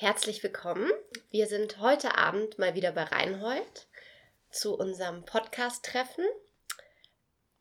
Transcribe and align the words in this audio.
Herzlich 0.00 0.42
willkommen. 0.42 0.90
Wir 1.30 1.46
sind 1.46 1.78
heute 1.78 2.16
Abend 2.16 2.58
mal 2.58 2.74
wieder 2.74 2.92
bei 2.92 3.02
Reinhold 3.02 3.86
zu 4.50 4.74
unserem 4.74 5.26
Podcast-Treffen. 5.26 6.24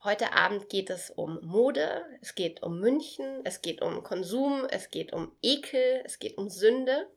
Heute 0.06 0.32
Abend 0.32 0.70
geht 0.70 0.90
es 0.90 1.10
um 1.10 1.46
Mode, 1.46 2.06
es 2.22 2.36
geht 2.36 2.64
um 2.64 2.80
München, 2.80 3.42
es 3.44 3.62
geht 3.62 3.82
um 3.82 4.04
Konsum, 4.04 4.66
es 4.70 4.90
geht 4.90 5.12
um 5.12 5.36
Ekel, 5.42 6.02
es 6.06 6.18
geht 6.18 6.38
um 6.38 6.48
Sünde. 6.48 7.10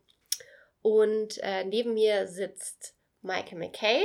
Und 0.82 1.38
äh, 1.38 1.62
neben 1.66 1.94
mir 1.94 2.26
sitzt 2.26 2.96
Michael 3.20 3.58
McKay. 3.58 4.04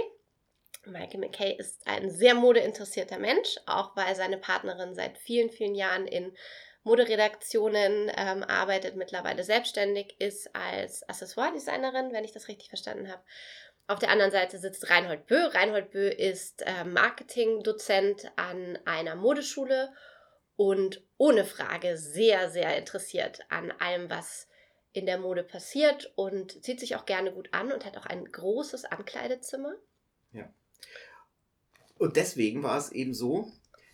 Michael 0.86 1.22
McKay 1.22 1.58
ist 1.58 1.82
ein 1.88 2.12
sehr 2.12 2.36
modeinteressierter 2.36 3.18
Mensch, 3.18 3.56
auch 3.66 3.96
weil 3.96 4.16
seine 4.16 4.38
Partnerin 4.38 4.94
seit 4.94 5.18
vielen, 5.18 5.50
vielen 5.50 5.74
Jahren 5.74 6.06
in 6.06 6.38
Moderedaktionen 6.88 8.12
ähm, 8.16 8.44
arbeitet, 8.44 8.96
mittlerweile 8.96 9.44
selbstständig 9.44 10.20
ist 10.20 10.56
als 10.56 11.08
Accessoire-Designerin, 11.08 12.14
wenn 12.14 12.24
ich 12.24 12.32
das 12.32 12.48
richtig 12.48 12.70
verstanden 12.70 13.12
habe. 13.12 13.22
Auf 13.88 14.00
der 14.00 14.10
anderen 14.10 14.32
Seite 14.32 14.58
sitzt 14.58 14.90
Reinhold 14.90 15.28
Bö. 15.28 15.46
Reinhold 15.48 15.92
Bö 15.92 16.08
ist 16.08 16.64
äh, 16.66 16.84
Marketingdozent 16.84 18.32
an 18.36 18.80
einer 18.86 19.16
Modeschule 19.16 19.94
und 20.56 21.04
ohne 21.18 21.46
Frage 21.46 21.98
sehr, 21.98 22.50
sehr 22.50 22.78
interessiert 22.78 23.42
an 23.50 23.72
allem, 23.80 24.10
was 24.10 24.48
in 24.94 25.06
der 25.06 25.20
Mode 25.20 25.44
passiert 25.44 26.12
und 26.16 26.64
zieht 26.64 26.80
sich 26.80 26.96
auch 26.96 27.06
gerne 27.06 27.32
gut 27.32 27.50
an 27.52 27.72
und 27.72 27.86
hat 27.86 27.98
auch 27.98 28.06
ein 28.06 28.26
großes 28.32 28.86
Ankleidezimmer. 28.86 29.76
Ja. 30.32 30.52
Und 31.98 32.16
deswegen 32.16 32.64
war 32.64 32.78
es 32.78 32.92
eben 32.92 33.14
so, 33.14 33.52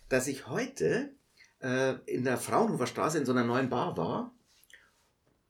dass 0.08 0.26
ich 0.28 0.46
heute 0.46 1.14
äh, 1.64 1.94
in 2.06 2.24
der 2.24 2.36
Fraunhofer 2.36 2.86
Straße 2.86 3.18
in 3.18 3.24
so 3.24 3.32
einer 3.32 3.44
neuen 3.44 3.70
Bar 3.70 3.96
war. 3.96 4.34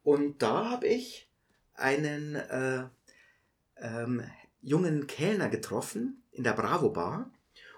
Und 0.02 0.42
da 0.42 0.70
habe 0.70 0.86
ich 0.86 1.28
einen 1.74 2.36
äh, 2.36 2.84
ähm, 3.78 4.22
jungen 4.60 5.06
Kellner 5.06 5.48
getroffen 5.48 6.22
in 6.30 6.44
der 6.44 6.52
Bravo 6.52 6.90
Bar. 6.90 7.30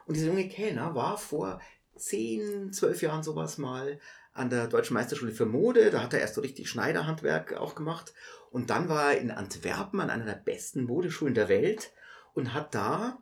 Und 0.05 0.17
dieser 0.17 0.27
junge 0.27 0.48
Kellner 0.48 0.95
war 0.95 1.17
vor 1.17 1.61
10, 1.97 2.73
12 2.73 3.03
Jahren 3.03 3.23
sowas 3.23 3.59
mal 3.59 3.98
an 4.33 4.51
der 4.51 4.67
Deutschen 4.67 4.95
Meisterschule 4.95 5.33
für 5.33 5.47
Mode. 5.47 5.91
Da 5.91 6.03
hat 6.03 6.12
er 6.12 6.20
erst 6.20 6.34
so 6.34 6.42
richtig 6.42 6.69
Schneiderhandwerk 6.69 7.55
auch 7.55 7.75
gemacht. 7.75 8.12
Und 8.51 8.69
dann 8.69 8.89
war 8.89 9.12
er 9.12 9.20
in 9.20 9.31
Antwerpen 9.31 10.01
an 10.01 10.11
einer 10.11 10.27
der 10.27 10.34
besten 10.34 10.84
Modeschulen 10.84 11.34
der 11.34 11.48
Welt 11.48 11.92
und 12.34 12.53
hat 12.53 12.75
da 12.75 13.19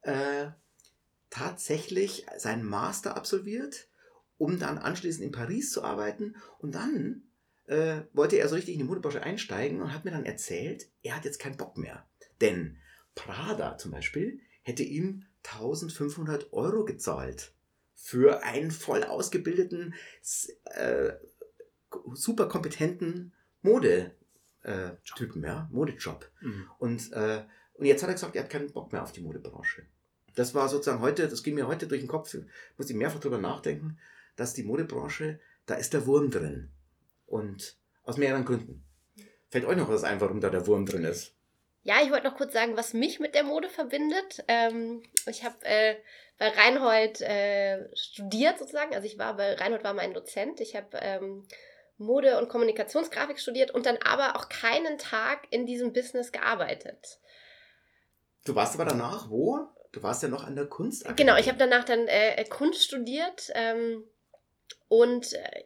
äh, 0.00 0.46
tatsächlich 1.28 2.24
seinen 2.38 2.64
Master 2.64 3.16
absolviert 3.16 3.88
um 4.38 4.58
dann 4.58 4.78
anschließend 4.78 5.24
in 5.24 5.32
Paris 5.32 5.70
zu 5.70 5.82
arbeiten. 5.82 6.36
Und 6.58 6.74
dann 6.74 7.22
äh, 7.66 8.02
wollte 8.12 8.36
er 8.36 8.48
so 8.48 8.54
richtig 8.54 8.74
in 8.74 8.80
die 8.80 8.86
Modebranche 8.86 9.22
einsteigen 9.22 9.80
und 9.80 9.92
hat 9.92 10.04
mir 10.04 10.10
dann 10.10 10.26
erzählt, 10.26 10.88
er 11.02 11.16
hat 11.16 11.24
jetzt 11.24 11.40
keinen 11.40 11.56
Bock 11.56 11.76
mehr. 11.76 12.06
Denn 12.40 12.76
Prada 13.14 13.78
zum 13.78 13.90
Beispiel 13.90 14.40
hätte 14.62 14.82
ihm 14.82 15.24
1500 15.44 16.52
Euro 16.52 16.84
gezahlt 16.84 17.52
für 17.94 18.42
einen 18.42 18.70
voll 18.70 19.04
ausgebildeten, 19.04 19.94
äh, 20.64 21.12
super 22.12 22.48
kompetenten 22.48 23.32
Modetypen, 23.62 24.14
äh, 24.64 25.46
ja, 25.46 25.68
Modejob. 25.70 26.30
Mhm. 26.40 26.70
Und, 26.78 27.12
äh, 27.12 27.44
und 27.74 27.86
jetzt 27.86 28.02
hat 28.02 28.10
er 28.10 28.14
gesagt, 28.14 28.36
er 28.36 28.42
hat 28.42 28.50
keinen 28.50 28.72
Bock 28.72 28.92
mehr 28.92 29.02
auf 29.02 29.12
die 29.12 29.22
Modebranche. 29.22 29.86
Das 30.34 30.54
war 30.54 30.68
sozusagen 30.68 31.00
heute, 31.00 31.28
das 31.28 31.42
ging 31.42 31.54
mir 31.54 31.68
heute 31.68 31.86
durch 31.86 32.00
den 32.00 32.08
Kopf, 32.08 32.34
muss 32.76 32.90
ich 32.90 32.96
mehrfach 32.96 33.20
drüber 33.20 33.38
nachdenken 33.38 33.98
dass 34.36 34.54
die 34.54 34.64
Modebranche, 34.64 35.40
da 35.66 35.74
ist 35.74 35.92
der 35.92 36.06
Wurm 36.06 36.30
drin. 36.30 36.70
Und 37.26 37.76
aus 38.04 38.16
mehreren 38.16 38.44
Gründen. 38.44 38.84
Fällt 39.50 39.64
euch 39.64 39.76
noch 39.76 39.88
was 39.88 40.04
ein, 40.04 40.20
warum 40.20 40.40
da 40.40 40.50
der 40.50 40.66
Wurm 40.66 40.86
drin 40.86 41.04
ist? 41.04 41.34
Ja, 41.82 41.96
ich 42.02 42.10
wollte 42.10 42.26
noch 42.26 42.36
kurz 42.36 42.52
sagen, 42.52 42.76
was 42.76 42.94
mich 42.94 43.20
mit 43.20 43.34
der 43.34 43.44
Mode 43.44 43.68
verbindet. 43.68 44.42
Ähm, 44.48 45.02
ich 45.26 45.44
habe 45.44 45.56
äh, 45.62 45.96
bei 46.38 46.48
Reinhold 46.48 47.20
äh, 47.20 47.94
studiert 47.94 48.58
sozusagen. 48.58 48.94
Also 48.94 49.06
ich 49.06 49.18
war 49.18 49.36
bei 49.36 49.54
Reinhold 49.54 49.84
war 49.84 49.92
mein 49.92 50.14
Dozent. 50.14 50.60
Ich 50.60 50.74
habe 50.76 50.98
ähm, 51.00 51.46
Mode- 51.98 52.38
und 52.38 52.48
Kommunikationsgrafik 52.48 53.38
studiert 53.38 53.70
und 53.70 53.86
dann 53.86 53.98
aber 53.98 54.36
auch 54.36 54.48
keinen 54.48 54.98
Tag 54.98 55.46
in 55.50 55.66
diesem 55.66 55.92
Business 55.92 56.32
gearbeitet. 56.32 57.20
Du 58.46 58.54
warst 58.54 58.74
aber 58.74 58.86
danach 58.86 59.30
wo? 59.30 59.68
Du 59.92 60.02
warst 60.02 60.22
ja 60.22 60.28
noch 60.28 60.44
an 60.44 60.56
der 60.56 60.66
Kunst. 60.66 61.06
Genau, 61.16 61.36
ich 61.36 61.48
habe 61.48 61.58
danach 61.58 61.84
dann 61.84 62.08
äh, 62.08 62.44
Kunst 62.46 62.82
studiert. 62.82 63.50
Ähm, 63.54 64.04
und 64.88 65.32
äh, 65.32 65.64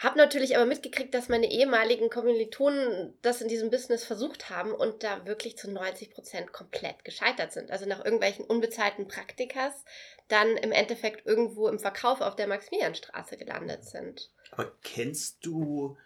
habe 0.00 0.16
natürlich 0.16 0.56
aber 0.56 0.64
mitgekriegt, 0.64 1.12
dass 1.12 1.28
meine 1.28 1.50
ehemaligen 1.50 2.08
Kommilitonen 2.08 3.12
das 3.20 3.42
in 3.42 3.48
diesem 3.48 3.68
Business 3.68 4.02
versucht 4.02 4.48
haben 4.48 4.72
und 4.72 5.02
da 5.02 5.26
wirklich 5.26 5.58
zu 5.58 5.70
90 5.70 6.10
Prozent 6.10 6.52
komplett 6.52 7.04
gescheitert 7.04 7.52
sind. 7.52 7.70
Also 7.70 7.84
nach 7.84 8.02
irgendwelchen 8.02 8.46
unbezahlten 8.46 9.08
Praktikas 9.08 9.84
dann 10.28 10.56
im 10.56 10.72
Endeffekt 10.72 11.26
irgendwo 11.26 11.68
im 11.68 11.78
Verkauf 11.78 12.22
auf 12.22 12.34
der 12.34 12.46
Maximilianstraße 12.46 13.36
gelandet 13.36 13.84
sind. 13.84 14.30
Aber 14.52 14.72
kennst 14.82 15.44
du, 15.44 15.98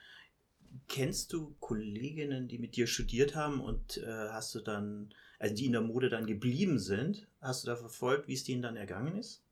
kennst 0.88 1.32
du 1.32 1.54
Kolleginnen, 1.60 2.48
die 2.48 2.58
mit 2.58 2.74
dir 2.74 2.88
studiert 2.88 3.36
haben 3.36 3.60
und 3.60 3.98
äh, 3.98 4.06
hast 4.06 4.56
du 4.56 4.60
dann, 4.60 5.14
also 5.38 5.54
die 5.54 5.66
in 5.66 5.72
der 5.72 5.82
Mode 5.82 6.08
dann 6.08 6.26
geblieben 6.26 6.80
sind? 6.80 7.28
Hast 7.40 7.62
du 7.62 7.68
da 7.68 7.76
verfolgt, 7.76 8.26
wie 8.26 8.34
es 8.34 8.42
denen 8.42 8.62
dann 8.62 8.76
ergangen 8.76 9.16
ist? 9.16 9.43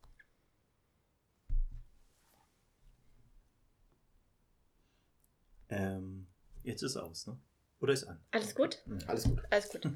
Ähm, 5.72 6.26
jetzt 6.64 6.82
ist 6.82 6.96
aus, 6.96 7.26
ne? 7.26 7.36
Oder 7.80 7.94
ist 7.94 8.04
an? 8.04 8.20
Alles 8.30 8.54
gut? 8.54 8.78
Mhm. 8.86 8.98
Alles 9.06 9.24
gut. 9.24 9.42
Alles 9.50 9.70
gut. 9.70 9.88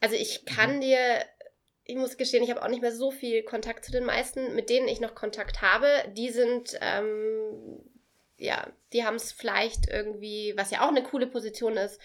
Also 0.00 0.16
ich 0.16 0.44
kann 0.44 0.76
mhm. 0.76 0.80
dir, 0.80 1.24
ich 1.84 1.96
muss 1.96 2.16
gestehen, 2.16 2.44
ich 2.44 2.50
habe 2.50 2.62
auch 2.62 2.68
nicht 2.68 2.82
mehr 2.82 2.94
so 2.94 3.10
viel 3.10 3.42
Kontakt 3.42 3.84
zu 3.84 3.90
den 3.90 4.04
meisten, 4.04 4.54
mit 4.54 4.70
denen 4.70 4.88
ich 4.88 5.00
noch 5.00 5.14
Kontakt 5.14 5.60
habe. 5.60 5.88
Die 6.12 6.30
sind, 6.30 6.78
ähm, 6.80 7.80
ja, 8.38 8.70
die 8.92 9.04
haben 9.04 9.16
es 9.16 9.32
vielleicht 9.32 9.88
irgendwie, 9.88 10.54
was 10.56 10.70
ja 10.70 10.84
auch 10.84 10.88
eine 10.88 11.02
coole 11.02 11.26
Position 11.26 11.76
ist, 11.76 12.00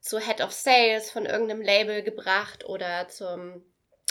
zu 0.00 0.18
Head 0.18 0.40
of 0.42 0.52
Sales 0.52 1.10
von 1.10 1.26
irgendeinem 1.26 1.62
Label 1.62 2.02
gebracht 2.02 2.66
oder 2.66 3.08
zum 3.08 3.64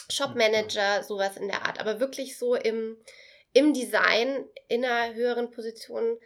Shop 0.09 0.35
Manager, 0.35 1.03
sowas 1.03 1.37
in 1.37 1.47
der 1.47 1.65
Art. 1.65 1.79
Aber 1.79 1.99
wirklich 1.99 2.37
so 2.37 2.55
im, 2.55 2.97
im 3.53 3.73
Design 3.73 4.45
in 4.67 4.83
einer 4.83 5.13
höheren 5.13 5.51
Position. 5.51 6.17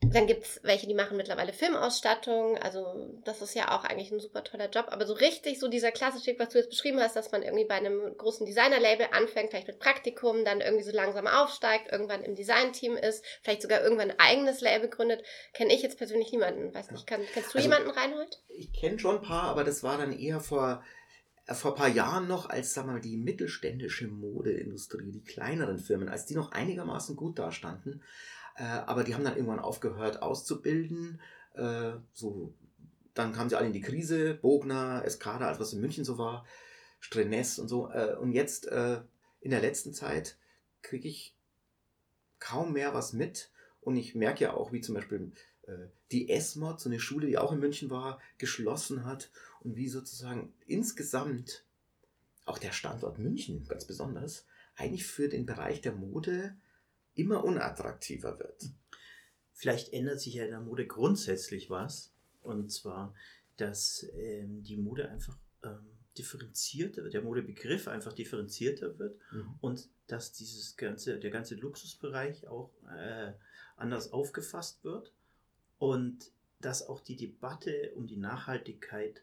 Dann 0.00 0.26
gibt 0.26 0.44
es 0.44 0.60
welche, 0.62 0.86
die 0.86 0.94
machen 0.94 1.18
mittlerweile 1.18 1.52
Filmausstattung. 1.52 2.56
Also 2.56 3.12
das 3.24 3.42
ist 3.42 3.54
ja 3.54 3.76
auch 3.76 3.84
eigentlich 3.84 4.10
ein 4.10 4.20
super 4.20 4.42
toller 4.42 4.70
Job. 4.70 4.86
Aber 4.88 5.06
so 5.06 5.12
richtig 5.12 5.60
so 5.60 5.68
dieser 5.68 5.90
klassische 5.90 6.28
Weg, 6.28 6.38
was 6.38 6.50
du 6.50 6.58
jetzt 6.58 6.70
beschrieben 6.70 7.00
hast, 7.00 7.16
dass 7.16 7.32
man 7.32 7.42
irgendwie 7.42 7.66
bei 7.66 7.74
einem 7.74 8.16
großen 8.16 8.46
Designer-Label 8.46 9.08
anfängt, 9.12 9.50
vielleicht 9.50 9.66
mit 9.66 9.80
Praktikum, 9.80 10.44
dann 10.44 10.62
irgendwie 10.62 10.84
so 10.84 10.92
langsam 10.92 11.26
aufsteigt, 11.26 11.92
irgendwann 11.92 12.22
im 12.22 12.34
Design-Team 12.34 12.96
ist, 12.96 13.24
vielleicht 13.42 13.60
sogar 13.60 13.82
irgendwann 13.82 14.12
ein 14.12 14.18
eigenes 14.18 14.62
Label 14.62 14.88
gründet, 14.88 15.22
kenne 15.52 15.74
ich 15.74 15.82
jetzt 15.82 15.98
persönlich 15.98 16.32
niemanden. 16.32 16.72
Weiß 16.74 16.90
nicht, 16.90 17.06
kann, 17.06 17.20
kennst 17.34 17.52
du 17.52 17.58
also, 17.58 17.68
jemanden, 17.68 17.90
Reinhold? 17.90 18.40
Ich 18.48 18.72
kenne 18.72 18.98
schon 18.98 19.16
ein 19.16 19.22
paar, 19.22 19.50
aber 19.50 19.64
das 19.64 19.82
war 19.82 19.98
dann 19.98 20.18
eher 20.18 20.40
vor 20.40 20.82
vor 21.52 21.72
ein 21.72 21.76
paar 21.76 21.88
Jahren 21.88 22.26
noch, 22.26 22.48
als 22.48 22.72
sagen 22.72 22.88
wir 22.88 22.94
mal, 22.94 23.00
die 23.00 23.16
mittelständische 23.16 24.08
Modeindustrie, 24.08 25.10
die 25.10 25.24
kleineren 25.24 25.78
Firmen, 25.78 26.08
als 26.08 26.26
die 26.26 26.34
noch 26.34 26.52
einigermaßen 26.52 27.16
gut 27.16 27.38
dastanden, 27.38 28.02
äh, 28.56 28.62
aber 28.62 29.04
die 29.04 29.14
haben 29.14 29.24
dann 29.24 29.36
irgendwann 29.36 29.58
aufgehört 29.58 30.22
auszubilden. 30.22 31.20
Äh, 31.54 31.92
so, 32.12 32.54
dann 33.12 33.32
kamen 33.32 33.50
sie 33.50 33.56
alle 33.56 33.66
in 33.66 33.72
die 33.72 33.80
Krise, 33.80 34.34
Bogner, 34.34 35.02
Escada, 35.04 35.46
alles 35.46 35.60
was 35.60 35.72
in 35.72 35.80
München 35.80 36.04
so 36.04 36.18
war, 36.18 36.46
Strenes 37.00 37.58
und 37.58 37.68
so. 37.68 37.90
Äh, 37.90 38.16
und 38.16 38.32
jetzt 38.32 38.66
äh, 38.68 39.00
in 39.40 39.50
der 39.50 39.60
letzten 39.60 39.92
Zeit 39.92 40.38
kriege 40.82 41.08
ich 41.08 41.36
kaum 42.38 42.72
mehr 42.72 42.94
was 42.94 43.12
mit. 43.12 43.50
Und 43.80 43.96
ich 43.96 44.14
merke 44.14 44.44
ja 44.44 44.54
auch, 44.54 44.72
wie 44.72 44.80
zum 44.80 44.94
Beispiel 44.94 45.32
äh, 45.66 45.88
die 46.10 46.30
S-Mod, 46.30 46.80
so 46.80 46.88
eine 46.88 47.00
Schule, 47.00 47.26
die 47.26 47.38
auch 47.38 47.52
in 47.52 47.60
München 47.60 47.90
war, 47.90 48.20
geschlossen 48.38 49.04
hat 49.04 49.30
und 49.64 49.76
wie 49.76 49.88
sozusagen 49.88 50.54
insgesamt 50.66 51.64
auch 52.44 52.58
der 52.58 52.72
Standort 52.72 53.18
München 53.18 53.66
ganz 53.66 53.86
besonders 53.86 54.46
eigentlich 54.76 55.06
für 55.06 55.28
den 55.28 55.46
Bereich 55.46 55.80
der 55.80 55.92
Mode 55.92 56.56
immer 57.14 57.44
unattraktiver 57.44 58.38
wird. 58.38 58.70
Vielleicht 59.52 59.92
ändert 59.92 60.20
sich 60.20 60.34
ja 60.34 60.44
in 60.44 60.50
der 60.50 60.60
Mode 60.60 60.86
grundsätzlich 60.86 61.70
was. 61.70 62.12
Und 62.42 62.70
zwar, 62.70 63.14
dass 63.56 64.06
ähm, 64.14 64.62
die 64.62 64.76
Mode 64.76 65.08
einfach 65.08 65.38
ähm, 65.62 65.86
differenzierter 66.18 67.02
wird, 67.02 67.14
der 67.14 67.22
Modebegriff 67.22 67.88
einfach 67.88 68.12
differenzierter 68.12 68.98
wird 68.98 69.18
mhm. 69.32 69.54
und 69.60 69.88
dass 70.06 70.32
dieses 70.32 70.76
ganze, 70.76 71.18
der 71.18 71.30
ganze 71.30 71.54
Luxusbereich 71.54 72.46
auch 72.48 72.70
äh, 72.94 73.32
anders 73.76 74.12
aufgefasst 74.12 74.84
wird 74.84 75.12
und 75.78 76.30
dass 76.60 76.86
auch 76.86 77.00
die 77.00 77.16
Debatte 77.16 77.92
um 77.94 78.06
die 78.06 78.16
Nachhaltigkeit 78.16 79.22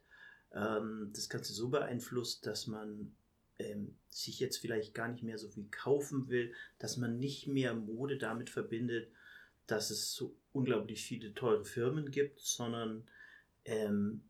ähm, 0.54 1.12
das 1.14 1.30
Ganze 1.30 1.54
so 1.54 1.70
beeinflusst, 1.70 2.46
dass 2.46 2.68
man 2.68 3.16
ähm, 3.60 3.96
sich 4.10 4.40
jetzt 4.40 4.58
vielleicht 4.58 4.94
gar 4.94 5.08
nicht 5.08 5.24
mehr 5.24 5.38
so 5.38 5.50
viel 5.50 5.68
kaufen 5.70 6.30
will, 6.30 6.54
dass 6.80 6.98
man 6.98 7.20
nicht 7.20 7.48
mehr 7.48 7.74
Mode 7.74 8.18
damit 8.18 8.50
verbindet, 8.50 9.12
dass 9.68 9.90
es 9.90 10.14
so 10.14 10.36
unglaublich 10.52 11.04
viele 11.04 11.34
teure 11.34 11.64
Firmen 11.64 12.12
gibt, 12.12 12.40
sondern 12.42 13.08
ähm, 13.66 14.24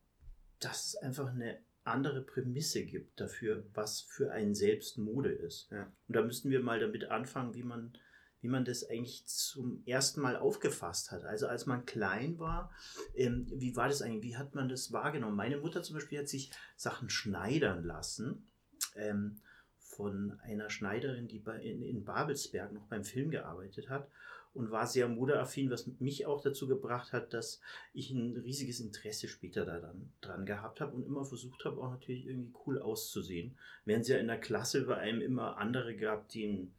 dass 0.60 0.88
es 0.88 0.96
einfach 0.96 1.30
eine 1.30 1.60
andere 1.84 2.22
Prämisse 2.22 2.86
gibt 2.86 3.20
dafür, 3.20 3.66
was 3.74 4.02
für 4.02 4.32
einen 4.32 4.54
selbst 4.54 4.98
Mode 4.98 5.32
ist. 5.32 5.70
Ja. 5.72 5.92
Und 6.08 6.16
da 6.16 6.22
müssten 6.22 6.52
wir 6.52 6.62
mal 6.62 6.80
damit 6.80 7.06
anfangen, 7.06 7.56
wie 7.56 7.64
man, 7.64 7.98
wie 8.42 8.48
man 8.48 8.66
das 8.66 8.90
eigentlich 8.90 9.26
zum 9.26 9.84
ersten 9.86 10.22
Mal 10.22 10.36
aufgefasst 10.36 11.12
hat. 11.12 11.24
Also 11.24 11.48
als 11.48 11.66
man 11.66 11.86
klein 11.86 12.40
war, 12.40 12.72
ähm, 13.16 13.48
wie 13.54 13.76
war 13.76 13.88
das 13.88 14.02
eigentlich? 14.02 14.24
Wie 14.24 14.38
hat 14.38 14.56
man 14.56 14.68
das 14.68 14.92
wahrgenommen? 14.92 15.36
Meine 15.36 15.58
Mutter 15.58 15.84
zum 15.84 15.96
Beispiel 15.96 16.20
hat 16.20 16.30
sich 16.30 16.52
Sachen 16.76 17.10
schneidern 17.10 17.84
lassen. 17.84 18.48
Ähm, 18.96 19.40
von 19.78 20.40
einer 20.42 20.70
Schneiderin, 20.70 21.28
die 21.28 21.40
bei, 21.40 21.60
in, 21.60 21.82
in 21.84 22.04
Babelsberg 22.04 22.72
noch 22.72 22.88
beim 22.88 23.04
Film 23.04 23.30
gearbeitet 23.30 23.90
hat 23.90 24.08
und 24.54 24.72
war 24.72 24.88
sehr 24.88 25.08
modeaffin, 25.08 25.70
was 25.70 25.88
mich 26.00 26.26
auch 26.26 26.42
dazu 26.42 26.68
gebracht 26.68 27.14
hat, 27.14 27.34
dass 27.34 27.62
ich 27.94 28.12
ein 28.12 28.36
riesiges 28.38 28.80
Interesse 28.80 29.28
später 29.28 29.66
daran 29.66 30.12
dran 30.22 30.46
gehabt 30.46 30.82
habe 30.82 30.96
und 30.96 31.06
immer 31.06 31.24
versucht 31.24 31.64
habe, 31.66 31.80
auch 31.82 31.92
natürlich 31.92 32.26
irgendwie 32.26 32.54
cool 32.66 32.80
auszusehen. 32.80 33.58
Während 33.86 34.04
es 34.04 34.10
ja 34.10 34.18
in 34.18 34.28
der 34.28 34.40
Klasse 34.40 34.86
bei 34.86 34.98
einem 34.98 35.22
immer 35.22 35.58
andere 35.58 35.96
gab, 35.96 36.30
denen, 36.30 36.74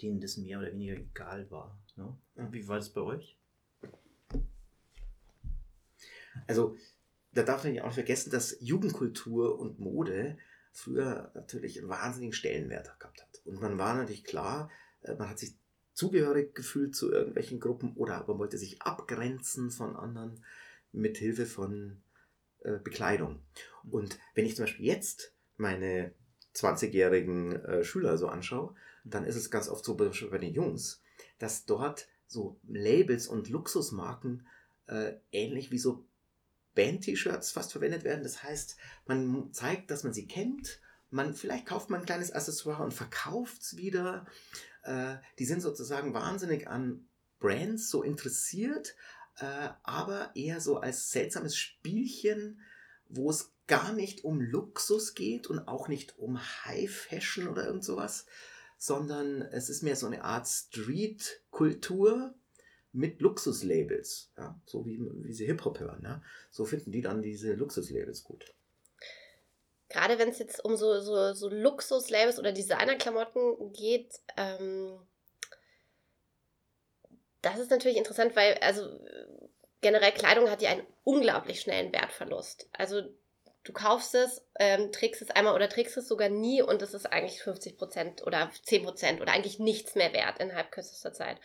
denen 0.00 0.20
das 0.20 0.36
mehr 0.36 0.58
oder 0.58 0.72
weniger 0.72 0.94
egal 0.94 1.50
war. 1.50 1.78
Ne? 1.96 2.16
Wie 2.50 2.66
war 2.68 2.76
das 2.76 2.90
bei 2.90 3.00
euch? 3.00 3.36
Also, 6.46 6.76
da 7.32 7.42
darf 7.42 7.64
man 7.64 7.74
ja 7.74 7.82
auch 7.82 7.86
nicht 7.86 7.94
vergessen, 7.94 8.30
dass 8.30 8.56
Jugendkultur 8.60 9.58
und 9.58 9.78
Mode 9.78 10.38
früher 10.72 11.30
natürlich 11.34 11.78
einen 11.78 11.88
wahnsinnigen 11.88 12.32
Stellenwert 12.32 12.98
gehabt 12.98 13.22
hat. 13.22 13.42
Und 13.44 13.60
man 13.60 13.78
war 13.78 13.94
natürlich 13.94 14.24
klar, 14.24 14.70
äh, 15.02 15.14
man 15.14 15.28
hat 15.28 15.38
sich 15.38 15.56
zugehörig 15.92 16.54
gefühlt 16.54 16.94
zu 16.94 17.10
irgendwelchen 17.10 17.58
Gruppen 17.58 17.94
oder 17.96 18.24
man 18.28 18.38
wollte 18.38 18.56
sich 18.56 18.82
abgrenzen 18.82 19.70
von 19.70 19.96
anderen 19.96 20.44
mit 20.92 21.18
Hilfe 21.18 21.44
von 21.44 22.00
äh, 22.60 22.78
Bekleidung. 22.78 23.42
Und 23.90 24.18
wenn 24.34 24.46
ich 24.46 24.54
zum 24.54 24.64
Beispiel 24.64 24.86
jetzt 24.86 25.34
meine 25.56 26.12
20-jährigen 26.54 27.56
äh, 27.64 27.84
Schüler 27.84 28.16
so 28.16 28.28
anschaue, 28.28 28.74
dann 29.14 29.24
ist 29.24 29.36
es 29.36 29.50
ganz 29.50 29.68
oft 29.68 29.84
so, 29.84 29.96
bei 29.96 30.38
den 30.38 30.54
Jungs, 30.54 31.02
dass 31.38 31.64
dort 31.64 32.08
so 32.26 32.60
Labels 32.68 33.26
und 33.26 33.48
Luxusmarken 33.48 34.46
äh, 34.86 35.14
ähnlich 35.32 35.70
wie 35.70 35.78
so 35.78 36.04
Band-T-Shirts 36.74 37.50
fast 37.50 37.72
verwendet 37.72 38.04
werden. 38.04 38.22
Das 38.22 38.42
heißt, 38.42 38.76
man 39.06 39.52
zeigt, 39.52 39.90
dass 39.90 40.04
man 40.04 40.12
sie 40.12 40.26
kennt. 40.26 40.80
Man, 41.10 41.34
vielleicht 41.34 41.66
kauft 41.66 41.90
man 41.90 42.00
ein 42.00 42.06
kleines 42.06 42.32
Accessoire 42.32 42.84
und 42.84 42.94
verkauft 42.94 43.62
es 43.62 43.76
wieder. 43.76 44.26
Äh, 44.82 45.16
die 45.38 45.46
sind 45.46 45.60
sozusagen 45.60 46.14
wahnsinnig 46.14 46.68
an 46.68 47.08
Brands 47.40 47.90
so 47.90 48.02
interessiert, 48.02 48.94
äh, 49.38 49.70
aber 49.82 50.30
eher 50.34 50.60
so 50.60 50.78
als 50.78 51.10
seltsames 51.10 51.56
Spielchen, 51.56 52.60
wo 53.08 53.30
es 53.30 53.52
gar 53.66 53.92
nicht 53.92 54.24
um 54.24 54.40
Luxus 54.40 55.14
geht 55.14 55.46
und 55.46 55.66
auch 55.66 55.88
nicht 55.88 56.18
um 56.18 56.38
High 56.64 56.90
Fashion 56.90 57.48
oder 57.48 57.66
irgend 57.66 57.84
sowas, 57.84 58.26
sondern 58.78 59.42
es 59.42 59.68
ist 59.68 59.82
mehr 59.82 59.96
so 59.96 60.06
eine 60.06 60.24
Art 60.24 60.46
Street-Kultur, 60.46 62.34
mit 62.92 63.20
Luxuslabels, 63.20 64.32
ja, 64.36 64.58
so 64.64 64.84
wie, 64.86 64.98
wie 64.98 65.32
sie 65.32 65.46
Hip-Hop 65.46 65.78
hören. 65.80 66.02
Ja. 66.02 66.22
So 66.50 66.64
finden 66.64 66.90
die 66.90 67.02
dann 67.02 67.22
diese 67.22 67.52
Luxuslabels 67.52 68.24
gut. 68.24 68.44
Gerade 69.88 70.18
wenn 70.18 70.28
es 70.28 70.38
jetzt 70.38 70.64
um 70.64 70.76
so, 70.76 71.00
so, 71.00 71.32
so 71.32 71.48
Luxuslabels 71.48 72.38
oder 72.38 72.52
Designerklamotten 72.52 73.72
geht, 73.72 74.20
ähm, 74.36 74.98
das 77.40 77.58
ist 77.58 77.70
natürlich 77.70 77.96
interessant, 77.96 78.34
weil 78.36 78.54
also 78.54 79.00
generell 79.80 80.12
Kleidung 80.12 80.50
hat 80.50 80.60
ja 80.60 80.70
einen 80.70 80.86
unglaublich 81.04 81.60
schnellen 81.60 81.92
Wertverlust. 81.92 82.68
Also 82.72 83.02
du 83.68 83.74
kaufst 83.74 84.14
es, 84.14 84.42
ähm, 84.58 84.90
trägst 84.92 85.20
es 85.20 85.30
einmal 85.30 85.54
oder 85.54 85.68
trägst 85.68 85.98
es 85.98 86.08
sogar 86.08 86.30
nie 86.30 86.62
und 86.62 86.80
es 86.80 86.94
ist 86.94 87.04
eigentlich 87.04 87.42
50% 87.42 88.24
oder 88.24 88.50
10% 88.64 89.20
oder 89.20 89.32
eigentlich 89.32 89.58
nichts 89.58 89.94
mehr 89.94 90.14
wert 90.14 90.38
innerhalb 90.40 90.72
kürzester 90.72 91.12
Zeit. 91.12 91.36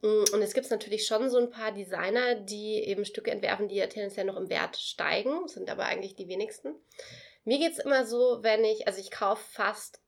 Mm, 0.00 0.24
und 0.32 0.42
es 0.42 0.54
gibt 0.54 0.70
natürlich 0.70 1.06
schon 1.06 1.28
so 1.28 1.38
ein 1.38 1.50
paar 1.50 1.72
Designer, 1.72 2.36
die 2.36 2.84
eben 2.84 3.04
Stücke 3.04 3.32
entwerfen, 3.32 3.66
die 3.66 3.74
ja 3.74 3.88
tendenziell 3.88 4.26
noch 4.26 4.36
im 4.36 4.48
Wert 4.48 4.76
steigen, 4.76 5.48
sind 5.48 5.68
aber 5.70 5.86
eigentlich 5.86 6.14
die 6.14 6.28
wenigsten. 6.28 6.76
Mir 7.42 7.58
geht 7.58 7.72
es 7.72 7.84
immer 7.84 8.06
so, 8.06 8.38
wenn 8.42 8.64
ich, 8.64 8.86
also 8.86 9.00
ich 9.00 9.10
kaufe 9.10 9.42
fast 9.50 10.00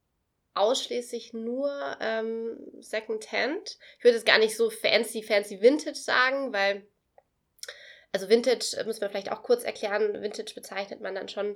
ausschließlich 0.55 1.32
nur 1.32 1.96
ähm, 2.00 2.56
Secondhand. 2.78 3.78
Ich 3.99 4.05
würde 4.05 4.17
es 4.17 4.25
gar 4.25 4.38
nicht 4.38 4.56
so 4.56 4.70
fancy, 4.70 5.25
fancy 5.25 5.61
Vintage 5.61 5.99
sagen, 5.99 6.52
weil, 6.52 6.87
also 8.17 8.31
Vintage, 8.31 8.83
müssen 8.87 9.03
wir 9.03 9.11
vielleicht 9.11 9.31
auch 9.31 9.43
kurz 9.43 9.63
erklären, 9.63 10.23
Vintage 10.23 10.55
bezeichnet 10.55 11.03
man 11.03 11.15
dann 11.15 11.29
schon 11.29 11.55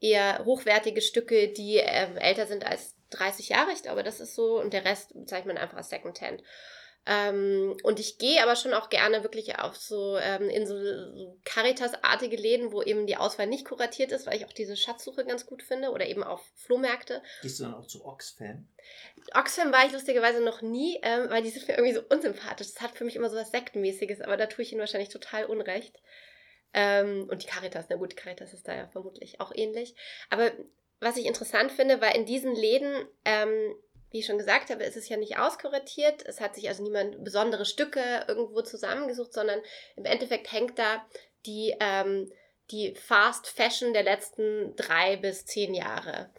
eher 0.00 0.44
hochwertige 0.44 1.02
Stücke, 1.02 1.48
die 1.48 1.76
ähm, 1.76 2.16
älter 2.16 2.46
sind 2.46 2.66
als 2.66 2.96
30 3.10 3.50
Jahre. 3.50 3.70
Ich 3.70 3.84
glaube, 3.84 4.02
das 4.02 4.18
ist 4.18 4.34
so. 4.34 4.60
Und 4.60 4.72
der 4.72 4.84
Rest 4.84 5.14
bezeichnet 5.14 5.54
man 5.54 5.62
einfach 5.62 5.76
als 5.76 5.88
Secondhand. 5.88 6.42
Ähm, 7.06 7.76
und 7.82 7.98
ich 7.98 8.18
gehe 8.18 8.42
aber 8.42 8.56
schon 8.56 8.74
auch 8.74 8.90
gerne 8.90 9.22
wirklich 9.22 9.58
auf 9.58 9.76
so 9.76 10.18
ähm, 10.18 10.50
in 10.50 10.66
so, 10.66 10.78
so 10.78 11.38
Caritas-artige 11.44 12.36
Läden, 12.36 12.72
wo 12.72 12.82
eben 12.82 13.06
die 13.06 13.16
Auswahl 13.16 13.46
nicht 13.46 13.64
kuratiert 13.64 14.12
ist, 14.12 14.26
weil 14.26 14.36
ich 14.36 14.44
auch 14.44 14.52
diese 14.52 14.76
Schatzsuche 14.76 15.24
ganz 15.24 15.46
gut 15.46 15.62
finde 15.62 15.90
oder 15.90 16.06
eben 16.06 16.22
auf 16.22 16.44
Flohmärkte. 16.56 17.22
Gehst 17.40 17.58
du 17.58 17.64
dann 17.64 17.74
auch 17.74 17.86
zu 17.86 18.04
Oxfam? 18.04 18.68
Oxfam 19.34 19.72
war 19.72 19.86
ich 19.86 19.92
lustigerweise 19.92 20.40
noch 20.42 20.60
nie, 20.60 20.98
ähm, 21.02 21.30
weil 21.30 21.42
die 21.42 21.50
sind 21.50 21.66
mir 21.68 21.74
irgendwie 21.78 21.94
so 21.94 22.02
unsympathisch. 22.10 22.68
Das 22.74 22.82
hat 22.82 22.96
für 22.96 23.04
mich 23.04 23.16
immer 23.16 23.30
so 23.30 23.36
was 23.36 23.50
Sektenmäßiges, 23.50 24.20
aber 24.20 24.36
da 24.36 24.46
tue 24.46 24.62
ich 24.62 24.72
ihnen 24.72 24.80
wahrscheinlich 24.80 25.08
total 25.08 25.46
unrecht. 25.46 25.96
Ähm, 26.74 27.26
und 27.30 27.42
die 27.42 27.48
Caritas, 27.48 27.86
na 27.88 27.96
gut, 27.96 28.12
die 28.12 28.16
Caritas 28.16 28.52
ist 28.52 28.68
da 28.68 28.74
ja 28.74 28.86
vermutlich 28.88 29.40
auch 29.40 29.52
ähnlich. 29.54 29.94
Aber 30.28 30.52
was 31.00 31.16
ich 31.16 31.26
interessant 31.26 31.72
finde, 31.72 32.00
weil 32.00 32.16
in 32.16 32.26
diesen 32.26 32.54
Läden 32.54 33.08
ähm, 33.24 33.74
wie 34.10 34.20
ich 34.20 34.26
schon 34.26 34.38
gesagt 34.38 34.70
habe, 34.70 34.84
ist 34.84 34.96
es 34.96 35.08
ja 35.08 35.16
nicht 35.16 35.38
auskuratiert. 35.38 36.24
Es 36.26 36.40
hat 36.40 36.54
sich 36.54 36.68
also 36.68 36.82
niemand 36.82 37.22
besondere 37.22 37.64
Stücke 37.64 38.24
irgendwo 38.26 38.62
zusammengesucht, 38.62 39.32
sondern 39.32 39.60
im 39.96 40.04
Endeffekt 40.04 40.50
hängt 40.52 40.78
da 40.78 41.04
die, 41.46 41.76
ähm, 41.80 42.30
die 42.70 42.94
Fast 42.94 43.46
Fashion 43.46 43.92
der 43.92 44.02
letzten 44.02 44.74
drei 44.76 45.16
bis 45.16 45.46
zehn 45.46 45.74
Jahre. 45.74 46.30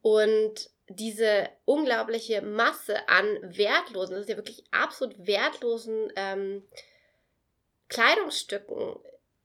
Und 0.00 0.70
diese 0.88 1.48
unglaubliche 1.64 2.42
Masse 2.42 3.08
an 3.08 3.38
wertlosen, 3.42 4.14
das 4.14 4.24
ist 4.24 4.30
ja 4.30 4.36
wirklich 4.36 4.64
absolut 4.70 5.26
wertlosen 5.26 6.12
ähm, 6.16 6.66
Kleidungsstücken, 7.88 8.96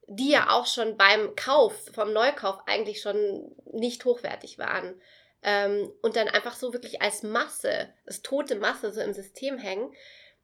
die 0.07 0.31
ja 0.31 0.49
auch 0.51 0.65
schon 0.65 0.97
beim 0.97 1.35
Kauf, 1.35 1.73
vom 1.93 2.13
Neukauf 2.13 2.59
eigentlich 2.65 3.01
schon 3.01 3.55
nicht 3.71 4.05
hochwertig 4.05 4.57
waren, 4.57 4.99
ähm, 5.47 5.89
und 6.01 6.17
dann 6.17 6.27
einfach 6.27 6.57
so 6.57 6.73
wirklich 6.73 7.01
als 7.01 7.23
Masse, 7.23 7.87
als 8.05 8.21
tote 8.21 8.57
Masse 8.57 8.91
so 8.91 8.99
im 8.99 9.13
System 9.13 9.57
hängen, 9.57 9.93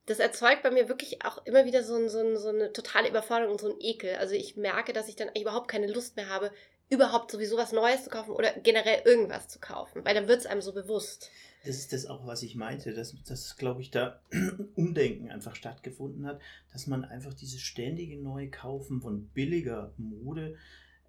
das 0.06 0.20
erzeugt 0.20 0.64
bei 0.64 0.72
mir 0.72 0.88
wirklich 0.88 1.26
auch 1.26 1.46
immer 1.46 1.66
wieder 1.66 1.84
so, 1.84 1.96
ein, 1.96 2.08
so, 2.08 2.20
ein, 2.20 2.38
so 2.38 2.48
eine 2.48 2.72
totale 2.72 3.10
Überforderung 3.10 3.52
und 3.52 3.60
so 3.62 3.70
ein 3.70 3.82
Ekel. 3.82 4.16
Also 4.16 4.34
ich 4.34 4.56
merke, 4.56 4.94
dass 4.94 5.10
ich 5.10 5.18
dann 5.18 5.28
überhaupt 5.38 5.68
keine 5.68 5.92
Lust 5.92 6.16
mehr 6.16 6.30
habe, 6.30 6.52
überhaupt 6.90 7.32
sowieso 7.32 7.58
was 7.58 7.74
Neues 7.74 8.06
zu 8.06 8.10
kaufen 8.10 8.32
oder 8.32 8.54
generell 8.64 9.02
irgendwas 9.04 9.50
zu 9.50 9.60
kaufen, 9.60 10.06
weil 10.06 10.16
dann 10.16 10.30
wird 10.30 10.40
es 10.40 10.46
einem 10.46 10.62
so 10.62 10.72
bewusst. 10.72 11.30
Das 11.66 11.76
ist 11.76 11.92
das 11.92 12.06
auch, 12.06 12.26
was 12.26 12.42
ich 12.42 12.56
meinte, 12.56 12.94
dass, 12.94 13.14
dass 13.24 13.58
glaube 13.58 13.82
ich, 13.82 13.92
da 13.92 14.22
Umdenken 14.76 15.32
einfach 15.32 15.56
stattgefunden 15.56 16.26
hat, 16.26 16.40
dass 16.72 16.88
man 16.88 17.04
einfach 17.04 17.34
dieses 17.34 17.60
ständige 17.60 18.18
neue 18.18 18.50
Kaufen 18.50 19.02
von 19.02 19.28
billiger 19.30 19.94
Mode, 19.98 20.56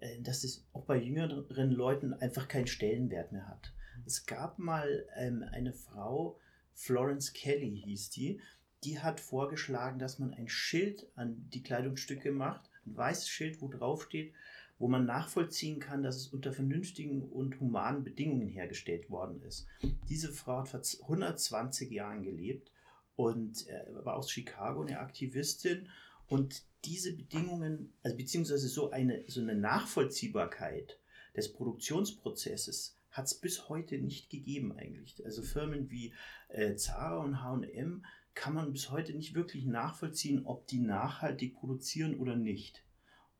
äh, 0.01 0.21
dass 0.21 0.43
es 0.43 0.65
auch 0.73 0.83
bei 0.83 0.97
jüngeren 0.97 1.71
Leuten 1.71 2.13
einfach 2.13 2.49
keinen 2.49 2.67
Stellenwert 2.67 3.31
mehr 3.31 3.47
hat. 3.47 3.71
Es 4.05 4.25
gab 4.25 4.59
mal 4.59 5.07
ähm, 5.15 5.43
eine 5.51 5.73
Frau, 5.73 6.39
Florence 6.73 7.33
Kelly 7.33 7.81
hieß 7.85 8.11
die, 8.11 8.39
die 8.83 8.99
hat 8.99 9.19
vorgeschlagen, 9.19 9.97
dass 9.97 10.19
man 10.19 10.33
ein 10.33 10.47
Schild 10.47 11.07
an 11.15 11.49
die 11.53 11.63
Kleidungsstücke 11.63 12.31
macht, 12.31 12.69
ein 12.85 12.95
weißes 12.95 13.27
Schild, 13.29 13.61
wo 13.61 13.67
drauf 13.67 14.03
steht, 14.03 14.33
wo 14.77 14.87
man 14.87 15.05
nachvollziehen 15.05 15.79
kann, 15.79 16.03
dass 16.03 16.17
es 16.17 16.27
unter 16.27 16.51
vernünftigen 16.51 17.23
und 17.23 17.59
humanen 17.59 18.03
Bedingungen 18.03 18.47
hergestellt 18.47 19.09
worden 19.09 19.41
ist. 19.41 19.65
Diese 20.09 20.31
Frau 20.31 20.59
hat 20.59 20.69
vor 20.69 21.09
120 21.09 21.89
Jahren 21.91 22.23
gelebt 22.23 22.71
und 23.15 23.67
äh, 23.67 23.85
war 24.03 24.17
aus 24.17 24.29
Chicago 24.29 24.81
eine 24.81 24.99
Aktivistin 24.99 25.87
und 26.27 26.63
diese 26.83 27.15
Bedingungen, 27.15 27.93
also 28.03 28.17
beziehungsweise 28.17 28.67
so 28.67 28.91
eine, 28.91 29.23
so 29.27 29.41
eine 29.41 29.55
Nachvollziehbarkeit 29.55 30.99
des 31.35 31.51
Produktionsprozesses 31.53 32.97
hat 33.15 33.25
es 33.27 33.35
bis 33.35 33.69
heute 33.69 33.97
nicht 33.97 34.29
gegeben 34.29 34.73
eigentlich. 34.73 35.23
Also 35.23 35.41
Firmen 35.41 35.89
wie 35.89 36.13
äh, 36.49 36.75
Zara 36.75 37.17
und 37.17 37.41
H&M 37.41 38.05
kann 38.33 38.53
man 38.53 38.73
bis 38.73 38.91
heute 38.91 39.13
nicht 39.13 39.35
wirklich 39.35 39.65
nachvollziehen, 39.65 40.45
ob 40.45 40.67
die 40.67 40.79
nachhaltig 40.79 41.55
produzieren 41.55 42.19
oder 42.19 42.35
nicht. 42.35 42.83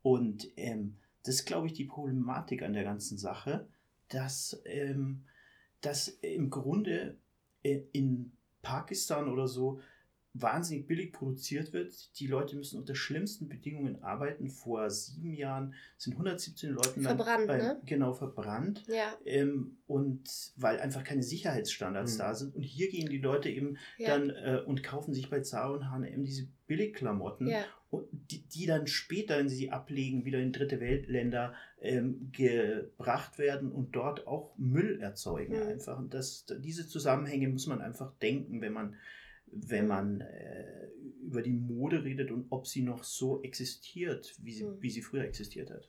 Und 0.01 0.47
ähm, 0.55 0.95
das 1.23 1.35
ist, 1.35 1.45
glaube 1.45 1.67
ich, 1.67 1.73
die 1.73 1.83
Problematik 1.83 2.63
an 2.63 2.71
der 2.71 2.85
ganzen 2.85 3.17
Sache, 3.17 3.67
dass, 4.07 4.61
ähm, 4.63 5.25
dass 5.81 6.07
im 6.07 6.49
Grunde 6.49 7.17
äh, 7.61 7.81
in 7.91 8.31
Pakistan 8.61 9.27
oder 9.27 9.49
so 9.49 9.81
wahnsinnig 10.37 10.85
billig 10.85 11.13
produziert 11.13 11.71
wird. 11.71 12.19
Die 12.19 12.27
Leute 12.27 12.57
müssen 12.57 12.77
unter 12.77 12.93
schlimmsten 12.93 13.47
Bedingungen 13.47 14.03
arbeiten. 14.03 14.49
Vor 14.49 14.89
sieben 14.89 15.33
Jahren 15.33 15.73
sind 15.97 16.13
117 16.13 16.71
Leute 16.71 16.99
verbrannt, 16.99 17.47
bei, 17.47 17.57
ne? 17.57 17.81
genau 17.85 18.13
verbrannt. 18.13 18.83
Ja. 18.87 19.13
Ähm, 19.25 19.77
und 19.87 20.29
weil 20.57 20.79
einfach 20.79 21.03
keine 21.05 21.23
Sicherheitsstandards 21.23 22.15
Mhm. 22.15 22.19
da 22.19 22.33
sind. 22.35 22.55
Und 22.55 22.63
hier 22.63 22.89
gehen 22.89 23.09
die 23.09 23.19
Leute 23.19 23.49
eben 23.49 23.77
Ja. 23.97 24.09
dann 24.17 24.29
äh, 24.29 24.61
und 24.65 24.83
kaufen 24.83 25.13
sich 25.13 25.29
bei 25.29 25.39
Zara 25.39 25.73
und 25.75 25.89
H&M 25.89 26.23
diese 26.25 26.47
Billigklamotten, 26.67 27.47
Ja. 27.47 27.63
und 27.89 28.07
die, 28.11 28.41
die 28.47 28.65
dann 28.65 28.87
später, 28.87 29.37
wenn 29.37 29.47
sie 29.47 29.55
sie 29.55 29.71
ablegen, 29.71 30.25
wieder 30.25 30.39
in 30.39 30.51
dritte 30.51 30.79
Weltländer 30.81 31.53
ähm, 31.79 32.29
gebracht 32.33 33.37
werden 33.37 33.71
und 33.71 33.95
dort 33.95 34.27
auch 34.27 34.53
Müll 34.57 34.99
erzeugen 34.99 35.53
Mhm. 35.55 35.67
einfach. 35.67 35.97
Und 35.97 36.13
das, 36.13 36.45
diese 36.59 36.87
Zusammenhänge 36.87 37.47
muss 37.49 37.67
man 37.67 37.79
einfach 37.81 38.11
denken, 38.21 38.59
wenn 38.61 38.73
man, 38.73 38.95
wenn 39.51 39.87
man 39.87 40.21
äh, 40.21 40.87
über 41.21 41.41
die 41.41 41.53
Mode 41.53 42.03
redet 42.03 42.31
und 42.31 42.47
ob 42.51 42.67
sie 42.67 42.81
noch 42.83 43.03
so 43.03 43.41
existiert, 43.41 44.35
wie 44.41 44.53
sie, 44.53 44.65
Mhm. 44.65 44.81
wie 44.81 44.89
sie 44.89 45.01
früher 45.01 45.23
existiert 45.23 45.71
hat. 45.71 45.87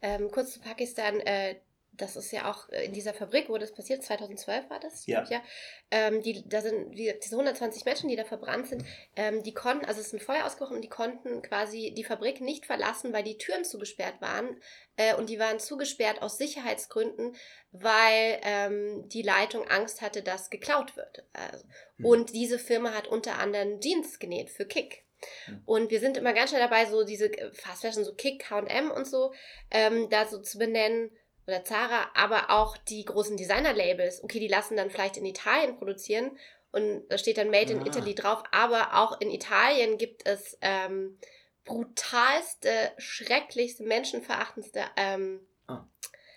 Ähm, 0.00 0.30
kurz 0.30 0.52
zu 0.52 0.60
Pakistan, 0.60 1.18
äh, 1.20 1.56
das 1.98 2.16
ist 2.16 2.32
ja 2.32 2.50
auch 2.50 2.68
äh, 2.70 2.86
in 2.86 2.92
dieser 2.92 3.12
Fabrik, 3.12 3.48
wo 3.48 3.58
das 3.58 3.72
passiert, 3.72 4.02
2012 4.02 4.70
war 4.70 4.80
das, 4.80 5.06
Ja. 5.06 5.24
ja. 5.28 5.42
Ähm, 5.90 6.22
die, 6.22 6.48
da 6.48 6.60
sind 6.60 6.96
gesagt, 6.96 7.24
diese 7.24 7.34
120 7.34 7.84
Menschen, 7.84 8.08
die 8.08 8.16
da 8.16 8.24
verbrannt 8.24 8.68
sind, 8.68 8.84
ähm, 9.16 9.42
die 9.42 9.54
konnten, 9.54 9.84
also 9.84 10.00
es 10.00 10.08
ist 10.08 10.12
ein 10.14 10.20
Feuer 10.20 10.44
ausgebrochen 10.44 10.76
und 10.76 10.82
die 10.82 10.88
konnten 10.88 11.42
quasi 11.42 11.92
die 11.96 12.04
Fabrik 12.04 12.40
nicht 12.40 12.66
verlassen, 12.66 13.12
weil 13.12 13.22
die 13.22 13.38
Türen 13.38 13.64
zugesperrt 13.64 14.20
waren. 14.20 14.60
Äh, 14.96 15.14
und 15.14 15.28
die 15.28 15.38
waren 15.38 15.60
zugesperrt 15.60 16.22
aus 16.22 16.38
Sicherheitsgründen, 16.38 17.36
weil 17.72 18.38
ähm, 18.42 19.08
die 19.08 19.22
Leitung 19.22 19.68
Angst 19.68 20.00
hatte, 20.00 20.22
dass 20.22 20.50
geklaut 20.50 20.96
wird. 20.96 21.24
Also, 21.32 21.64
Hm. 21.98 22.04
Und 22.04 22.34
diese 22.34 22.58
Firma 22.58 22.94
hat 22.94 23.08
unter 23.08 23.38
anderem 23.38 23.80
Jeans 23.80 24.18
genäht 24.18 24.50
für 24.50 24.66
Kick. 24.66 25.04
Hm. 25.46 25.62
Und 25.66 25.90
wir 25.90 26.00
sind 26.00 26.16
immer 26.16 26.32
ganz 26.32 26.50
schnell 26.50 26.62
dabei, 26.62 26.86
so 26.86 27.04
diese 27.04 27.30
Fast 27.52 27.82
Fashion, 27.82 28.04
so 28.04 28.14
Kick, 28.14 28.44
KM 28.44 28.90
und 28.90 29.06
so, 29.06 29.32
ähm, 29.70 30.08
da 30.10 30.26
so 30.26 30.40
zu 30.40 30.58
benennen, 30.58 31.10
oder 31.48 31.64
Zara, 31.64 32.10
aber 32.14 32.50
auch 32.50 32.76
die 32.76 33.04
großen 33.04 33.36
Designer-Labels. 33.36 34.22
Okay, 34.22 34.38
die 34.38 34.48
lassen 34.48 34.76
dann 34.76 34.90
vielleicht 34.90 35.16
in 35.16 35.24
Italien 35.24 35.76
produzieren 35.78 36.30
und 36.70 37.02
da 37.08 37.16
steht 37.18 37.38
dann 37.38 37.50
Made 37.50 37.72
in 37.72 37.80
Ah. 37.80 37.86
Italy 37.86 38.14
drauf, 38.14 38.42
aber 38.52 38.94
auch 38.94 39.20
in 39.20 39.30
Italien 39.30 39.96
gibt 39.98 40.26
es 40.28 40.56
ähm, 40.60 41.18
brutalste, 41.64 42.92
schrecklichste, 42.98 43.82
menschenverachtendste 43.84 44.80
ähm, 44.96 45.40
Ah. 45.66 45.86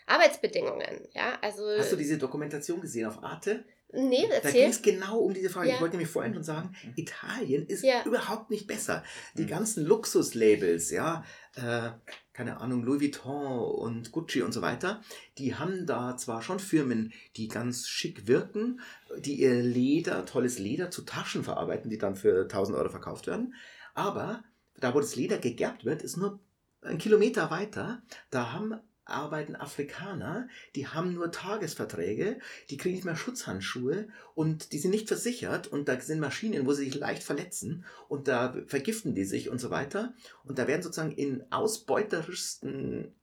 Arbeitsbedingungen. 0.07 1.07
Ja, 1.13 1.37
also. 1.41 1.63
Hast 1.77 1.91
du 1.91 1.95
diese 1.97 2.17
Dokumentation 2.17 2.81
gesehen 2.81 3.07
auf 3.07 3.23
Arte? 3.23 3.65
Nee, 3.93 4.21
Da 4.29 4.39
ging 4.39 4.43
erzähl. 4.43 4.69
es 4.69 4.81
genau 4.81 5.19
um 5.19 5.33
diese 5.33 5.49
Frage. 5.49 5.67
Ja. 5.67 5.75
Ich 5.75 5.81
wollte 5.81 5.97
nämlich 5.97 6.11
vorhin 6.11 6.33
schon 6.33 6.43
sagen, 6.45 6.73
Italien 6.95 7.65
ist 7.67 7.83
Ja. 7.83 8.03
überhaupt 8.05 8.49
nicht 8.49 8.65
besser. 8.65 9.03
Die 9.35 9.41
Mhm. 9.43 9.47
ganzen 9.47 9.85
Luxuslabels, 9.85 10.91
ja, 10.91 11.25
äh, 11.57 11.89
keine 12.33 12.61
Ahnung, 12.61 12.83
Louis 12.83 13.01
Vuitton 13.01 13.59
und 13.59 14.11
Gucci 14.11 14.41
und 14.41 14.53
so 14.53 14.61
weiter, 14.61 15.01
die 15.37 15.55
haben 15.55 15.85
da 15.85 16.15
zwar 16.17 16.41
schon 16.41 16.59
Firmen, 16.59 17.11
die 17.35 17.47
ganz 17.47 17.87
schick 17.87 18.27
wirken, 18.27 18.81
die 19.19 19.41
ihr 19.41 19.61
Leder, 19.61 20.25
tolles 20.25 20.59
Leder 20.59 20.91
zu 20.91 21.01
Taschen 21.03 21.43
verarbeiten, 21.43 21.89
die 21.89 21.97
dann 21.97 22.15
für 22.15 22.43
1000 22.43 22.77
Euro 22.77 22.89
verkauft 22.89 23.27
werden, 23.27 23.53
aber 23.93 24.43
da, 24.79 24.93
wo 24.93 24.99
das 24.99 25.15
Leder 25.15 25.37
gegerbt 25.37 25.85
wird, 25.85 26.01
ist 26.01 26.17
nur 26.17 26.39
ein 26.81 26.97
Kilometer 26.97 27.51
weiter, 27.51 28.01
da 28.29 28.53
haben 28.53 28.79
arbeiten 29.11 29.55
Afrikaner, 29.55 30.47
die 30.75 30.87
haben 30.87 31.13
nur 31.13 31.31
Tagesverträge, 31.31 32.39
die 32.69 32.77
kriegen 32.77 32.95
nicht 32.95 33.05
mehr 33.05 33.15
Schutzhandschuhe 33.15 34.07
und 34.35 34.71
die 34.71 34.79
sind 34.79 34.91
nicht 34.91 35.07
versichert 35.07 35.67
und 35.67 35.87
da 35.87 35.99
sind 35.99 36.19
Maschinen, 36.19 36.65
wo 36.65 36.73
sie 36.73 36.85
sich 36.85 36.95
leicht 36.95 37.23
verletzen 37.23 37.85
und 38.07 38.27
da 38.27 38.55
vergiften 38.67 39.13
die 39.15 39.25
sich 39.25 39.49
und 39.49 39.59
so 39.59 39.69
weiter 39.69 40.13
und 40.43 40.57
da 40.57 40.67
werden 40.67 40.81
sozusagen 40.81 41.11
in 41.11 41.43
ausbeuterischsten 41.51 43.13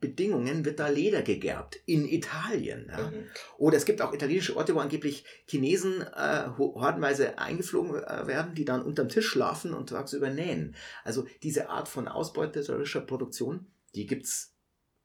Bedingungen 0.00 0.64
wird 0.64 0.78
da 0.78 0.86
Leder 0.86 1.22
gegerbt 1.22 1.80
in 1.84 2.06
Italien. 2.06 2.86
Ja. 2.88 3.10
Mhm. 3.10 3.24
Oder 3.56 3.78
es 3.78 3.84
gibt 3.84 4.00
auch 4.00 4.14
italienische 4.14 4.56
Orte, 4.56 4.76
wo 4.76 4.78
angeblich 4.78 5.24
Chinesen 5.46 6.02
äh, 6.02 6.46
ho- 6.56 6.80
hordenweise 6.80 7.36
eingeflogen 7.38 7.96
äh, 7.96 8.26
werden, 8.28 8.54
die 8.54 8.64
dann 8.64 8.82
unterm 8.82 9.08
Tisch 9.08 9.26
schlafen 9.26 9.74
und 9.74 9.88
tagsüber 9.88 10.30
nähen. 10.30 10.76
Also 11.02 11.26
diese 11.42 11.68
Art 11.68 11.88
von 11.88 12.06
ausbeuterischer 12.06 13.00
Produktion, 13.00 13.66
die 13.96 14.06
gibt 14.06 14.26
es, 14.26 14.54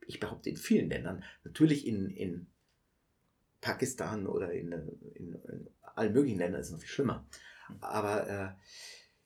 ich 0.07 0.19
behaupte, 0.19 0.50
in 0.50 0.57
vielen 0.57 0.89
Ländern. 0.89 1.24
Natürlich 1.43 1.88
in, 1.88 2.10
in 2.10 2.48
Pakistan 3.62 4.27
oder 4.27 4.51
in, 4.51 4.72
in, 5.15 5.33
in 5.33 5.69
allen 5.81 6.13
möglichen 6.13 6.39
Ländern 6.39 6.62
ist 6.62 6.67
es 6.67 6.74
noch 6.74 6.79
viel 6.79 6.89
schlimmer. 6.89 7.25
Aber 7.79 8.27
äh, 8.27 8.50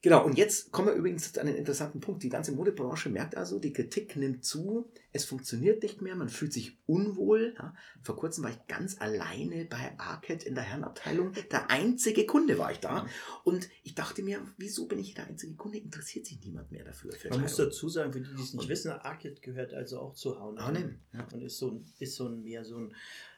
genau, 0.10 0.26
und 0.26 0.38
jetzt 0.38 0.72
kommen 0.72 0.88
wir 0.88 0.94
übrigens 0.96 1.34
zu 1.34 1.40
einem 1.42 1.56
interessanten 1.56 2.00
Punkt. 2.00 2.24
Die 2.24 2.30
ganze 2.30 2.52
Modebranche 2.54 3.10
merkt 3.10 3.36
also, 3.36 3.60
die 3.60 3.74
Kritik 3.74 4.16
nimmt 4.16 4.46
zu, 4.46 4.90
es 5.12 5.26
funktioniert 5.26 5.84
nicht 5.84 6.02
mehr, 6.02 6.16
man 6.16 6.30
fühlt 6.30 6.54
sich 6.54 6.78
unwohl. 6.86 7.56
Ja. 7.58 7.76
Vor 8.04 8.16
kurzem 8.16 8.44
war 8.44 8.52
ich 8.52 8.68
ganz 8.68 9.00
alleine 9.02 9.66
bei 9.66 9.98
Arcade 9.98 10.46
in 10.46 10.56
der 10.56 10.64
Herrenabteilung. 10.64 11.34
Der 11.52 11.70
einzige 11.70 12.26
Kunde 12.26 12.58
war 12.58 12.72
ich 12.72 12.80
da. 12.80 13.06
Und 13.44 13.68
ich 13.84 13.96
dachte 13.96 14.24
mir, 14.24 14.40
wieso 14.58 14.88
bin 14.88 15.00
ich 15.00 15.14
der 15.14 15.28
einzige 15.28 15.56
Kunde? 15.56 15.78
Interessiert 15.80 16.26
sich 16.26 16.40
niemand 16.42 16.72
mehr 16.72 16.86
dafür. 16.86 17.12
Für 17.12 17.30
Man 17.30 17.42
muss 17.42 17.56
dazu 17.56 17.90
sagen, 17.90 18.14
für 18.14 18.22
die, 18.22 18.34
die 18.34 18.42
es 18.42 18.54
nicht 18.54 18.64
Und- 18.64 18.70
wissen, 18.70 18.92
Arcade 18.92 19.36
gehört 19.42 19.74
also 19.74 20.00
auch 20.00 20.14
zu. 20.14 20.40
H&M, 20.40 21.00
ja. 21.14 21.28
Und 21.34 21.42
ist 21.42 21.58
so 21.58 21.72
ein, 21.72 21.86
ist 22.00 22.16
so 22.16 22.28
ein 22.28 22.44
mehr 22.44 22.64
so 22.64 22.78
ein, 22.78 22.96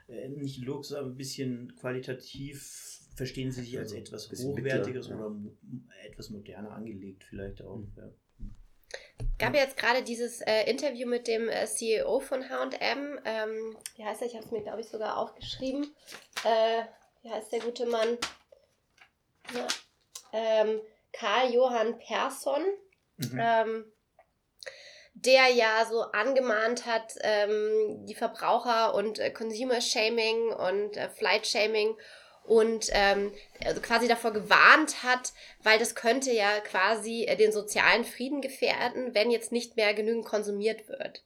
äh, 0.07 0.29
nicht 0.29 0.59
Luxus, 0.59 0.95
aber 0.97 1.07
ein 1.07 1.15
bisschen 1.17 1.75
qualitativ 1.77 2.99
verstehen 3.19 3.51
sie 3.51 3.63
sich 3.63 3.77
als 3.77 3.91
Also, 3.93 3.97
etwas 3.97 4.31
hochwertiges 4.31 5.09
mittler, 5.09 5.25
ja. 5.25 5.27
oder 5.27 6.05
etwas 6.05 6.29
moderner 6.29 6.71
angelegt 6.71 7.25
vielleicht 7.25 7.61
auch. 7.61 7.75
Mhm. 7.75 7.93
Ja. 7.97 8.09
gab 9.37 9.53
ja 9.53 9.61
jetzt 9.61 9.75
gerade 9.75 10.03
dieses 10.03 10.39
äh, 10.39 10.69
Interview 10.69 11.05
mit 11.05 11.27
dem 11.27 11.49
äh, 11.49 11.65
CEO 11.65 12.21
von 12.21 12.49
H&M. 12.49 13.19
Ähm, 13.25 13.77
wie 13.97 14.05
heißt 14.05 14.21
er? 14.21 14.27
Ich 14.27 14.35
habe 14.35 14.45
es 14.45 14.51
mir, 14.51 14.63
glaube 14.63 14.79
ich, 14.79 14.87
sogar 14.87 15.17
aufgeschrieben. 15.17 15.93
Äh, 16.45 16.83
wie 17.21 17.29
heißt 17.29 17.51
der 17.51 17.59
gute 17.59 17.85
Mann? 17.87 18.17
Ja. 19.53 19.67
Ähm, 20.31 20.79
Karl 21.11 21.53
Johann 21.53 21.99
Persson. 21.99 22.63
Mhm. 23.17 23.37
ähm, 23.37 23.85
der 25.13 25.49
ja 25.49 25.85
so 25.89 26.01
angemahnt 26.01 26.85
hat, 26.85 27.15
ähm, 27.19 28.05
die 28.05 28.15
Verbraucher 28.15 28.93
und 28.93 29.19
äh, 29.19 29.31
Consumer 29.31 29.81
Shaming 29.81 30.53
und 30.53 30.95
äh, 30.95 31.09
Flight 31.09 31.45
Shaming 31.45 31.97
und 32.49 32.87
ähm, 32.93 33.31
also 33.63 33.79
quasi 33.79 34.07
davor 34.07 34.33
gewarnt 34.33 35.03
hat, 35.03 35.33
weil 35.61 35.77
das 35.77 35.93
könnte 35.93 36.31
ja 36.31 36.59
quasi 36.61 37.25
äh, 37.25 37.37
den 37.37 37.51
sozialen 37.51 38.03
Frieden 38.03 38.41
gefährden, 38.41 39.13
wenn 39.13 39.29
jetzt 39.29 39.51
nicht 39.51 39.75
mehr 39.75 39.93
genügend 39.93 40.25
konsumiert 40.25 40.89
wird. 40.89 41.23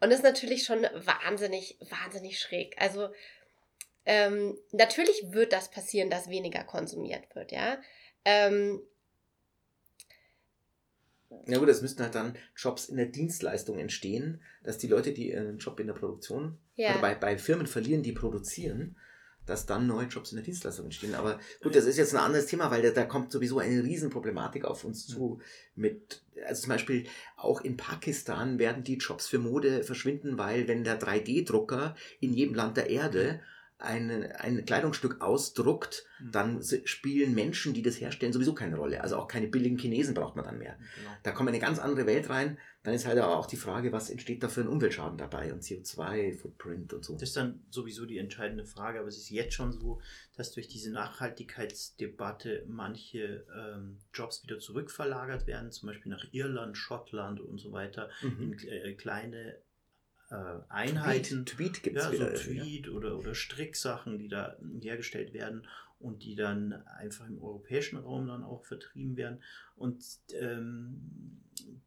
Und 0.00 0.10
das 0.10 0.18
ist 0.18 0.24
natürlich 0.24 0.64
schon 0.64 0.82
wahnsinnig, 0.82 1.78
wahnsinnig 1.88 2.38
schräg. 2.38 2.76
Also 2.78 3.08
ähm, 4.04 4.58
natürlich 4.72 5.32
wird 5.32 5.54
das 5.54 5.70
passieren, 5.70 6.10
dass 6.10 6.28
weniger 6.28 6.62
konsumiert 6.64 7.34
wird, 7.34 7.52
ja. 7.52 7.78
Ähm, 8.26 8.82
Ja 11.46 11.58
gut, 11.58 11.68
es 11.70 11.80
müssten 11.80 12.02
halt 12.02 12.14
dann 12.14 12.36
Jobs 12.54 12.90
in 12.90 12.98
der 12.98 13.06
Dienstleistung 13.06 13.78
entstehen, 13.78 14.42
dass 14.62 14.76
die 14.76 14.88
Leute, 14.88 15.12
die 15.12 15.30
ihren 15.30 15.56
Job 15.56 15.80
in 15.80 15.86
der 15.86 15.94
Produktion 15.94 16.58
ja. 16.76 16.90
oder 16.90 17.00
bei, 17.00 17.14
bei 17.14 17.38
Firmen 17.38 17.66
verlieren, 17.66 18.02
die 18.02 18.12
produzieren, 18.12 18.96
dass 19.50 19.66
dann 19.66 19.86
neue 19.86 20.06
Jobs 20.06 20.30
in 20.30 20.36
der 20.36 20.44
Dienstleistung 20.44 20.86
entstehen. 20.86 21.14
Aber 21.14 21.40
gut, 21.62 21.74
das 21.74 21.84
ist 21.84 21.98
jetzt 21.98 22.14
ein 22.14 22.20
anderes 22.20 22.46
Thema, 22.46 22.70
weil 22.70 22.82
da, 22.82 22.90
da 22.90 23.04
kommt 23.04 23.32
sowieso 23.32 23.58
eine 23.58 23.82
Riesenproblematik 23.82 24.64
auf 24.64 24.84
uns 24.84 25.06
zu. 25.06 25.40
Mit, 25.74 26.22
also 26.46 26.62
zum 26.62 26.70
Beispiel 26.70 27.06
auch 27.36 27.60
in 27.60 27.76
Pakistan 27.76 28.58
werden 28.58 28.84
die 28.84 28.98
Jobs 28.98 29.26
für 29.26 29.38
Mode 29.38 29.82
verschwinden, 29.82 30.38
weil 30.38 30.68
wenn 30.68 30.84
der 30.84 31.00
3D-Drucker 31.00 31.96
in 32.20 32.32
jedem 32.32 32.54
Land 32.54 32.76
der 32.76 32.90
Erde 32.90 33.40
ein, 33.80 34.10
ein 34.32 34.64
Kleidungsstück 34.64 35.20
ausdruckt, 35.20 36.04
Mhm. 36.20 36.32
dann 36.32 36.62
spielen 36.84 37.34
Menschen, 37.34 37.72
die 37.72 37.80
das 37.82 37.98
herstellen, 37.98 38.32
sowieso 38.34 38.54
keine 38.54 38.76
Rolle. 38.76 39.00
Also 39.02 39.16
auch 39.16 39.26
keine 39.26 39.48
billigen 39.48 39.78
Chinesen 39.78 40.12
braucht 40.14 40.36
man 40.36 40.44
dann 40.44 40.58
mehr. 40.58 40.76
Genau. 40.98 41.10
Da 41.22 41.32
kommt 41.32 41.48
eine 41.48 41.58
ganz 41.58 41.78
andere 41.78 42.04
Welt 42.06 42.28
rein. 42.28 42.58
Dann 42.82 42.92
ist 42.94 43.06
halt 43.06 43.18
auch 43.20 43.46
die 43.46 43.56
Frage, 43.56 43.90
was 43.92 44.10
entsteht 44.10 44.42
da 44.42 44.48
für 44.48 44.60
ein 44.62 44.68
Umweltschaden 44.68 45.16
dabei 45.18 45.52
und 45.52 45.62
CO2-Footprint 45.62 46.92
und 46.92 47.04
so. 47.04 47.14
Das 47.14 47.24
ist 47.30 47.36
dann 47.36 47.62
sowieso 47.70 48.04
die 48.06 48.18
entscheidende 48.18 48.64
Frage, 48.66 48.98
aber 48.98 49.08
es 49.08 49.16
ist 49.16 49.30
jetzt 49.30 49.54
schon 49.54 49.72
so, 49.72 50.00
dass 50.36 50.52
durch 50.52 50.68
diese 50.68 50.90
Nachhaltigkeitsdebatte 50.92 52.64
manche 52.66 53.44
ähm, 53.56 53.98
Jobs 54.12 54.42
wieder 54.44 54.58
zurückverlagert 54.58 55.46
werden, 55.46 55.72
zum 55.72 55.88
Beispiel 55.88 56.10
nach 56.10 56.24
Irland, 56.32 56.76
Schottland 56.76 57.40
und 57.40 57.58
so 57.58 57.72
weiter, 57.72 58.10
Mhm. 58.22 58.52
in 58.60 58.68
äh, 58.68 58.94
kleine 58.94 59.56
Einheiten. 60.68 61.44
Tweet, 61.44 61.74
Tweet 61.74 61.82
gibt 61.82 61.96
es 61.96 62.04
ja, 62.04 62.12
wieder. 62.12 62.36
so 62.36 62.44
Tweet 62.44 62.88
oder, 62.88 63.18
oder 63.18 63.34
Stricksachen, 63.34 64.18
die 64.18 64.28
da 64.28 64.56
hergestellt 64.80 65.32
werden 65.32 65.66
und 65.98 66.22
die 66.24 66.34
dann 66.34 66.72
einfach 66.86 67.26
im 67.26 67.42
europäischen 67.42 67.98
Raum 67.98 68.28
dann 68.28 68.44
auch 68.44 68.64
vertrieben 68.64 69.16
werden. 69.16 69.42
Und 69.76 70.04
ähm, 70.32 71.40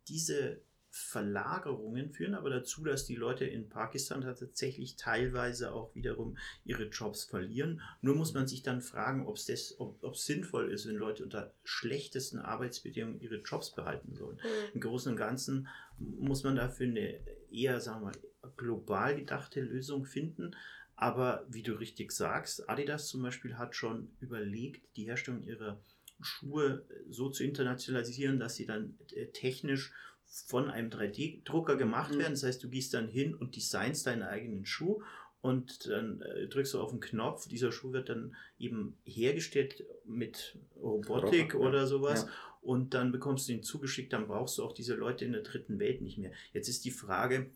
diese 0.07 0.61
Verlagerungen 0.95 2.11
führen 2.11 2.35
aber 2.35 2.51
dazu, 2.51 2.83
dass 2.83 3.07
die 3.07 3.15
Leute 3.15 3.45
in 3.45 3.67
Pakistan 3.67 4.21
tatsächlich 4.21 4.95
teilweise 4.95 5.73
auch 5.73 5.95
wiederum 5.95 6.37
ihre 6.65 6.83
Jobs 6.83 7.23
verlieren. 7.23 7.81
Nur 8.01 8.15
muss 8.15 8.35
man 8.35 8.45
sich 8.45 8.61
dann 8.61 8.79
fragen, 8.79 9.25
ob 9.25 9.37
es 9.37 9.79
ob, 9.79 10.15
sinnvoll 10.15 10.71
ist, 10.71 10.87
wenn 10.87 10.95
Leute 10.95 11.23
unter 11.23 11.51
schlechtesten 11.63 12.37
Arbeitsbedingungen 12.37 13.19
ihre 13.19 13.37
Jobs 13.37 13.73
behalten 13.73 14.13
sollen. 14.13 14.35
Mhm. 14.35 14.75
Im 14.75 14.81
Großen 14.81 15.11
und 15.11 15.17
Ganzen 15.17 15.67
muss 15.97 16.43
man 16.43 16.55
dafür 16.55 16.85
eine 16.85 17.19
eher, 17.53 17.79
sagen 17.79 18.05
wir, 18.05 18.51
global 18.57 19.15
gedachte 19.15 19.61
Lösung 19.61 20.05
finden. 20.05 20.55
Aber 20.95 21.45
wie 21.49 21.63
du 21.63 21.73
richtig 21.73 22.11
sagst, 22.11 22.69
Adidas 22.69 23.07
zum 23.07 23.23
Beispiel 23.23 23.57
hat 23.57 23.75
schon 23.75 24.09
überlegt, 24.19 24.95
die 24.95 25.05
Herstellung 25.05 25.43
ihrer 25.43 25.81
Schuhe 26.21 26.85
so 27.09 27.29
zu 27.29 27.43
internationalisieren, 27.43 28.39
dass 28.39 28.55
sie 28.55 28.65
dann 28.65 28.97
äh, 29.13 29.27
technisch 29.27 29.91
von 30.25 30.69
einem 30.69 30.89
3D-Drucker 30.89 31.75
gemacht 31.75 32.13
mhm. 32.13 32.19
werden. 32.19 32.33
Das 32.33 32.43
heißt, 32.43 32.63
du 32.63 32.69
gehst 32.69 32.93
dann 32.93 33.07
hin 33.07 33.35
und 33.35 33.55
designst 33.55 34.07
deinen 34.07 34.23
eigenen 34.23 34.65
Schuh 34.65 35.01
und 35.41 35.89
dann 35.89 36.21
äh, 36.21 36.47
drückst 36.47 36.73
du 36.73 36.79
auf 36.79 36.91
den 36.91 37.01
Knopf. 37.01 37.47
Dieser 37.47 37.71
Schuh 37.71 37.91
wird 37.91 38.09
dann 38.09 38.35
eben 38.57 38.97
hergestellt 39.03 39.83
mit 40.05 40.57
Robotik 40.77 41.53
Roboter, 41.53 41.69
oder 41.69 41.79
ja. 41.79 41.85
sowas. 41.85 42.23
Ja. 42.23 42.29
Und 42.63 42.93
dann 42.93 43.11
bekommst 43.11 43.47
du 43.47 43.53
ihn 43.53 43.63
zugeschickt, 43.63 44.13
dann 44.13 44.27
brauchst 44.27 44.57
du 44.57 44.63
auch 44.63 44.73
diese 44.73 44.95
Leute 44.95 45.25
in 45.25 45.33
der 45.33 45.41
dritten 45.41 45.79
Welt 45.79 46.01
nicht 46.01 46.17
mehr. 46.17 46.31
Jetzt 46.53 46.69
ist 46.69 46.85
die 46.85 46.91
Frage, 46.91 47.47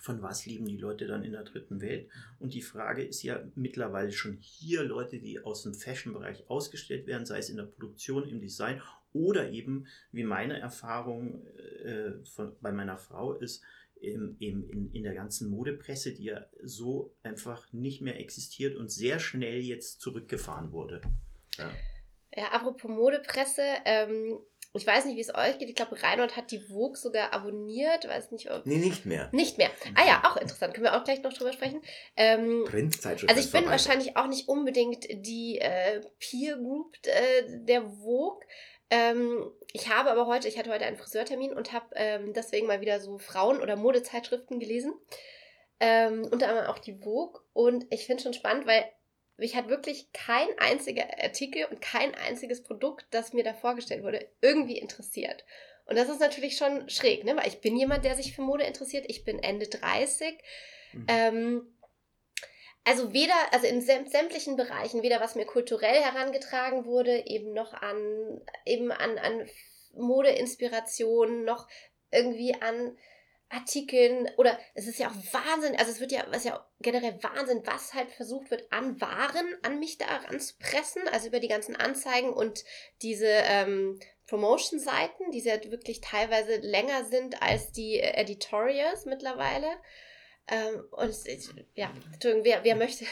von 0.00 0.20
was 0.20 0.44
leben 0.44 0.66
die 0.66 0.76
Leute 0.76 1.06
dann 1.06 1.24
in 1.24 1.32
der 1.32 1.44
dritten 1.44 1.80
Welt? 1.80 2.10
Und 2.38 2.52
die 2.52 2.60
Frage 2.60 3.02
ist 3.02 3.22
ja 3.22 3.42
mittlerweile 3.54 4.12
schon 4.12 4.36
hier 4.38 4.84
Leute, 4.84 5.18
die 5.18 5.40
aus 5.40 5.62
dem 5.62 5.72
Fashion-Bereich 5.72 6.50
ausgestellt 6.50 7.06
werden, 7.06 7.24
sei 7.24 7.38
es 7.38 7.48
in 7.48 7.56
der 7.56 7.64
Produktion, 7.64 8.28
im 8.28 8.40
Design 8.40 8.82
oder 9.14 9.50
eben, 9.50 9.86
wie 10.12 10.24
meine 10.24 10.58
Erfahrung 10.58 11.46
äh, 11.46 12.12
von, 12.24 12.52
bei 12.60 12.70
meiner 12.70 12.98
Frau 12.98 13.32
ist, 13.32 13.62
im, 13.98 14.36
im, 14.40 14.68
in, 14.68 14.92
in 14.92 15.02
der 15.04 15.14
ganzen 15.14 15.48
Modepresse, 15.48 16.12
die 16.12 16.24
ja 16.24 16.44
so 16.62 17.14
einfach 17.22 17.72
nicht 17.72 18.02
mehr 18.02 18.20
existiert 18.20 18.76
und 18.76 18.90
sehr 18.90 19.18
schnell 19.20 19.62
jetzt 19.62 20.02
zurückgefahren 20.02 20.72
wurde. 20.72 21.00
Ja, 21.56 21.72
ja 22.36 22.48
apropos 22.52 22.90
Modepresse, 22.90 23.62
ähm, 23.84 24.38
ich 24.76 24.86
weiß 24.86 25.04
nicht, 25.04 25.16
wie 25.16 25.20
es 25.20 25.32
euch 25.32 25.58
geht. 25.58 25.68
Ich 25.68 25.76
glaube, 25.76 26.02
Reinhold 26.02 26.36
hat 26.36 26.50
die 26.50 26.58
Vogue 26.58 26.96
sogar 26.96 27.32
abonniert. 27.32 28.08
Weiß 28.08 28.32
nicht, 28.32 28.50
ob. 28.50 28.66
Nee, 28.66 28.78
nicht 28.78 29.06
mehr. 29.06 29.28
Nicht 29.30 29.56
mehr. 29.56 29.70
Ah 29.94 30.04
ja, 30.04 30.22
auch 30.24 30.36
interessant. 30.36 30.74
Können 30.74 30.84
wir 30.84 30.96
auch 30.96 31.04
gleich 31.04 31.22
noch 31.22 31.32
drüber 31.32 31.52
sprechen. 31.52 31.80
Ähm, 32.16 32.64
Printzeitschrift. 32.66 33.30
Also, 33.30 33.40
ich 33.40 33.52
bin 33.52 33.62
vorbei. 33.62 33.70
wahrscheinlich 33.70 34.16
auch 34.16 34.26
nicht 34.26 34.48
unbedingt 34.48 35.06
die 35.10 35.58
äh, 35.60 36.00
Peer 36.18 36.56
Group 36.56 36.96
äh, 37.04 37.44
der 37.46 37.82
Vogue. 37.82 38.44
Ähm, 38.90 39.48
ich 39.72 39.94
habe 39.94 40.10
aber 40.10 40.26
heute, 40.26 40.48
ich 40.48 40.58
hatte 40.58 40.70
heute 40.70 40.86
einen 40.86 40.96
Friseurtermin 40.96 41.52
und 41.52 41.72
habe 41.72 41.86
ähm, 41.94 42.32
deswegen 42.32 42.66
mal 42.66 42.80
wieder 42.80 42.98
so 42.98 43.18
Frauen- 43.18 43.60
oder 43.60 43.76
Modezeitschriften 43.76 44.58
gelesen. 44.58 44.92
Ähm, 45.78 46.26
unter 46.32 46.48
anderem 46.48 46.68
auch 46.68 46.80
die 46.80 46.98
Vogue. 46.98 47.40
Und 47.52 47.86
ich 47.90 48.06
finde 48.06 48.16
es 48.16 48.22
schon 48.24 48.34
spannend, 48.34 48.66
weil 48.66 48.84
mich 49.36 49.56
hat 49.56 49.68
wirklich 49.68 50.12
kein 50.12 50.48
einziger 50.58 51.04
Artikel 51.22 51.64
und 51.66 51.80
kein 51.80 52.14
einziges 52.14 52.62
Produkt, 52.62 53.06
das 53.10 53.32
mir 53.32 53.44
da 53.44 53.52
vorgestellt 53.52 54.02
wurde, 54.02 54.28
irgendwie 54.40 54.78
interessiert. 54.78 55.44
Und 55.86 55.96
das 55.96 56.08
ist 56.08 56.20
natürlich 56.20 56.56
schon 56.56 56.88
schräg, 56.88 57.24
ne? 57.24 57.36
weil 57.36 57.48
ich 57.48 57.60
bin 57.60 57.76
jemand, 57.76 58.04
der 58.04 58.14
sich 58.14 58.34
für 58.34 58.42
Mode 58.42 58.64
interessiert. 58.64 59.04
Ich 59.08 59.24
bin 59.24 59.42
Ende 59.42 59.66
30. 59.66 60.38
Mhm. 60.92 61.06
Ähm, 61.08 61.76
also 62.84 63.12
weder, 63.12 63.34
also 63.50 63.66
in 63.66 63.80
sämtlichen 63.80 64.56
Bereichen, 64.56 65.02
weder 65.02 65.20
was 65.20 65.34
mir 65.34 65.46
kulturell 65.46 66.02
herangetragen 66.02 66.84
wurde, 66.84 67.26
eben 67.26 67.52
noch 67.54 67.72
an, 67.72 68.40
eben 68.66 68.92
an, 68.92 69.18
an 69.18 69.48
Modeinspiration, 69.94 71.44
noch 71.44 71.66
irgendwie 72.10 72.54
an 72.54 72.96
Artikeln 73.48 74.28
oder 74.36 74.58
es 74.74 74.86
ist 74.86 74.98
ja 74.98 75.08
auch 75.08 75.32
Wahnsinn, 75.32 75.76
also 75.76 75.90
es 75.90 76.00
wird 76.00 76.12
ja, 76.12 76.24
was 76.30 76.44
ja 76.44 76.66
generell 76.80 77.18
Wahnsinn, 77.22 77.62
was 77.64 77.94
halt 77.94 78.10
versucht 78.10 78.50
wird, 78.50 78.70
an 78.72 79.00
Waren 79.00 79.54
an 79.62 79.78
mich 79.78 79.98
da 79.98 80.06
ranzupressen, 80.06 81.02
also 81.12 81.28
über 81.28 81.40
die 81.40 81.48
ganzen 81.48 81.76
Anzeigen 81.76 82.32
und 82.32 82.64
diese 83.02 83.28
ähm, 83.28 84.00
Promotion-Seiten, 84.26 85.30
die 85.30 85.40
ja 85.40 85.62
wirklich 85.70 86.00
teilweise 86.00 86.56
länger 86.56 87.04
sind 87.04 87.42
als 87.42 87.72
die 87.72 88.00
Editorials 88.00 89.04
mittlerweile. 89.06 89.66
Ähm, 90.46 90.82
und 90.90 91.08
es, 91.08 91.54
ja, 91.74 91.90
Entschuldigung, 92.12 92.44
wer, 92.44 92.64
wer 92.64 92.76
möchte? 92.76 93.06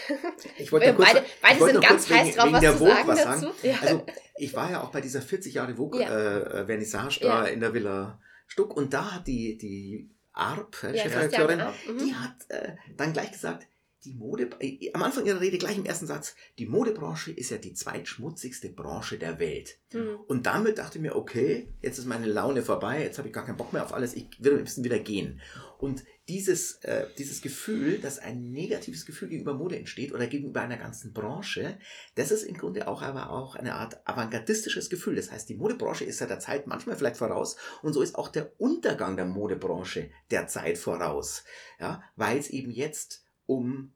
Ich 0.58 0.70
wollte 0.70 0.94
kurz, 0.94 1.12
beide, 1.12 1.26
beide 1.40 1.64
sind 1.64 1.80
ganz 1.80 2.10
heiß 2.10 2.26
wegen, 2.26 2.36
drauf, 2.36 2.46
wegen 2.46 2.54
was 2.54 2.60
der 2.60 2.76
zu 2.76 2.84
sagen 2.84 3.08
was 3.08 3.24
dazu. 3.24 3.46
Sagen. 3.46 3.56
Ja. 3.62 3.78
Also 3.80 4.06
ich 4.36 4.54
war 4.54 4.70
ja 4.70 4.82
auch 4.82 4.90
bei 4.90 5.00
dieser 5.00 5.22
40 5.22 5.54
Jahre 5.54 5.76
Vogue 5.76 6.00
ja. 6.02 6.08
äh, 6.08 6.66
Vernissage 6.66 7.20
da 7.20 7.46
ja. 7.46 7.52
in 7.52 7.60
der 7.60 7.72
Villa 7.72 8.20
Stuck 8.46 8.76
und 8.76 8.92
da 8.92 9.12
hat 9.12 9.26
die, 9.26 9.56
die 9.56 10.10
Arp, 10.32 10.76
ja, 10.82 11.02
Chefredakteurin, 11.02 11.62
mhm. 11.86 11.98
die 11.98 12.14
hat 12.14 12.48
äh, 12.48 12.76
dann 12.96 13.12
gleich 13.12 13.32
gesagt, 13.32 13.66
die 14.04 14.14
Mode, 14.14 14.50
äh, 14.60 14.90
am 14.92 15.02
Anfang 15.02 15.26
ihrer 15.26 15.40
Rede, 15.40 15.58
gleich 15.58 15.78
im 15.78 15.84
ersten 15.84 16.06
Satz, 16.06 16.34
die 16.58 16.66
Modebranche 16.66 17.32
ist 17.32 17.50
ja 17.50 17.58
die 17.58 17.74
zweitschmutzigste 17.74 18.70
Branche 18.70 19.18
der 19.18 19.38
Welt. 19.38 19.78
Mhm. 19.92 20.16
Und 20.26 20.46
damit 20.46 20.78
dachte 20.78 20.98
ich 20.98 21.02
mir, 21.02 21.14
okay, 21.14 21.68
jetzt 21.80 21.98
ist 21.98 22.06
meine 22.06 22.26
Laune 22.26 22.62
vorbei, 22.62 23.02
jetzt 23.02 23.18
habe 23.18 23.28
ich 23.28 23.34
gar 23.34 23.46
keinen 23.46 23.56
Bock 23.56 23.72
mehr 23.72 23.84
auf 23.84 23.92
alles, 23.92 24.14
ich 24.14 24.26
will 24.38 24.58
ein 24.58 24.64
bisschen 24.64 24.84
wieder 24.84 24.98
gehen. 24.98 25.40
Und 25.78 26.04
dieses, 26.28 26.76
äh, 26.84 27.06
dieses 27.18 27.42
Gefühl, 27.42 27.98
dass 27.98 28.18
ein 28.18 28.50
negatives 28.50 29.06
Gefühl 29.06 29.28
gegenüber 29.28 29.54
Mode 29.54 29.76
entsteht 29.76 30.12
oder 30.12 30.28
gegenüber 30.28 30.60
einer 30.60 30.76
ganzen 30.76 31.12
Branche, 31.12 31.78
das 32.14 32.30
ist 32.30 32.44
im 32.44 32.56
Grunde 32.56 32.86
auch 32.86 33.02
aber 33.02 33.30
auch 33.30 33.56
eine 33.56 33.74
Art 33.74 34.06
avantgardistisches 34.06 34.88
Gefühl. 34.88 35.16
Das 35.16 35.32
heißt, 35.32 35.48
die 35.48 35.56
Modebranche 35.56 36.04
ist 36.04 36.20
ja 36.20 36.26
der 36.26 36.38
Zeit 36.38 36.66
manchmal 36.66 36.96
vielleicht 36.96 37.16
voraus 37.16 37.56
und 37.82 37.92
so 37.92 38.02
ist 38.02 38.14
auch 38.14 38.28
der 38.28 38.52
Untergang 38.58 39.16
der 39.16 39.26
Modebranche 39.26 40.10
der 40.30 40.46
Zeit 40.46 40.78
voraus. 40.78 41.44
Ja, 41.80 42.02
weil 42.14 42.38
es 42.38 42.50
eben 42.50 42.70
jetzt 42.70 43.24
um 43.46 43.92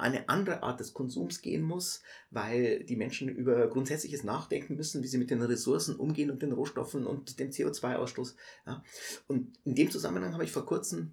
eine 0.00 0.28
andere 0.28 0.62
Art 0.62 0.80
des 0.80 0.94
Konsums 0.94 1.42
gehen 1.42 1.62
muss, 1.62 2.02
weil 2.30 2.84
die 2.84 2.96
Menschen 2.96 3.28
über 3.28 3.68
Grundsätzliches 3.68 4.24
nachdenken 4.24 4.76
müssen, 4.76 5.02
wie 5.02 5.06
sie 5.06 5.18
mit 5.18 5.30
den 5.30 5.42
Ressourcen 5.42 5.96
umgehen 5.96 6.30
und 6.30 6.42
den 6.42 6.52
Rohstoffen 6.52 7.06
und 7.06 7.38
dem 7.38 7.50
CO2-Ausstoß. 7.50 8.34
Ja. 8.66 8.82
Und 9.28 9.58
in 9.64 9.74
dem 9.74 9.90
Zusammenhang 9.90 10.32
habe 10.32 10.44
ich 10.44 10.52
vor 10.52 10.66
kurzem 10.66 11.12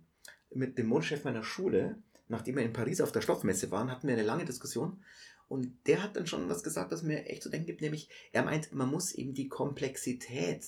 mit 0.54 0.78
dem 0.78 0.88
Modechef 0.88 1.24
meiner 1.26 1.44
Schule, 1.44 2.02
nachdem 2.30 2.56
wir 2.56 2.64
in 2.64 2.74
Paris 2.74 3.02
auf 3.02 3.12
der 3.12 3.22
Stoffmesse 3.22 3.72
waren, 3.72 3.92
hatten 3.92 4.08
wir 4.08 4.16
eine 4.16 4.24
lange 4.24 4.46
Diskussion. 4.46 5.04
Und 5.50 5.72
der 5.88 6.04
hat 6.04 6.16
dann 6.16 6.28
schon 6.28 6.50
was 6.50 6.64
gesagt, 6.64 6.92
was 6.92 7.04
mir 7.04 7.26
echt 7.26 7.44
zu 7.44 7.50
denken 7.50 7.68
gibt, 7.68 7.82
nämlich 7.82 8.10
er 8.32 8.44
meint, 8.44 8.74
man 8.74 8.90
muss 8.90 9.14
eben 9.14 9.34
die 9.34 9.48
Komplexität 9.48 10.66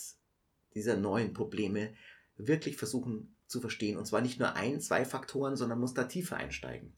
dieser 0.74 0.96
neuen 0.96 1.34
Probleme 1.34 1.94
wirklich 2.38 2.78
versuchen 2.78 3.36
zu 3.50 3.60
verstehen. 3.60 3.98
Und 3.98 4.06
zwar 4.06 4.22
nicht 4.22 4.40
nur 4.40 4.56
ein, 4.56 4.80
zwei 4.80 5.04
Faktoren, 5.04 5.58
sondern 5.58 5.80
muss 5.80 5.94
da 5.94 6.06
tiefer 6.06 6.38
einsteigen. 6.38 6.94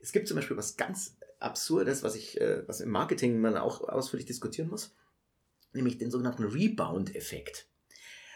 Es 0.00 0.12
gibt 0.12 0.28
zum 0.28 0.36
Beispiel 0.36 0.56
was 0.56 0.76
ganz 0.76 1.16
Absurdes, 1.40 2.02
was 2.02 2.14
ich, 2.14 2.40
äh, 2.40 2.66
was 2.68 2.80
im 2.80 2.90
Marketing 2.90 3.40
man 3.40 3.56
auch 3.56 3.80
ausführlich 3.88 4.26
diskutieren 4.26 4.68
muss, 4.68 4.94
nämlich 5.72 5.98
den 5.98 6.10
sogenannten 6.10 6.44
Rebound-Effekt. 6.44 7.68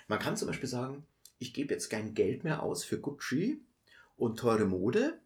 Man 0.09 0.19
kann 0.19 0.37
zum 0.37 0.49
Beispiel 0.49 0.69
sagen, 0.69 1.07
ich 1.39 1.55
gebe 1.55 1.73
jetzt 1.73 1.89
kein 1.89 2.15
Geld 2.15 2.43
mehr 2.43 2.63
aus 2.63 2.85
für 2.85 2.99
Gucci 2.99 3.63
und 4.17 4.39
teure 4.39 4.65
Mode, 4.65 5.21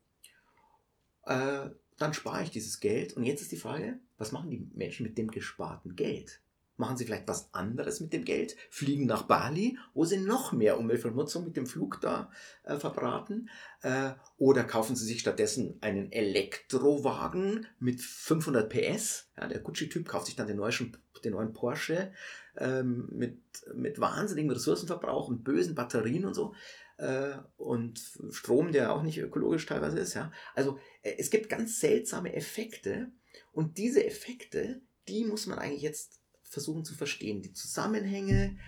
äh, 1.24 1.70
dann 1.98 2.14
spare 2.14 2.42
ich 2.42 2.50
dieses 2.50 2.80
Geld. 2.80 3.14
Und 3.14 3.24
jetzt 3.24 3.42
ist 3.42 3.52
die 3.52 3.56
Frage, 3.56 3.98
was 4.18 4.32
machen 4.32 4.50
die 4.50 4.68
Menschen 4.74 5.06
mit 5.06 5.16
dem 5.16 5.30
gesparten 5.30 5.96
Geld? 5.96 6.41
Machen 6.76 6.96
sie 6.96 7.04
vielleicht 7.04 7.28
was 7.28 7.52
anderes 7.52 8.00
mit 8.00 8.12
dem 8.12 8.24
Geld? 8.24 8.56
Fliegen 8.70 9.06
nach 9.06 9.22
Bali, 9.22 9.78
wo 9.94 10.04
sie 10.04 10.16
noch 10.16 10.52
mehr 10.52 10.78
Umweltverschmutzung 10.78 11.44
mit 11.44 11.56
dem 11.56 11.66
Flug 11.66 12.00
da 12.00 12.30
äh, 12.64 12.76
verbraten? 12.76 13.50
Äh, 13.82 14.12
oder 14.38 14.64
kaufen 14.64 14.96
sie 14.96 15.04
sich 15.04 15.20
stattdessen 15.20 15.78
einen 15.82 16.10
Elektrowagen 16.10 17.66
mit 17.78 18.00
500 18.00 18.70
PS? 18.70 19.30
Ja, 19.36 19.48
der 19.48 19.60
Gucci-Typ 19.60 20.08
kauft 20.08 20.26
sich 20.26 20.36
dann 20.36 20.46
den 20.46 20.56
neuen, 20.56 20.96
den 21.24 21.32
neuen 21.32 21.52
Porsche 21.52 22.12
ähm, 22.56 23.08
mit, 23.12 23.38
mit 23.74 24.00
wahnsinnigem 24.00 24.50
Ressourcenverbrauch 24.50 25.28
und 25.28 25.44
bösen 25.44 25.74
Batterien 25.74 26.24
und 26.24 26.34
so. 26.34 26.54
Äh, 26.96 27.34
und 27.56 28.00
Strom, 28.30 28.72
der 28.72 28.94
auch 28.94 29.02
nicht 29.02 29.18
ökologisch 29.18 29.66
teilweise 29.66 29.98
ist. 29.98 30.14
Ja? 30.14 30.32
Also 30.54 30.78
äh, 31.02 31.14
es 31.18 31.30
gibt 31.30 31.48
ganz 31.48 31.80
seltsame 31.80 32.34
Effekte 32.34 33.12
und 33.52 33.76
diese 33.76 34.04
Effekte, 34.04 34.80
die 35.08 35.24
muss 35.24 35.46
man 35.46 35.58
eigentlich 35.58 35.82
jetzt 35.82 36.21
versuchen 36.52 36.84
zu 36.84 36.94
verstehen. 36.94 37.40
Die 37.40 37.54
Zusammenhänge, 37.54 38.58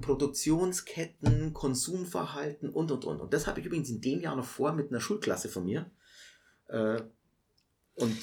Produktionsketten, 0.00 1.52
Konsumverhalten 1.52 2.70
und, 2.70 2.90
und, 2.90 3.04
und. 3.04 3.20
Und 3.20 3.34
das 3.34 3.46
habe 3.46 3.60
ich 3.60 3.66
übrigens 3.66 3.90
in 3.90 4.00
dem 4.00 4.20
Jahr 4.20 4.34
noch 4.34 4.46
vor 4.46 4.72
mit 4.72 4.90
einer 4.90 5.00
Schulklasse 5.00 5.48
von 5.48 5.64
mir. 5.64 5.90
Äh, 6.68 7.02
und 7.94 8.16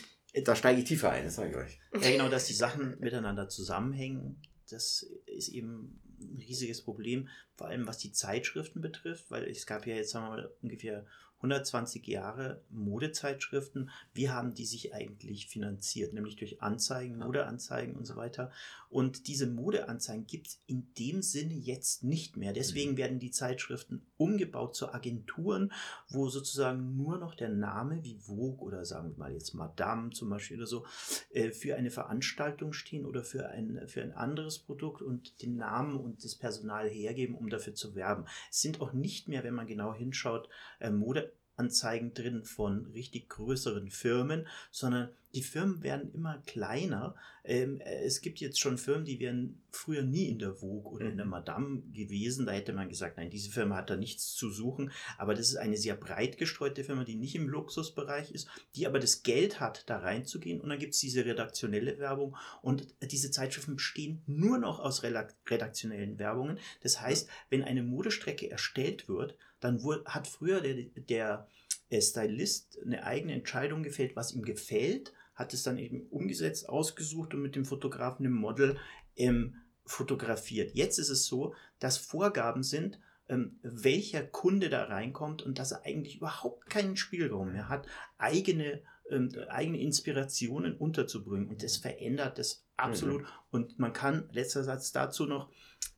da 0.44 0.56
steige 0.56 0.82
ich 0.82 0.88
tiefer 0.88 1.12
ein, 1.12 1.26
das 1.26 1.36
sage 1.36 1.52
ich 1.52 1.56
euch. 1.56 1.80
Ja, 2.02 2.12
genau, 2.12 2.30
dass 2.30 2.48
die 2.48 2.54
Sachen 2.54 3.00
miteinander 3.00 3.48
zusammenhängen, 3.48 4.42
das 4.70 5.06
ist 5.28 5.50
eben 5.50 6.02
ein 6.20 6.38
riesiges 6.40 6.82
Problem. 6.82 7.30
vor 7.56 7.68
allem 7.68 7.88
was 7.88 8.00
die 8.00 8.12
Zeitschriften 8.12 8.82
betrifft, 8.82 9.30
weil 9.30 9.44
es 9.44 9.68
gab 9.68 9.86
ja 9.86 9.96
jetzt 9.96 10.12
sagen 10.12 10.26
wir 10.26 10.30
mal 10.30 10.52
ungefähr 10.62 11.06
120 11.38 12.08
Jahre 12.08 12.64
Modezeitschriften, 12.70 13.90
wie 14.14 14.30
haben 14.30 14.54
die 14.54 14.66
sich 14.66 14.94
eigentlich 14.94 15.48
finanziert? 15.48 16.14
Nämlich 16.14 16.38
durch 16.38 16.62
Anzeigen, 16.62 17.18
Modeanzeigen 17.18 17.96
und 17.96 18.06
so 18.06 18.16
weiter. 18.16 18.52
Und 18.96 19.28
diese 19.28 19.46
Modeanzeigen 19.46 20.26
gibt 20.26 20.48
es 20.48 20.64
in 20.68 20.94
dem 20.98 21.22
Sinne 21.22 21.54
jetzt 21.54 22.06
nicht 22.06 22.38
mehr. 22.38 22.54
Deswegen 22.54 22.94
mhm. 22.94 22.98
werden 22.98 23.20
die 23.20 23.30
Zeitschriften 23.30 24.08
umgebaut 24.16 24.74
zu 24.74 24.94
Agenturen, 24.94 25.74
wo 26.08 26.30
sozusagen 26.30 26.96
nur 26.96 27.18
noch 27.18 27.36
der 27.36 27.50
Name 27.50 28.06
wie 28.06 28.16
Vogue 28.16 28.66
oder 28.66 28.86
sagen 28.86 29.10
wir 29.10 29.18
mal 29.18 29.34
jetzt 29.34 29.54
Madame 29.54 30.12
zum 30.12 30.30
Beispiel 30.30 30.56
oder 30.56 30.68
so 30.68 30.86
äh, 31.32 31.52
für 31.52 31.76
eine 31.76 31.92
Veranstaltung 31.92 32.72
stehen 32.72 33.06
oder 33.06 33.26
für 33.26 33.50
ein, 33.50 33.82
für 33.88 34.02
ein 34.02 34.14
anderes 34.14 34.60
Produkt 34.60 35.02
und 35.02 35.42
den 35.42 35.58
Namen 35.58 35.98
und 35.98 36.24
das 36.24 36.36
Personal 36.36 36.88
hergeben, 36.88 37.36
um 37.36 37.50
dafür 37.50 37.76
zu 37.76 37.96
werben. 37.96 38.24
Es 38.50 38.62
sind 38.62 38.80
auch 38.80 38.94
nicht 38.94 39.28
mehr, 39.28 39.44
wenn 39.44 39.56
man 39.56 39.68
genau 39.68 39.94
hinschaut, 39.94 40.48
äh, 40.80 40.90
Mode 40.90 41.34
Anzeigen 41.58 42.14
drin 42.14 42.44
von 42.44 42.86
richtig 42.88 43.30
größeren 43.30 43.90
Firmen, 43.90 44.48
sondern 44.72 45.10
die 45.36 45.44
Firmen 45.44 45.84
werden 45.84 46.14
immer 46.14 46.42
kleiner. 46.46 47.16
Ähm, 47.44 47.82
es 47.82 48.22
gibt 48.22 48.40
jetzt 48.40 48.60
schon 48.60 48.78
Firmen, 48.78 49.04
die 49.04 49.20
wären 49.20 49.62
früher 49.70 50.02
nie 50.02 50.30
in 50.30 50.40
der 50.40 50.54
Vogue 50.54 50.92
oder 50.94 51.08
in 51.08 51.18
der 51.18 51.26
mhm. 51.26 51.32
Madame 51.32 51.82
gewesen. 51.92 52.46
Da 52.46 52.54
hätte 52.54 52.72
man 52.72 52.88
gesagt, 52.88 53.18
nein, 53.18 53.30
diese 53.30 53.52
Firma 53.52 53.76
hat 53.76 53.90
da 53.90 53.98
nichts 53.98 54.34
zu 54.34 54.50
suchen. 54.50 54.92
Aber 55.18 55.36
das 55.36 55.50
ist 55.50 55.58
eine 55.58 55.76
sehr 55.76 55.96
breit 55.96 56.38
gestreute 56.38 56.86
Firma, 56.86 57.04
die 57.04 57.18
nicht 57.18 57.36
im 57.36 57.50
Luxusbereich 57.50 58.32
ist, 58.32 58.48
die 58.76 58.88
aber 58.88 59.00
das 59.00 59.24
Geld 59.24 59.60
hat, 59.60 59.90
da 59.90 60.00
reinzugehen. 60.00 60.62
Und 60.62 60.70
dann 60.70 60.80
gibt 60.80 60.94
es 60.94 61.02
diese 61.02 61.26
redaktionelle 61.26 62.00
Werbung. 62.00 62.38
Und 62.62 62.88
diese 63.02 63.30
Zeitschriften 63.30 63.76
bestehen 63.76 64.22
nur 64.28 64.58
noch 64.58 64.80
aus 64.80 65.04
redaktionellen 65.04 66.18
Werbungen. 66.18 66.60
Das 66.82 67.02
heißt, 67.02 67.30
wenn 67.50 67.64
eine 67.64 67.84
Modestrecke 67.84 68.50
erstellt 68.50 69.10
wird, 69.10 69.36
dann 69.60 69.82
hat 70.06 70.28
früher 70.28 70.62
der, 70.62 71.48
der 71.92 72.02
Stylist 72.02 72.80
eine 72.84 73.04
eigene 73.04 73.34
Entscheidung 73.34 73.84
gefällt, 73.84 74.16
was 74.16 74.34
ihm 74.34 74.44
gefällt, 74.44 75.14
hat 75.34 75.54
es 75.54 75.64
dann 75.64 75.78
eben 75.78 76.08
umgesetzt, 76.08 76.70
ausgesucht 76.70 77.34
und 77.34 77.42
mit 77.42 77.56
dem 77.56 77.66
Fotografen, 77.66 78.24
dem 78.24 78.34
Model 78.34 78.78
ähm, 79.16 79.56
fotografiert. 79.86 80.74
Jetzt 80.74 80.98
ist 80.98 81.10
es 81.10 81.26
so, 81.26 81.54
dass 81.80 81.98
Vorgaben 81.98 82.64
sind, 82.64 83.00
ähm, 83.28 83.60
welcher 83.62 84.24
Kunde 84.24 84.70
da 84.70 84.86
reinkommt 84.86 85.42
und 85.42 85.60
dass 85.60 85.72
er 85.72 85.86
eigentlich 85.86 86.18
überhaupt 86.18 86.70
keinen 86.70 86.96
Spielraum 86.96 87.52
mehr 87.52 87.70
hat, 87.70 87.88
eigene, 88.18 88.82
ähm, 89.10 89.30
eigene 89.50 89.80
Inspirationen 89.80 90.76
unterzubringen. 90.78 91.50
Und 91.50 91.64
das 91.64 91.78
verändert 91.78 92.38
das 92.38 92.66
absolut. 92.78 93.22
Mhm. 93.22 93.28
Und 93.52 93.80
man 93.80 93.94
kann, 93.94 94.30
letzter 94.32 94.64
Satz 94.64 94.92
dazu 94.92 95.26
noch, 95.26 95.50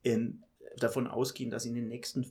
ähm, 0.04 0.44
davon 0.78 1.08
ausgehen, 1.08 1.50
dass 1.50 1.66
in 1.66 1.76
den 1.76 1.88
nächsten 1.88 2.26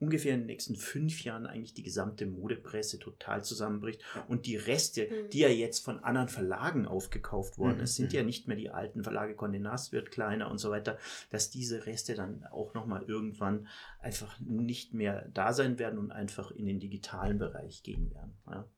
ungefähr 0.00 0.34
in 0.34 0.40
den 0.40 0.46
nächsten 0.46 0.76
fünf 0.76 1.24
Jahren 1.24 1.46
eigentlich 1.46 1.74
die 1.74 1.82
gesamte 1.82 2.26
Modepresse 2.26 2.98
total 2.98 3.44
zusammenbricht 3.44 4.00
und 4.28 4.46
die 4.46 4.56
Reste, 4.56 5.08
mhm. 5.08 5.30
die 5.30 5.40
ja 5.40 5.48
jetzt 5.48 5.84
von 5.84 6.02
anderen 6.04 6.28
Verlagen 6.28 6.86
aufgekauft 6.86 7.58
worden 7.58 7.78
mhm. 7.78 7.84
ist, 7.84 7.96
sind 7.96 8.12
ja 8.12 8.20
mhm. 8.20 8.26
nicht 8.26 8.46
mehr 8.46 8.56
die 8.56 8.70
alten 8.70 9.02
Verlage, 9.02 9.34
Condé 9.34 9.58
Nast 9.58 9.92
wird 9.92 10.10
kleiner 10.10 10.50
und 10.50 10.58
so 10.58 10.70
weiter, 10.70 10.98
dass 11.30 11.50
diese 11.50 11.86
Reste 11.86 12.14
dann 12.14 12.44
auch 12.52 12.74
nochmal 12.74 13.02
irgendwann 13.08 13.66
einfach 14.00 14.38
nicht 14.40 14.94
mehr 14.94 15.28
da 15.34 15.52
sein 15.52 15.78
werden 15.78 15.98
und 15.98 16.12
einfach 16.12 16.52
in 16.52 16.66
den 16.66 16.78
digitalen 16.78 17.38
Bereich 17.38 17.82
gehen 17.82 18.12
werden. 18.14 18.36
Ja. 18.46 18.68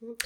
Mhm. 0.00 0.16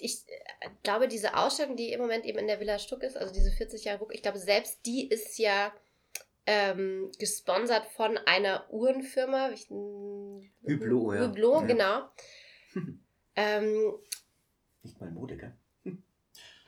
Ich 0.00 0.24
äh, 0.26 0.70
glaube, 0.82 1.06
diese 1.06 1.36
Ausstellung, 1.36 1.76
die 1.76 1.92
im 1.92 2.00
Moment 2.00 2.24
eben 2.24 2.38
in 2.38 2.46
der 2.46 2.60
Villa 2.60 2.78
Stuck 2.78 3.02
ist, 3.02 3.18
also 3.18 3.32
diese 3.32 3.50
40 3.50 3.84
Jahre 3.84 3.98
Ruck, 3.98 4.14
ich 4.14 4.22
glaube, 4.22 4.38
selbst 4.38 4.86
die 4.86 5.06
ist 5.06 5.38
ja 5.38 5.70
ähm, 6.46 7.10
gesponsert 7.18 7.86
von 7.86 8.18
einer 8.18 8.66
Uhrenfirma. 8.70 9.50
Ich, 9.50 9.68
Hublot, 9.70 11.14
ja. 11.14 11.28
Hublot, 11.28 11.60
ja. 11.62 11.66
genau. 11.66 12.08
ähm, 13.36 13.94
Nicht 14.82 15.00
mal 15.00 15.10
Mode, 15.10 15.36
gell? 15.36 15.56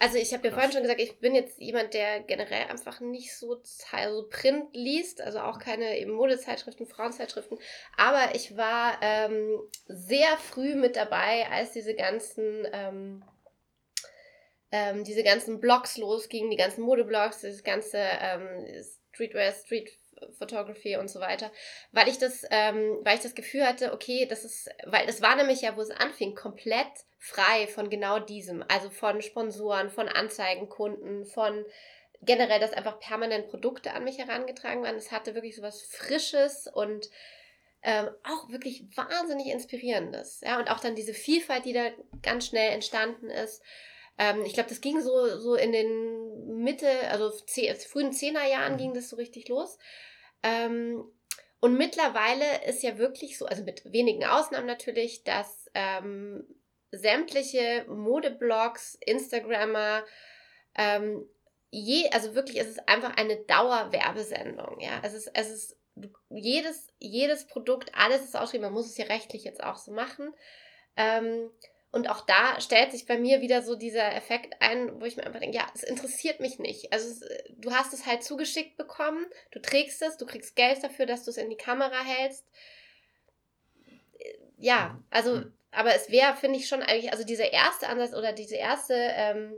Also 0.01 0.19
ich 0.19 0.35
habe 0.35 0.47
ja 0.47 0.53
vorhin 0.53 0.71
schon 0.71 0.83
gesagt, 0.83 1.01
ich 1.01 1.19
bin 1.21 1.35
jetzt 1.35 1.59
jemand, 1.59 1.95
der 1.95 2.21
generell 2.21 2.67
einfach 2.69 3.01
nicht 3.01 3.35
so 3.35 3.63
also 3.93 4.29
Print 4.29 4.67
liest, 4.75 5.23
also 5.23 5.39
auch 5.39 5.59
keine 5.59 5.99
eben 5.99 6.13
Modezeitschriften, 6.13 6.87
Frauenzeitschriften. 6.87 7.59
Aber 7.97 8.35
ich 8.35 8.55
war 8.55 8.99
ähm, 9.01 9.59
sehr 9.87 10.37
früh 10.37 10.75
mit 10.75 10.97
dabei, 10.97 11.49
als 11.51 11.73
diese 11.73 11.95
ganzen 11.95 12.67
ähm, 12.73 13.25
ähm, 14.73 15.05
diese 15.05 15.23
ganzen 15.23 15.61
Blogs 15.61 15.97
losgingen, 15.97 16.51
die 16.51 16.57
ganzen 16.57 16.83
Modeblogs, 16.83 17.43
das 17.43 17.63
ganze 17.63 17.99
ähm, 17.99 18.67
Streetwear, 19.14 19.53
Street 19.53 19.90
Photography 20.38 20.96
und 20.96 21.09
so 21.09 21.20
weiter, 21.20 21.50
weil 21.92 22.09
ich 22.09 22.18
das, 22.18 22.44
ähm, 22.50 22.98
weil 23.03 23.16
ich 23.16 23.22
das 23.22 23.35
Gefühl 23.35 23.66
hatte, 23.66 23.92
okay, 23.92 24.27
das 24.27 24.44
ist, 24.44 24.70
weil 24.85 25.07
das 25.07 25.22
war 25.22 25.37
nämlich 25.37 25.62
ja, 25.62 25.77
wo 25.77 25.81
es 25.81 25.90
anfing, 25.90 26.35
komplett 26.35 26.87
frei 27.18 27.66
von 27.66 27.90
genau 27.90 28.18
diesem, 28.18 28.64
also 28.68 28.90
von 28.90 29.22
Sponsoren, 29.22 29.90
von 29.90 30.09
Anzeigenkunden, 30.09 31.24
von 31.24 31.64
generell, 32.22 32.61
dass 32.61 32.72
einfach 32.72 33.00
permanent 33.00 33.48
Produkte 33.48 33.92
an 33.92 34.05
mich 34.05 34.18
herangetragen 34.18 34.83
waren. 34.83 34.96
Es 34.96 35.12
hatte 35.12 35.35
wirklich 35.35 35.57
so 35.57 35.62
was 35.62 35.83
Frisches 35.83 36.66
und 36.66 37.11
ähm, 37.83 38.09
auch 38.22 38.48
wirklich 38.50 38.85
wahnsinnig 38.96 39.48
Inspirierendes. 39.48 40.40
Ja, 40.40 40.59
und 40.59 40.70
auch 40.70 40.81
dann 40.81 40.94
diese 40.94 41.12
Vielfalt, 41.12 41.66
die 41.66 41.74
da 41.74 41.90
ganz 42.22 42.46
schnell 42.46 42.72
entstanden 42.72 43.29
ist. 43.29 43.62
Ähm, 44.18 44.42
ich 44.44 44.55
glaube, 44.55 44.68
das 44.68 44.81
ging 44.81 45.00
so, 45.00 45.38
so 45.38 45.55
in 45.55 45.72
den 45.72 46.62
Mitte, 46.62 46.88
also 47.11 47.33
frühen 47.88 48.12
Zehnerjahren 48.12 48.74
mhm. 48.74 48.79
ging 48.79 48.94
das 48.94 49.09
so 49.09 49.16
richtig 49.16 49.48
los. 49.48 49.79
Ähm, 50.42 51.05
und 51.61 51.79
mittlerweile 51.79 52.64
ist 52.66 52.83
ja 52.83 52.98
wirklich 52.98 53.38
so, 53.38 53.46
also 53.46 53.64
mit 53.64 53.90
wenigen 53.90 54.24
Ausnahmen 54.24 54.66
natürlich, 54.66 55.24
dass 55.24 55.70
ähm, 55.74 56.46
sämtliche 56.90 57.87
Modeblogs, 57.88 58.98
Instagrammer, 59.00 60.05
ähm, 60.77 61.27
je, 61.70 62.09
also 62.11 62.35
wirklich, 62.35 62.61
es 62.61 62.68
ist 62.68 62.88
einfach 62.88 63.16
eine 63.16 63.37
Dauerwerbesendung. 63.37 64.79
Ja, 64.81 65.00
es 65.03 65.14
ist, 65.14 65.31
es 65.35 65.50
ist 65.50 65.77
jedes, 66.29 66.88
jedes 66.98 67.46
Produkt, 67.46 67.90
alles 67.94 68.22
ist 68.22 68.37
ausgeschrieben. 68.37 68.66
Man 68.66 68.74
muss 68.74 68.90
es 68.90 68.96
ja 68.96 69.07
rechtlich 69.07 69.44
jetzt 69.44 69.62
auch 69.62 69.77
so 69.77 69.92
machen. 69.92 70.35
Ähm, 70.96 71.50
und 71.94 72.11
auch 72.11 72.22
da 72.26 72.61
stellt 72.61 72.90
sich 72.90 73.07
bei 73.07 73.18
mir 73.18 73.40
wieder 73.40 73.62
so 73.62 73.76
dieser 73.76 74.16
Effekt 74.16 74.61
ein, 74.61 75.00
wo 75.00 75.04
ich 75.04 75.16
mir 75.16 75.24
einfach 75.24 75.38
denke, 75.38 75.57
ja, 75.57 75.66
es 75.76 75.85
interessiert 75.85 76.40
mich 76.40 76.59
nicht. 76.59 76.92
Also 76.92 77.09
es, 77.09 77.20
du 77.57 77.72
hast 77.72 77.94
es 77.94 78.04
halt 78.04 78.24
zugeschickt 78.24 78.76
bekommen, 78.76 79.24
du 79.52 79.62
trägst 79.62 80.02
es, 80.02 80.16
du 80.16 80.26
kriegst 80.26 80.57
Geld 80.57 80.83
dafür, 80.83 81.07
dass 81.07 81.22
du 81.22 81.30
es 81.30 81.37
in 81.37 81.50
die 81.50 81.57
Kamera 81.57 82.02
hältst. 82.02 82.44
Ja, 84.59 84.88
mhm. 84.88 85.04
also, 85.11 85.37
mhm. 85.37 85.54
aber 85.70 85.94
es 85.94 86.11
wäre, 86.11 86.35
finde 86.35 86.59
ich 86.59 86.66
schon 86.66 86.83
eigentlich, 86.83 87.12
also 87.12 87.22
dieser 87.22 87.52
erste 87.52 87.87
Ansatz 87.87 88.12
oder 88.12 88.33
diese 88.33 88.57
erste, 88.57 88.94
ähm, 88.96 89.54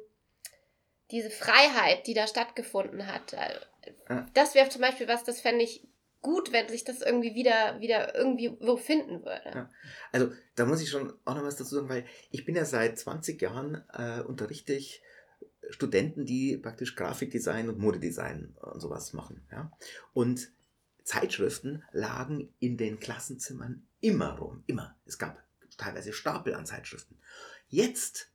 diese 1.11 1.31
Freiheit, 1.31 2.07
die 2.07 2.13
da 2.13 2.27
stattgefunden 2.27 3.07
hat, 3.07 3.33
äh, 3.33 4.25
das 4.35 4.55
wäre 4.55 4.69
zum 4.69 4.83
Beispiel 4.83 5.09
was, 5.09 5.25
das 5.25 5.41
fände 5.41 5.65
ich 5.65 5.89
gut, 6.27 6.53
wenn 6.53 6.69
sich 6.69 6.83
das 6.83 7.03
irgendwie 7.03 7.37
wieder, 7.37 7.81
wieder 7.81 8.17
irgendwie 8.17 8.57
wo 8.61 8.77
finden 8.77 9.25
würde. 9.25 9.51
Ja. 9.55 9.71
Also 10.11 10.33
da 10.57 10.67
muss 10.67 10.83
ich 10.83 10.91
schon 10.91 11.13
auch 11.25 11.37
noch 11.37 11.45
was 11.45 11.57
dazu 11.57 11.77
sagen, 11.77 11.89
weil 11.89 12.05
ich 12.33 12.45
bin 12.45 12.57
ja 12.57 12.65
seit 12.65 12.99
20 12.99 13.41
Jahren 13.41 13.85
äh, 13.93 14.23
unterrichte 14.23 14.73
ich 14.73 15.03
Studenten, 15.71 16.27
die 16.27 16.57
praktisch 16.57 16.97
Grafikdesign 16.97 17.69
und 17.69 17.79
Modedesign 17.79 18.57
und 18.61 18.81
sowas 18.81 19.13
machen. 19.13 19.47
Ja? 19.53 19.71
Und 20.13 20.51
Zeitschriften 21.05 21.85
lagen 21.93 22.53
in 22.59 22.77
den 22.77 22.99
Klassenzimmern 22.99 23.87
immer 24.01 24.37
rum, 24.39 24.65
immer. 24.67 24.97
Es 25.05 25.19
gab 25.19 25.41
teilweise 25.77 26.13
Stapel 26.13 26.55
an 26.55 26.67
Zeitschriften. 26.67 27.19
Jetzt, 27.69 28.33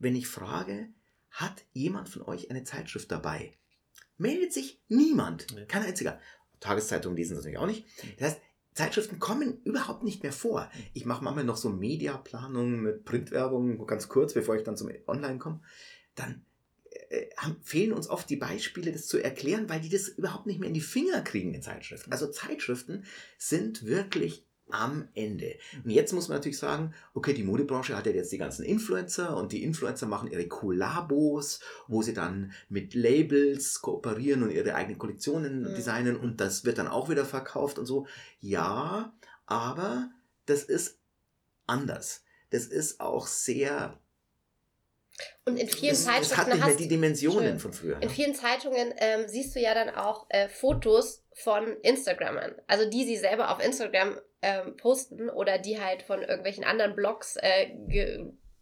wenn 0.00 0.16
ich 0.16 0.26
frage, 0.26 0.88
hat 1.30 1.64
jemand 1.72 2.08
von 2.08 2.22
euch 2.22 2.50
eine 2.50 2.64
Zeitschrift 2.64 3.12
dabei? 3.12 3.52
Meldet 4.16 4.52
sich 4.52 4.82
niemand, 4.88 5.46
kein 5.68 5.84
einziger. 5.84 6.20
Tageszeitungen 6.60 7.16
lesen 7.16 7.34
das 7.34 7.44
natürlich 7.44 7.58
auch 7.58 7.66
nicht. 7.66 7.86
Das 8.18 8.28
heißt, 8.28 8.40
Zeitschriften 8.74 9.18
kommen 9.18 9.60
überhaupt 9.64 10.04
nicht 10.04 10.22
mehr 10.22 10.32
vor. 10.32 10.70
Ich 10.94 11.04
mache 11.04 11.24
manchmal 11.24 11.44
noch 11.44 11.56
so 11.56 11.68
Mediaplanungen 11.68 12.80
mit 12.80 13.04
Printwerbung, 13.04 13.84
ganz 13.86 14.08
kurz, 14.08 14.34
bevor 14.34 14.56
ich 14.56 14.62
dann 14.62 14.76
zum 14.76 14.90
Online 15.06 15.38
komme. 15.38 15.60
Dann 16.14 16.44
äh, 17.10 17.26
fehlen 17.62 17.92
uns 17.92 18.08
oft 18.08 18.30
die 18.30 18.36
Beispiele, 18.36 18.92
das 18.92 19.06
zu 19.06 19.18
erklären, 19.18 19.68
weil 19.68 19.80
die 19.80 19.88
das 19.88 20.08
überhaupt 20.08 20.46
nicht 20.46 20.60
mehr 20.60 20.68
in 20.68 20.74
die 20.74 20.80
Finger 20.80 21.22
kriegen 21.22 21.54
in 21.54 21.62
Zeitschriften. 21.62 22.12
Also 22.12 22.28
Zeitschriften 22.28 23.04
sind 23.36 23.84
wirklich 23.84 24.46
am 24.70 25.08
Ende. 25.14 25.56
Und 25.84 25.90
jetzt 25.90 26.12
muss 26.12 26.28
man 26.28 26.38
natürlich 26.38 26.58
sagen, 26.58 26.94
okay, 27.14 27.32
die 27.32 27.44
Modebranche 27.44 27.96
hat 27.96 28.06
ja 28.06 28.12
jetzt 28.12 28.32
die 28.32 28.38
ganzen 28.38 28.64
Influencer 28.64 29.36
und 29.36 29.52
die 29.52 29.62
Influencer 29.62 30.06
machen 30.06 30.30
ihre 30.30 30.48
Kollabos, 30.48 31.60
wo 31.86 32.02
sie 32.02 32.14
dann 32.14 32.52
mit 32.68 32.94
Labels 32.94 33.80
kooperieren 33.80 34.42
und 34.42 34.50
ihre 34.50 34.74
eigenen 34.74 34.98
Kollektionen 34.98 35.62
mhm. 35.62 35.74
designen 35.74 36.16
und 36.16 36.40
das 36.40 36.64
wird 36.64 36.78
dann 36.78 36.88
auch 36.88 37.08
wieder 37.08 37.24
verkauft 37.24 37.78
und 37.78 37.86
so. 37.86 38.06
Ja, 38.40 39.12
aber 39.46 40.10
das 40.46 40.64
ist 40.64 40.98
anders. 41.66 42.24
Das 42.50 42.66
ist 42.66 43.00
auch 43.00 43.26
sehr 43.26 43.98
Und 45.44 45.56
in 45.56 45.68
vielen 45.68 45.92
es, 45.92 46.04
Zeitschriften 46.04 46.32
es 46.32 46.38
hat 46.38 46.48
nicht 46.48 46.66
mehr 46.66 46.76
die 46.76 46.88
Dimensionen 46.88 47.48
Schön. 47.50 47.58
von 47.58 47.72
früher. 47.72 47.96
In 47.96 48.02
Ja. 48.02 48.08
vielen 48.08 48.34
Zeitungen 48.34 48.94
ähm, 48.98 49.28
siehst 49.28 49.54
du 49.54 49.60
ja 49.60 49.74
dann 49.74 49.90
auch 49.90 50.26
äh, 50.30 50.48
Fotos 50.48 51.24
von 51.34 51.76
Instagrammern. 51.82 52.54
Also 52.66 52.88
die 52.88 53.04
sie 53.04 53.16
selber 53.16 53.50
auf 53.50 53.64
Instagram 53.64 54.18
ähm, 54.42 54.76
posten 54.76 55.30
oder 55.30 55.58
die 55.58 55.80
halt 55.80 56.02
von 56.02 56.22
irgendwelchen 56.22 56.64
anderen 56.64 56.94
Blogs 56.94 57.36
äh, 57.36 57.70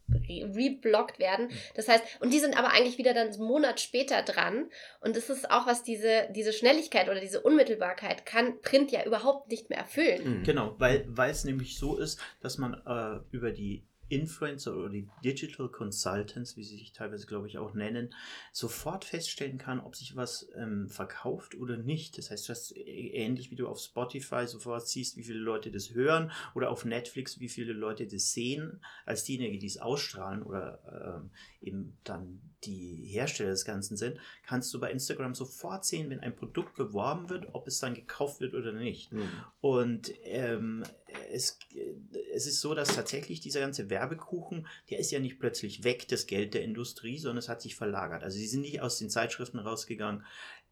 reblockt 0.09 1.19
werden. 1.19 1.49
Das 1.75 1.87
heißt, 1.87 2.03
und 2.21 2.31
die 2.33 2.39
sind 2.39 2.57
aber 2.57 2.71
eigentlich 2.71 2.97
wieder 2.97 3.13
dann 3.13 3.27
einen 3.27 3.43
Monat 3.43 3.79
später 3.79 4.21
dran. 4.21 4.69
Und 5.01 5.15
das 5.15 5.29
ist 5.29 5.51
auch 5.51 5.67
was, 5.67 5.83
diese, 5.83 6.29
diese 6.33 6.53
Schnelligkeit 6.53 7.09
oder 7.09 7.19
diese 7.19 7.41
Unmittelbarkeit 7.41 8.25
kann 8.25 8.61
Print 8.61 8.91
ja 8.91 9.03
überhaupt 9.03 9.49
nicht 9.49 9.69
mehr 9.69 9.79
erfüllen. 9.79 10.39
Mhm. 10.39 10.43
Genau, 10.43 10.75
weil, 10.77 11.05
weil 11.09 11.31
es 11.31 11.43
nämlich 11.43 11.77
so 11.77 11.97
ist, 11.97 12.19
dass 12.41 12.57
man 12.57 12.73
äh, 12.85 13.35
über 13.35 13.51
die 13.51 13.83
Influencer 14.09 14.75
oder 14.75 14.89
die 14.89 15.07
Digital 15.23 15.69
Consultants, 15.69 16.55
wie 16.57 16.63
sie 16.63 16.77
sich 16.77 16.93
teilweise, 16.93 17.27
glaube 17.27 17.47
ich, 17.47 17.57
auch 17.57 17.73
nennen, 17.73 18.13
sofort 18.51 19.05
feststellen 19.05 19.57
kann, 19.57 19.79
ob 19.79 19.95
sich 19.95 20.15
was 20.15 20.49
ähm, 20.55 20.87
verkauft 20.89 21.55
oder 21.55 21.77
nicht. 21.77 22.17
Das 22.17 22.31
heißt, 22.31 22.49
das 22.49 22.71
ist 22.71 22.77
ä- 22.77 23.11
ähnlich 23.13 23.51
wie 23.51 23.55
du 23.55 23.67
auf 23.67 23.79
Spotify 23.79 24.47
sofort 24.47 24.87
siehst, 24.87 25.17
wie 25.17 25.23
viele 25.23 25.39
Leute 25.39 25.71
das 25.71 25.93
hören 25.93 26.31
oder 26.55 26.69
auf 26.71 26.85
Netflix, 26.85 27.39
wie 27.39 27.49
viele 27.49 27.73
Leute 27.73 28.07
das 28.07 28.31
sehen, 28.31 28.81
als 29.05 29.23
diejenigen, 29.23 29.59
die 29.59 29.67
es 29.67 29.77
ausstrahlen 29.77 30.43
oder 30.43 31.21
ähm, 31.21 31.31
eben 31.61 31.97
dann 32.03 32.41
die 32.63 33.07
Hersteller 33.11 33.51
des 33.51 33.65
Ganzen 33.65 33.97
sind, 33.97 34.17
kannst 34.43 34.73
du 34.73 34.79
bei 34.79 34.91
Instagram 34.91 35.35
sofort 35.35 35.85
sehen, 35.85 36.09
wenn 36.09 36.19
ein 36.19 36.35
Produkt 36.35 36.75
beworben 36.75 37.29
wird, 37.29 37.47
ob 37.53 37.67
es 37.67 37.79
dann 37.79 37.93
gekauft 37.93 38.39
wird 38.39 38.55
oder 38.55 38.71
nicht. 38.71 39.13
Mhm. 39.13 39.29
Und 39.61 40.11
ähm, 40.23 40.83
es, 41.31 41.59
es 42.33 42.47
ist 42.47 42.61
so, 42.61 42.73
dass 42.73 42.95
tatsächlich 42.95 43.39
dieser 43.41 43.59
ganze 43.59 43.89
Werbekuchen, 43.89 44.67
der 44.89 44.99
ist 44.99 45.11
ja 45.11 45.19
nicht 45.19 45.39
plötzlich 45.39 45.83
weg, 45.83 46.07
das 46.07 46.25
Geld 46.25 46.53
der 46.53 46.63
Industrie, 46.63 47.17
sondern 47.17 47.37
es 47.37 47.49
hat 47.49 47.61
sich 47.61 47.75
verlagert. 47.75 48.23
Also 48.23 48.37
sie 48.37 48.47
sind 48.47 48.61
nicht 48.61 48.81
aus 48.81 48.97
den 48.97 49.09
Zeitschriften 49.09 49.59
rausgegangen 49.59 50.23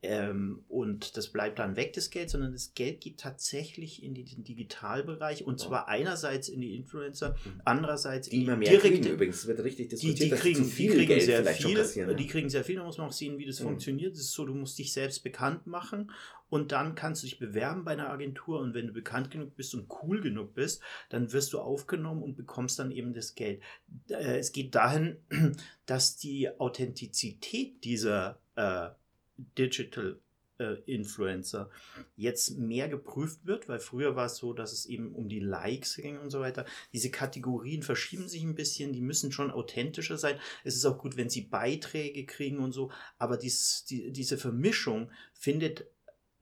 ähm, 0.02 0.64
und 0.68 1.18
das 1.18 1.30
bleibt 1.32 1.58
dann 1.60 1.76
weg, 1.76 1.94
das 1.94 2.10
Geld, 2.12 2.30
sondern 2.30 2.52
das 2.52 2.74
Geld 2.76 3.02
geht 3.02 3.20
tatsächlich 3.20 4.04
in 4.04 4.14
den 4.14 4.44
Digitalbereich 4.44 5.46
und 5.48 5.60
zwar 5.60 5.88
einerseits 5.88 6.48
in 6.50 6.62
die 6.62 6.76
Influencer, 6.76 7.36
Mhm. 7.46 7.62
andererseits 7.66 8.30
Die 8.30 8.38
in 8.38 8.42
immer 8.44 8.54
die 8.54 8.60
mehr 8.60 8.70
direkte 8.72 8.92
kriegen 9.00 9.08
übrigens. 9.14 9.38
Es 9.38 9.48
wird 9.48 9.64
richtig 9.64 9.88
die, 9.88 9.96
diskutiert, 9.96 10.20
die, 10.22 10.30
dass 10.30 10.40
kriegen, 10.42 10.56
zu 10.58 10.64
die 10.64 10.70
viel 10.72 10.92
kriegen 10.92 11.08
Geld 11.08 11.22
sehr 11.24 11.42
vielleicht 11.42 11.62
schon 11.62 11.72
viel, 11.72 11.80
kassieren. 11.80 12.10
ne? 12.10 12.16
die 12.16 12.28
kriegen 12.28 12.50
sehr 12.50 12.64
viel, 12.64 12.76
da 12.76 12.84
muss 12.84 12.98
man 12.98 13.08
auch 13.08 13.12
sehen, 13.14 13.38
wie 13.40 13.46
das 13.46 13.60
Mhm. 13.60 13.64
funktioniert. 13.66 14.14
Es 14.14 14.20
ist 14.22 14.32
so, 14.34 14.46
du 14.46 14.54
musst 14.54 14.78
dich 14.78 14.94
selbst 14.94 15.24
bekannt 15.24 15.66
machen 15.66 16.12
und 16.50 16.72
dann 16.72 16.94
kannst 16.94 17.24
du 17.24 17.28
dich 17.28 17.40
bewerben 17.40 17.84
bei 17.84 17.94
einer 17.94 18.10
Agentur 18.10 18.60
und 18.60 18.74
wenn 18.76 18.86
du 18.88 18.94
bekannt 18.94 19.32
genug 19.32 19.56
bist 19.56 19.74
und 19.74 19.88
cool 20.04 20.22
genug 20.22 20.54
bist, 20.54 20.82
dann 21.10 21.34
wirst 21.34 21.54
du 21.54 21.60
aufgenommen 21.60 22.22
und 22.22 22.36
bekommst 22.36 22.78
dann 22.78 22.92
eben 22.92 23.14
das 23.14 23.34
Geld. 23.34 23.62
Äh, 24.10 24.38
Es 24.38 24.52
geht 24.52 24.76
dahin, 24.76 25.18
dass 25.88 26.18
die 26.18 26.50
Authentizität 26.60 27.84
dieser 27.84 28.40
äh, 28.56 28.90
Digital 29.38 30.20
äh, 30.58 30.76
Influencer 30.86 31.70
jetzt 32.16 32.58
mehr 32.58 32.88
geprüft 32.88 33.46
wird, 33.46 33.68
weil 33.68 33.80
früher 33.80 34.16
war 34.16 34.28
es 34.28 34.38
so, 34.38 34.54
dass 34.54 34.72
es 34.72 34.86
eben 34.86 35.14
um 35.14 35.28
die 35.28 35.40
Likes 35.40 35.98
ging 35.98 36.18
und 36.18 36.30
so 36.30 36.40
weiter. 36.40 36.66
Diese 36.94 37.12
Kategorien 37.12 37.84
verschieben 37.84 38.28
sich 38.28 38.44
ein 38.44 38.56
bisschen, 38.56 38.94
die 38.94 39.02
müssen 39.02 39.32
schon 39.32 39.52
authentischer 39.52 40.18
sein. 40.18 40.40
Es 40.64 40.76
ist 40.76 40.86
auch 40.86 40.98
gut, 40.98 41.18
wenn 41.18 41.30
sie 41.30 41.42
Beiträge 41.42 42.26
kriegen 42.26 42.60
und 42.60 42.72
so, 42.72 42.92
aber 43.18 43.38
dies, 43.38 43.86
die, 43.90 44.12
diese 44.12 44.38
Vermischung 44.38 45.12
findet 45.34 45.88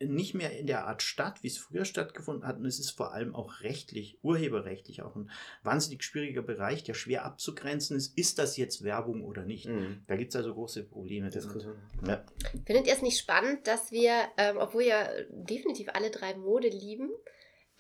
nicht 0.06 0.34
mehr 0.34 0.58
in 0.58 0.68
der 0.68 0.86
Art 0.86 1.02
statt, 1.02 1.44
wie 1.44 1.48
es 1.48 1.58
früher 1.58 1.86
stattgefunden 1.86 2.48
hat. 2.48 2.58
Und 2.58 2.66
es 2.66 2.80
ist 2.80 2.92
vor 2.92 3.14
allem 3.14 3.36
auch 3.36 3.62
rechtlich, 3.62 4.20
urheberrechtlich 4.22 5.02
auch 5.02 5.16
ein 5.16 5.30
wahnsinnig 5.64 6.04
schwieriger 6.04 6.42
Bereich, 6.42 6.84
der 6.84 6.94
schwer 6.94 7.26
abzugrenzen 7.26 7.98
ist. 7.98 8.18
Ist 8.18 8.40
das 8.40 8.58
jetzt 8.58 8.84
Werbung 8.84 9.24
oder 9.24 9.44
nicht? 9.44 9.68
Mhm. 9.68 10.04
Da 10.08 10.16
gibt 10.16 10.32
es 10.32 10.36
also 10.36 10.54
große 10.54 10.84
Probleme. 10.84 11.30
Ja. 12.06 12.24
Findet 12.66 12.88
ihr 12.88 12.94
es 12.94 13.02
nicht 13.02 13.20
spannend, 13.20 13.68
dass 13.68 13.92
wir, 13.92 14.14
ähm, 14.38 14.58
obwohl 14.58 14.84
ja 14.84 15.08
definitiv 15.30 15.90
alle 15.94 16.12
drei 16.12 16.36
Mode 16.36 16.70
lieben, 16.70 17.10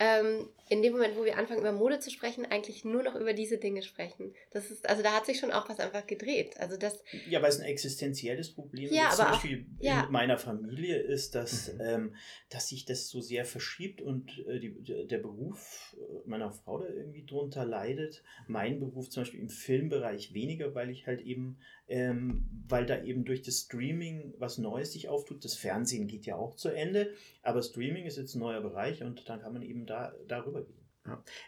ähm, 0.05 0.49
in 0.69 0.81
dem 0.81 0.93
Moment, 0.93 1.15
wo 1.15 1.23
wir 1.23 1.37
anfangen, 1.37 1.59
über 1.61 1.71
Mode 1.71 1.99
zu 1.99 2.09
sprechen, 2.09 2.45
eigentlich 2.45 2.83
nur 2.83 3.03
noch 3.03 3.15
über 3.15 3.33
diese 3.33 3.57
Dinge 3.57 3.83
sprechen? 3.83 4.33
Das 4.51 4.69
ist, 4.71 4.89
also 4.89 5.01
da 5.03 5.13
hat 5.13 5.25
sich 5.25 5.39
schon 5.39 5.51
auch 5.51 5.69
was 5.69 5.79
einfach 5.79 6.05
gedreht. 6.07 6.57
Also 6.59 6.75
das, 6.77 7.01
Ja, 7.29 7.41
weil 7.41 7.49
es 7.49 7.59
ein 7.59 7.65
existenzielles 7.65 8.53
Problem 8.53 8.91
Ja, 8.91 9.09
ist. 9.09 9.15
Zum 9.17 9.21
aber 9.25 9.29
auch- 9.29 9.41
Beispiel 9.41 9.65
ja. 9.79 10.03
in 10.05 10.11
meiner 10.11 10.37
Familie 10.37 10.97
ist, 10.99 11.35
dass, 11.35 11.71
Mhm. 11.73 11.79
ähm, 11.81 12.15
dass 12.49 12.69
sich 12.69 12.85
das 12.85 13.07
so 13.09 13.21
sehr 13.21 13.45
verschiebt 13.45 14.01
und 14.01 14.29
äh, 14.47 14.59
die, 14.59 14.73
der- 14.83 15.05
der 15.05 15.19
Beruf 15.19 15.95
äh, 15.97 16.27
meiner 16.27 16.51
Frau 16.51 16.79
da 16.79 16.87
irgendwie 16.89 17.25
drunter 17.25 17.63
leidet. 17.65 18.23
Mein 18.47 18.79
Beruf 18.79 19.09
zum 19.09 19.21
Beispiel 19.23 19.39
im 19.41 19.49
Filmbereich 19.49 20.33
weniger, 20.33 20.73
weil 20.75 20.89
ich 20.89 21.07
halt 21.07 21.21
eben, 21.21 21.59
ähm, 21.87 22.45
weil 22.67 22.85
da 22.85 23.01
eben 23.03 23.25
durch 23.25 23.41
das 23.41 23.59
Streaming 23.59 24.33
was 24.37 24.57
Neues 24.57 24.93
sich 24.93 25.09
auftut. 25.09 25.43
Das 25.43 25.55
Fernsehen 25.55 26.07
geht 26.07 26.25
ja 26.25 26.35
auch 26.35 26.55
zu 26.55 26.69
Ende, 26.69 27.13
aber 27.41 27.61
Streaming 27.61 28.05
ist 28.05 28.17
jetzt 28.17 28.35
ein 28.35 28.39
neuer 28.39 28.61
Bereich 28.61 29.03
und 29.03 29.27
dann 29.27 29.41
kann 29.41 29.53
man 29.53 29.61
eben 29.61 29.85
da 29.85 30.13
darüber 30.27 30.63
gehen. 30.63 30.77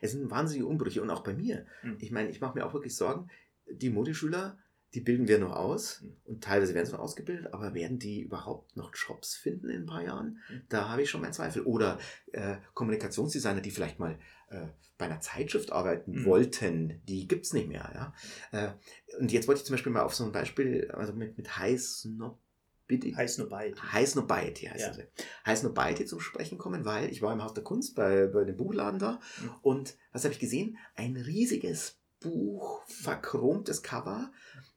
Es 0.02 0.12
sind 0.12 0.30
wahnsinnige 0.30 0.68
Umbrüche 0.68 1.02
und 1.02 1.10
auch 1.10 1.24
bei 1.24 1.34
mir. 1.34 1.66
Mhm. 1.84 1.98
Ich 2.02 2.12
meine, 2.12 2.30
ich 2.30 2.42
mache 2.42 2.58
mir 2.58 2.66
auch 2.66 2.74
wirklich 2.74 2.96
Sorgen, 2.96 3.30
die 3.72 3.90
Modeschüler, 3.90 4.58
die 4.94 5.00
bilden 5.02 5.28
wir 5.28 5.40
noch 5.40 5.56
aus 5.56 6.02
Mhm. 6.02 6.16
und 6.26 6.44
teilweise 6.44 6.74
werden 6.74 6.86
sie 6.86 6.92
noch 6.92 7.00
ausgebildet, 7.00 7.54
aber 7.54 7.74
werden 7.74 7.98
die 7.98 8.22
überhaupt 8.22 8.76
noch 8.76 8.92
Jobs 8.94 9.36
finden 9.36 9.70
in 9.70 9.84
ein 9.84 9.86
paar 9.86 10.04
Jahren? 10.04 10.40
Mhm. 10.50 10.62
Da 10.70 10.90
habe 10.90 11.02
ich 11.04 11.10
schon 11.10 11.22
meinen 11.22 11.34
Zweifel. 11.34 11.64
Oder 11.64 11.98
äh, 12.34 12.58
Kommunikationsdesigner, 12.74 13.62
die 13.62 13.72
vielleicht 13.72 14.00
mal 14.00 14.20
äh, 14.50 14.68
bei 14.98 15.06
einer 15.06 15.20
Zeitschrift 15.20 15.72
arbeiten 15.72 16.22
Mhm. 16.22 16.26
wollten, 16.26 17.02
die 17.08 17.28
gibt 17.28 17.46
es 17.46 17.54
nicht 17.54 17.68
mehr. 17.68 17.92
Ja? 17.94 18.14
Äh, 18.52 18.74
und 19.20 19.32
jetzt 19.32 19.48
wollte 19.48 19.60
ich 19.62 19.66
zum 19.66 19.74
Beispiel 19.74 19.92
mal 19.92 20.04
auf 20.04 20.16
so 20.16 20.24
ein 20.24 20.32
Beispiel, 20.32 20.90
also 20.92 21.14
mit, 21.14 21.38
mit 21.38 21.58
High 21.58 21.80
Snob 21.82 22.40
nur 22.88 23.50
beide. 23.50 23.82
High 23.94 24.08
Snobiety 24.08 24.68
heißt 24.68 24.88
Ja. 24.88 24.94
sie. 24.94 25.04
High 25.46 25.58
Snobiety 25.58 26.06
zum 26.06 26.20
Sprechen 26.20 26.60
kommen, 26.60 26.86
weil 26.86 27.10
ich 27.12 27.22
war 27.24 27.34
im 27.34 27.44
Haus 27.44 27.56
der 27.56 27.64
Kunst 27.64 27.96
bei, 27.96 28.28
bei 28.28 28.44
dem 28.44 28.58
Buchladen 28.58 29.00
da 29.00 29.20
Mhm. 29.42 29.52
und 29.64 29.98
was 30.12 30.24
habe 30.24 30.34
ich 30.36 30.40
gesehen? 30.40 30.78
Ein 30.96 31.18
riesiges 31.18 31.98
Buch, 32.20 32.84
verchromtes 32.88 33.82
Cover 33.82 34.32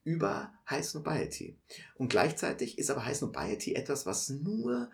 über 0.04 0.52
High 0.70 0.85
Snobiety. 0.87 1.59
Und 1.96 2.09
gleichzeitig 2.09 2.78
ist 2.78 2.90
aber 2.90 3.04
High 3.04 3.16
Snobiety 3.18 3.74
etwas, 3.74 4.07
was 4.07 4.31
nur, 4.31 4.90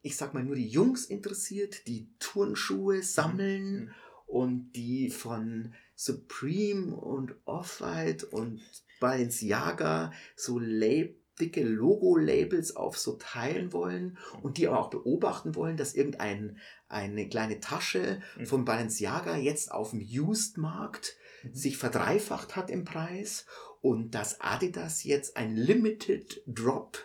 ich 0.00 0.16
sag 0.16 0.32
mal, 0.32 0.42
nur 0.42 0.56
die 0.56 0.68
Jungs 0.68 1.04
interessiert, 1.04 1.86
die 1.86 2.08
Turnschuhe 2.18 3.02
sammeln 3.02 3.84
Mhm. 3.86 3.90
Und 4.26 4.72
die 4.72 5.10
von 5.10 5.74
Supreme 5.94 6.94
und 6.94 7.34
Off-White 7.44 8.26
und 8.26 8.60
Balenciaga 9.00 10.12
so 10.34 10.58
Lab 10.58 11.10
dicke 11.38 11.62
Logo-Labels 11.62 12.76
auf 12.76 12.96
so 12.98 13.12
teilen 13.16 13.72
wollen 13.74 14.16
und 14.42 14.56
die 14.56 14.68
aber 14.68 14.78
auch 14.80 14.88
beobachten 14.90 15.54
wollen, 15.54 15.76
dass 15.76 15.94
irgendein 15.94 16.58
eine 16.88 17.28
kleine 17.28 17.60
Tasche 17.60 18.22
Mhm. 18.38 18.46
von 18.46 18.64
Balenciaga 18.64 19.36
jetzt 19.36 19.70
auf 19.70 19.90
dem 19.90 20.00
Used-Markt 20.00 21.14
Mhm. 21.42 21.54
sich 21.54 21.76
verdreifacht 21.76 22.56
hat 22.56 22.70
im 22.70 22.84
Preis 22.84 23.44
und 23.82 24.14
dass 24.14 24.40
Adidas 24.40 25.04
jetzt 25.04 25.36
ein 25.36 25.56
Limited 25.56 26.42
Drop 26.46 26.98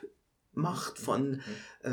macht 0.54 0.98
von 0.98 1.32
Mhm. 1.32 1.42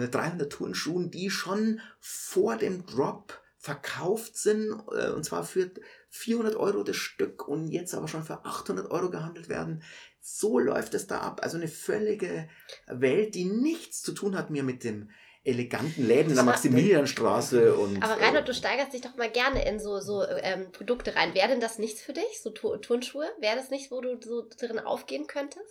äh, 0.03 0.09
300 0.09 0.53
Turnschuhen, 0.53 1.11
die 1.11 1.31
schon 1.31 1.81
vor 1.99 2.57
dem 2.57 2.87
Drop 2.87 3.41
verkauft 3.59 4.37
sind, 4.37 4.71
äh, 4.93 5.11
und 5.11 5.25
zwar 5.25 5.45
für 5.45 5.71
400 6.11 6.55
Euro 6.57 6.83
das 6.85 6.97
Stück 6.97 7.47
und 7.49 7.69
jetzt 7.69 7.93
aber 7.95 8.07
schon 8.09 8.23
für 8.25 8.45
800 8.45 8.91
Euro 8.91 9.11
gehandelt 9.11 9.49
werden. 9.49 9.83
So 10.21 10.59
läuft 10.59 10.95
es 10.95 11.07
da 11.07 11.21
ab. 11.21 11.41
Also 11.43 11.57
eine 11.57 11.69
völlige 11.69 12.49
Welt, 12.87 13.35
die 13.35 13.45
nichts 13.47 14.01
zu 14.03 14.13
tun 14.13 14.37
hat 14.39 14.51
mehr 14.51 14.63
mit 14.63 14.85
dem 14.85 15.11
eleganten 15.45 16.07
Läden 16.07 16.31
in 16.31 16.35
der 16.37 16.45
Maximilianstraße 16.45 17.75
und. 17.75 18.03
aber 18.03 18.21
äh, 18.21 18.25
Reinhard, 18.27 18.47
du 18.49 18.55
steigerst 18.55 18.93
dich 18.93 19.01
doch 19.01 19.17
mal 19.17 19.31
gerne 19.31 19.67
in 19.67 19.81
so, 19.81 19.99
so 20.01 20.23
ähm, 20.27 20.71
Produkte 20.73 21.17
rein. 21.17 21.35
Wäre 21.35 21.49
denn 21.49 21.61
das 21.61 21.79
nichts 21.79 22.01
für 22.03 22.13
dich, 22.13 22.43
so 22.43 22.51
Tu- 22.51 22.77
Turnschuhe? 22.79 23.27
Wäre 23.41 23.57
das 23.57 23.71
nicht, 23.71 23.91
wo 23.91 24.01
du 24.01 24.21
so 24.21 24.47
drin 24.59 24.79
aufgehen 24.79 25.27
könntest? 25.27 25.65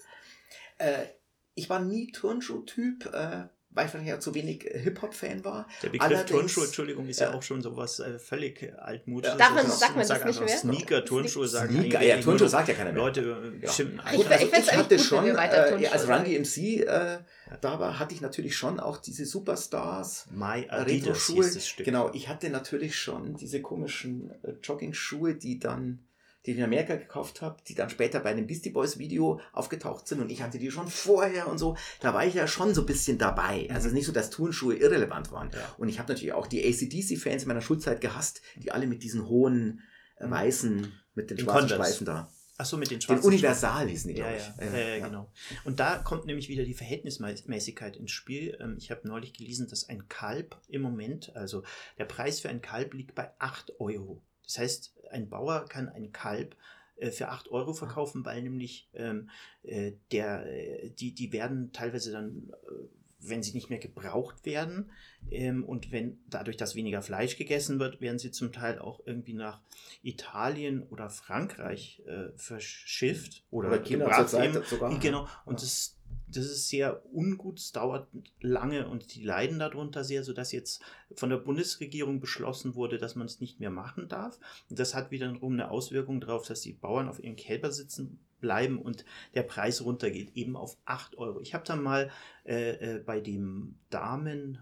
Äh, 0.78 1.06
ich 1.54 1.70
war 1.70 1.80
nie 1.80 2.12
Turnschuh-Typ, 2.12 3.06
äh, 3.14 3.48
weil 3.78 4.04
ich 4.04 4.14
auch 4.14 4.20
zu 4.20 4.34
wenig 4.34 4.66
äh, 4.66 4.80
Hip-Hop-Fan 4.80 5.46
war. 5.46 5.68
Der 5.84 5.90
Begriff 5.90 6.10
Allerdings- 6.10 6.32
Turnschuhe, 6.32 6.66
Entschuldigung, 6.66 7.08
ist 7.08 7.20
ja, 7.20 7.30
Ja. 7.32 7.36
auch 7.38 7.44
schon 7.44 7.62
sowas 7.62 8.00
äh, 8.00 8.18
völlig 8.20 8.74
altmodisches. 8.78 9.38
Darf 9.38 9.54
man- 9.54 9.70
sagt 9.70 9.96
man 9.96 10.08
das 10.08 10.26
nicht 10.26 10.40
mehr? 10.40 10.58
Sneaker, 10.58 11.06
Turnschuhe 11.06 11.48
sagen 11.48 11.74
Sneaker, 11.74 12.02
ja, 12.02 12.18
Turnschuhe 12.20 12.50
sagt 12.50 12.68
ja 12.70 12.74
keiner 12.74 12.92
mehr. 12.92 13.04
Leute 13.04 13.22
äh, 13.62 13.66
Ja. 13.66 13.72
schimpfen 13.72 14.00
Ich 14.00 14.06
also 14.06 14.22
ich 14.22 14.26
ich 14.28 14.34
eigentlich 14.34 14.72
hatte 14.74 14.96
gut, 14.98 15.06
schon, 15.06 15.26
äh, 15.28 15.88
als. 15.88 16.08
Run 16.10 16.24
DMC 16.26 16.82
äh, 16.86 17.18
da 17.62 17.80
war, 17.80 17.98
hatte 18.00 18.14
ich 18.14 18.22
natürlich 18.22 18.56
schon 18.58 18.80
auch 18.80 18.98
diese 18.98 19.26
Superstars. 19.26 20.28
My 20.32 20.62
äh, 20.64 20.70
Adidas 20.70 21.08
Retro-Schuhe. 21.08 21.36
hieß 21.46 21.54
das 21.54 21.68
Stück. 21.68 21.86
Genau, 21.86 22.12
ich 22.14 22.28
hatte 22.28 22.50
natürlich 22.50 22.96
schon 22.98 23.36
diese 23.36 23.62
komischen 23.62 24.32
äh, 24.44 24.54
Jogging-Schuhe, 24.62 25.36
die 25.36 25.60
dann, 25.60 26.00
die 26.48 26.52
ich 26.54 26.58
in 26.58 26.64
Amerika 26.64 26.96
gekauft 26.96 27.42
habe, 27.42 27.58
die 27.68 27.76
dann 27.76 27.90
später 27.92 28.20
bei 28.22 28.32
einem 28.32 28.48
Beastie 28.48 28.72
Boys 28.72 28.98
Video 28.98 29.40
aufgetaucht 29.54 30.08
sind 30.08 30.22
und 30.22 30.32
ich 30.32 30.42
hatte 30.42 30.58
die 30.58 30.72
schon 30.72 30.88
vorher 30.88 31.48
und 31.48 31.58
so. 31.60 31.78
Da 32.00 32.14
war 32.16 32.26
ich 32.26 32.34
ja 32.34 32.48
schon 32.48 32.74
so 32.74 32.82
ein 32.82 32.88
bisschen 32.88 33.18
dabei. 33.20 33.68
Also 33.70 33.90
nicht 33.90 34.06
so, 34.08 34.12
dass 34.14 34.30
Turnschuhe 34.32 34.76
irrelevant 34.76 35.32
waren. 35.32 35.52
Ja. 35.54 35.76
Und 35.78 35.90
ich 35.90 36.00
habe 36.00 36.12
natürlich 36.12 36.34
auch 36.34 36.48
die 36.48 36.66
ACDC-Fans 36.66 37.44
in 37.44 37.48
meiner 37.50 37.62
Schulzeit 37.62 38.02
gehasst, 38.02 38.42
die 38.56 38.72
alle 38.72 38.88
mit 38.88 39.04
diesen 39.04 39.28
hohen 39.28 39.82
äh, 40.20 40.26
Mhm. 40.26 40.32
weißen, 40.32 40.94
mit 41.14 41.30
den 41.30 41.38
In 41.38 41.44
schwarzen 41.44 41.68
Converse. 41.70 41.92
Streifen 41.94 42.06
da. 42.06 42.32
Achso, 42.60 42.76
mit 42.78 42.90
den 42.90 42.98
Den 42.98 43.02
schwarzen 43.02 43.28
Universal 43.28 43.88
hießen 43.88 44.12
die, 44.12 44.18
Ja, 44.20 44.26
glaube 44.32 44.42
ja, 44.60 44.66
ich. 44.68 44.74
ja, 44.74 44.96
ja, 44.98 45.06
genau. 45.06 45.32
Und 45.64 45.80
da 45.80 45.98
kommt 46.00 46.26
nämlich 46.26 46.50
wieder 46.50 46.64
die 46.64 46.74
Verhältnismäßigkeit 46.74 47.98
ins 47.98 48.12
Spiel. 48.12 48.58
Ähm, 48.60 48.76
Ich 48.80 48.90
habe 48.90 49.08
neulich 49.08 49.34
gelesen, 49.34 49.68
dass 49.70 49.88
ein 49.90 50.08
Kalb 50.08 50.60
im 50.68 50.82
Moment, 50.82 51.36
also 51.36 51.64
der 51.98 52.06
Preis 52.06 52.40
für 52.40 52.50
ein 52.50 52.62
Kalb 52.62 52.94
liegt 52.94 53.14
bei 53.16 53.30
8 53.40 53.80
Euro. 53.80 54.22
Das 54.48 54.58
heißt, 54.58 54.94
ein 55.12 55.30
Bauer 55.30 55.66
kann 55.66 55.90
ein 55.90 56.12
Kalb 56.12 56.56
äh, 56.98 57.12
für 57.12 57.30
8 57.30 57.50
Euro 57.52 57.74
verkaufen, 57.74 58.26
weil 58.26 58.42
nämlich 58.42 58.90
ähm, 58.94 59.30
äh, 59.64 59.94
der, 60.12 60.46
äh, 60.48 60.90
die, 60.90 61.14
die 61.14 61.32
werden 61.32 61.72
teilweise 61.72 62.12
dann, 62.12 62.50
äh, 62.50 62.88
wenn 63.20 63.44
sie 63.44 63.54
nicht 63.54 63.70
mehr 63.70 63.80
gebraucht 63.80 64.46
werden 64.46 64.92
ähm, 65.32 65.64
und 65.64 65.92
wenn 65.92 66.20
dadurch, 66.30 66.56
dass 66.58 66.76
weniger 66.76 67.02
Fleisch 67.02 67.36
gegessen 67.38 67.80
wird, 67.80 68.00
werden 68.00 68.20
sie 68.20 68.32
zum 68.32 68.52
Teil 68.52 68.80
auch 68.80 69.02
irgendwie 69.06 69.34
nach 69.34 69.60
Italien 70.02 70.84
oder 70.84 71.10
Frankreich 71.10 72.04
verschifft 72.36 73.44
oder, 73.50 73.70
Oder 73.70 73.80
China 73.80 74.06
gebracht. 74.06 74.68
sogar. 74.68 75.00
Genau, 75.00 75.28
und 75.46 75.56
Ja. 75.56 75.62
das, 75.62 75.97
das 76.28 76.46
ist 76.46 76.70
sehr 76.70 77.04
ungut, 77.14 77.60
es 77.60 77.72
dauert 77.72 78.08
lange 78.42 78.88
und 78.90 79.16
die 79.16 79.24
leiden 79.24 79.60
darunter 79.60 80.04
sehr, 80.04 80.24
sodass 80.24 80.52
jetzt 80.52 80.82
von 81.16 81.30
der 81.30 81.38
Bundesregierung 81.38 82.20
beschlossen 82.20 82.76
wurde, 82.76 82.98
dass 82.98 83.16
man 83.16 83.28
es 83.28 83.40
nicht 83.40 83.60
mehr 83.60 83.70
machen 83.70 84.08
darf. 84.10 84.40
Und 84.70 84.80
das 84.80 84.94
hat 84.94 85.12
wiederum 85.12 85.54
eine 85.54 85.72
Auswirkung 85.72 86.20
darauf, 86.20 86.46
dass 86.46 86.62
die 86.62 86.74
Bauern 86.74 87.08
auf 87.08 87.24
ihren 87.24 87.36
Kälber 87.36 87.72
sitzen 87.72 88.20
bleiben 88.40 88.80
und 88.80 89.06
der 89.34 89.44
Preis 89.44 89.84
runtergeht, 89.84 90.36
eben 90.36 90.56
auf 90.56 90.78
8 90.86 91.18
Euro. 91.18 91.42
Ich 91.42 91.54
habe 91.54 91.66
da 91.66 91.76
mal 91.76 92.12
äh, 92.46 92.96
äh, 92.96 93.00
bei 93.00 93.20
dem 93.20 93.76
Damen 93.90 94.60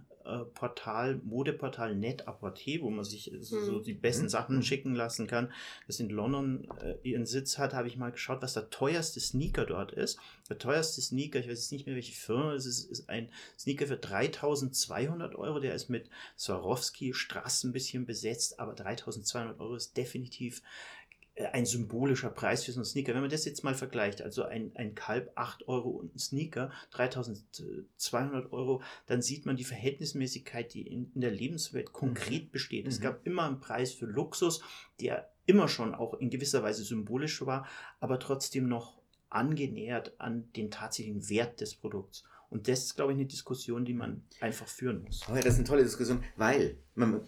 Portal, 0.54 1.22
Modeportal 1.24 1.96
Net 1.96 2.28
Apporté, 2.28 2.82
wo 2.82 2.90
man 2.90 3.06
sich 3.06 3.32
so, 3.40 3.60
so 3.62 3.78
Hm. 3.78 3.84
die 3.84 3.94
besten 3.94 4.24
Hm. 4.24 4.30
Sachen 4.30 4.64
schicken 4.64 4.96
lassen 4.96 5.28
kann, 5.28 5.52
das 5.88 6.00
in 6.00 6.10
London 6.10 6.68
äh, 6.82 6.96
ihren 7.04 7.26
Sitz 7.26 7.58
hat, 7.58 7.74
habe 7.74 7.88
ich 7.88 7.96
mal 7.98 8.12
geschaut, 8.12 8.42
was 8.42 8.54
der 8.54 8.70
teuerste 8.70 9.20
Sneaker 9.20 9.66
dort 9.66 9.92
ist. 9.92 10.18
Der 10.50 10.58
teuerste 10.58 11.02
Sneaker, 11.02 11.40
ich 11.40 11.46
weiß 11.48 11.60
jetzt 11.60 11.72
nicht 11.72 11.86
mehr, 11.86 11.96
welche 11.96 12.14
Firma 12.16 12.54
es 12.54 12.66
ist, 12.66 12.90
ist 12.90 13.10
ein 13.10 13.30
Sneaker 13.58 13.88
für 13.88 13.98
3200 13.98 15.36
Euro. 15.36 15.60
Der 15.60 15.76
ist 15.76 15.90
mit 15.90 16.10
Swarovski 16.38 17.14
Straßen 17.14 17.70
ein 17.70 17.74
bisschen 17.74 18.06
besetzt, 18.06 18.60
aber 18.60 18.74
3200 18.74 19.60
Euro 19.60 19.76
ist 19.76 19.96
definitiv 19.96 20.60
äh, 20.60 21.05
ein 21.52 21.66
symbolischer 21.66 22.30
Preis 22.30 22.64
für 22.64 22.72
so 22.72 22.80
einen 22.80 22.86
Sneaker. 22.86 23.14
Wenn 23.14 23.22
man 23.22 23.30
das 23.30 23.44
jetzt 23.46 23.64
mal 23.64 23.76
vergleicht, 23.76 24.22
also 24.22 24.44
ein, 24.44 24.72
ein 24.76 24.96
Kalb 24.96 25.32
8 25.36 25.68
Euro 25.68 25.90
und 25.90 26.16
ein 26.16 26.20
Sneaker 26.20 26.72
3200 26.92 28.52
Euro, 28.54 28.82
dann 29.06 29.22
sieht 29.22 29.46
man 29.46 29.58
die 29.58 29.64
Verhältnismäßigkeit, 29.66 30.74
die 30.74 30.88
in, 30.88 31.12
in 31.14 31.22
der 31.22 31.32
Lebenswelt 31.32 31.92
konkret 31.94 32.52
besteht. 32.52 32.88
Es 32.88 33.00
Mhm. 33.00 33.04
gab 33.04 33.28
immer 33.28 33.44
einen 33.48 33.60
Preis 33.60 33.92
für 33.92 34.06
Luxus, 34.06 34.62
der 35.02 35.30
immer 35.46 35.68
schon 35.68 35.94
auch 35.94 36.14
in 36.16 36.30
gewisser 36.30 36.64
Weise 36.64 36.84
symbolisch 36.84 37.46
war, 37.46 37.68
aber 38.00 38.20
trotzdem 38.20 38.68
noch 38.68 38.98
angenähert 39.30 40.14
an 40.20 40.52
den 40.54 40.72
tatsächlichen 40.72 41.30
Wert 41.30 41.60
des 41.60 41.76
Produkts. 41.76 42.24
Und 42.50 42.68
das 42.70 42.86
ist, 42.86 42.96
glaube 42.96 43.12
ich, 43.12 43.18
eine 43.18 43.26
Diskussion, 43.28 43.84
die 43.84 43.94
man 43.94 44.24
einfach 44.40 44.68
führen 44.68 45.02
muss. 45.04 45.22
Oh 45.30 45.36
ja, 45.36 45.42
das 45.42 45.54
ist 45.54 45.60
eine 45.60 45.68
tolle 45.68 45.84
Diskussion, 45.84 46.24
weil, 46.38 46.78
man, 46.94 47.28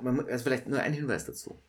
man, 0.00 0.20
also 0.26 0.44
vielleicht 0.44 0.66
nur 0.66 0.80
ein 0.80 0.94
Hinweis 0.94 1.26
dazu. 1.26 1.60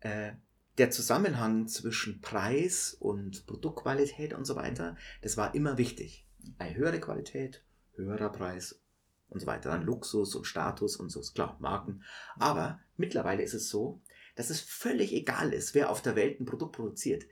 Äh, 0.00 0.32
der 0.78 0.90
Zusammenhang 0.90 1.68
zwischen 1.68 2.20
Preis 2.20 2.96
und 2.98 3.46
Produktqualität 3.46 4.34
und 4.34 4.44
so 4.44 4.56
weiter, 4.56 4.96
das 5.22 5.36
war 5.36 5.54
immer 5.54 5.78
wichtig. 5.78 6.26
Eine 6.58 6.76
höhere 6.76 7.00
Qualität, 7.00 7.64
höherer 7.94 8.30
Preis 8.30 8.80
und 9.28 9.40
so 9.40 9.46
weiter. 9.46 9.70
Dann 9.70 9.82
Luxus 9.82 10.34
und 10.34 10.46
Status 10.46 10.96
und 10.96 11.10
so, 11.10 11.20
ist 11.20 11.34
klar, 11.34 11.56
Marken. 11.60 12.02
Aber 12.38 12.80
mittlerweile 12.96 13.42
ist 13.42 13.54
es 13.54 13.68
so, 13.68 14.02
dass 14.34 14.50
es 14.50 14.60
völlig 14.60 15.12
egal 15.12 15.52
ist, 15.52 15.74
wer 15.74 15.90
auf 15.90 16.02
der 16.02 16.14
Welt 16.14 16.40
ein 16.40 16.44
Produkt 16.44 16.76
produziert. 16.76 17.24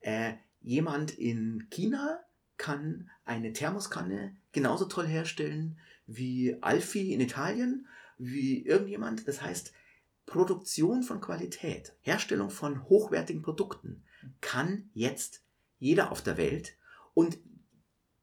Äh, 0.00 0.34
jemand 0.60 1.12
in 1.12 1.68
China 1.70 2.20
kann 2.56 3.10
eine 3.24 3.52
Thermoskanne 3.52 4.36
genauso 4.50 4.86
toll 4.86 5.06
herstellen 5.06 5.78
wie 6.06 6.58
Alfi 6.60 7.12
in 7.12 7.20
Italien, 7.20 7.86
wie 8.18 8.64
irgendjemand. 8.64 9.26
Das 9.28 9.40
heißt, 9.40 9.72
Produktion 10.26 11.02
von 11.02 11.20
Qualität, 11.20 11.94
Herstellung 12.00 12.50
von 12.50 12.88
hochwertigen 12.88 13.42
Produkten 13.42 14.04
kann 14.40 14.90
jetzt 14.94 15.42
jeder 15.78 16.12
auf 16.12 16.22
der 16.22 16.36
Welt 16.36 16.76
und 17.14 17.38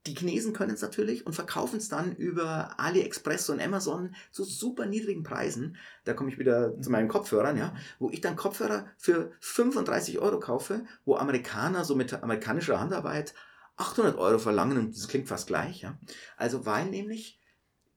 die 0.07 0.15
Chinesen 0.15 0.53
können 0.53 0.73
es 0.73 0.81
natürlich 0.81 1.25
und 1.27 1.33
verkaufen 1.33 1.77
es 1.77 1.89
dann 1.89 2.15
über 2.15 2.79
AliExpress 2.79 3.49
und 3.49 3.61
Amazon 3.61 4.15
zu 4.31 4.43
super 4.43 4.85
niedrigen 4.85 5.23
Preisen. 5.23 5.75
Da 6.05 6.13
komme 6.13 6.29
ich 6.29 6.39
wieder 6.39 6.79
zu 6.81 6.89
meinen 6.89 7.09
Kopfhörern, 7.09 7.57
ja, 7.57 7.75
wo 7.99 8.09
ich 8.09 8.21
dann 8.21 8.37
Kopfhörer 8.37 8.87
für 8.97 9.31
35 9.41 10.19
Euro 10.19 10.39
kaufe, 10.39 10.85
wo 11.05 11.15
Amerikaner 11.15 11.83
so 11.83 11.95
mit 11.95 12.13
amerikanischer 12.13 12.79
Handarbeit 12.79 13.33
800 13.75 14.17
Euro 14.17 14.39
verlangen 14.39 14.77
und 14.77 14.95
das 14.95 15.07
klingt 15.07 15.27
fast 15.27 15.47
gleich, 15.47 15.81
ja. 15.81 15.99
Also 16.37 16.65
weil 16.65 16.89
nämlich 16.89 17.39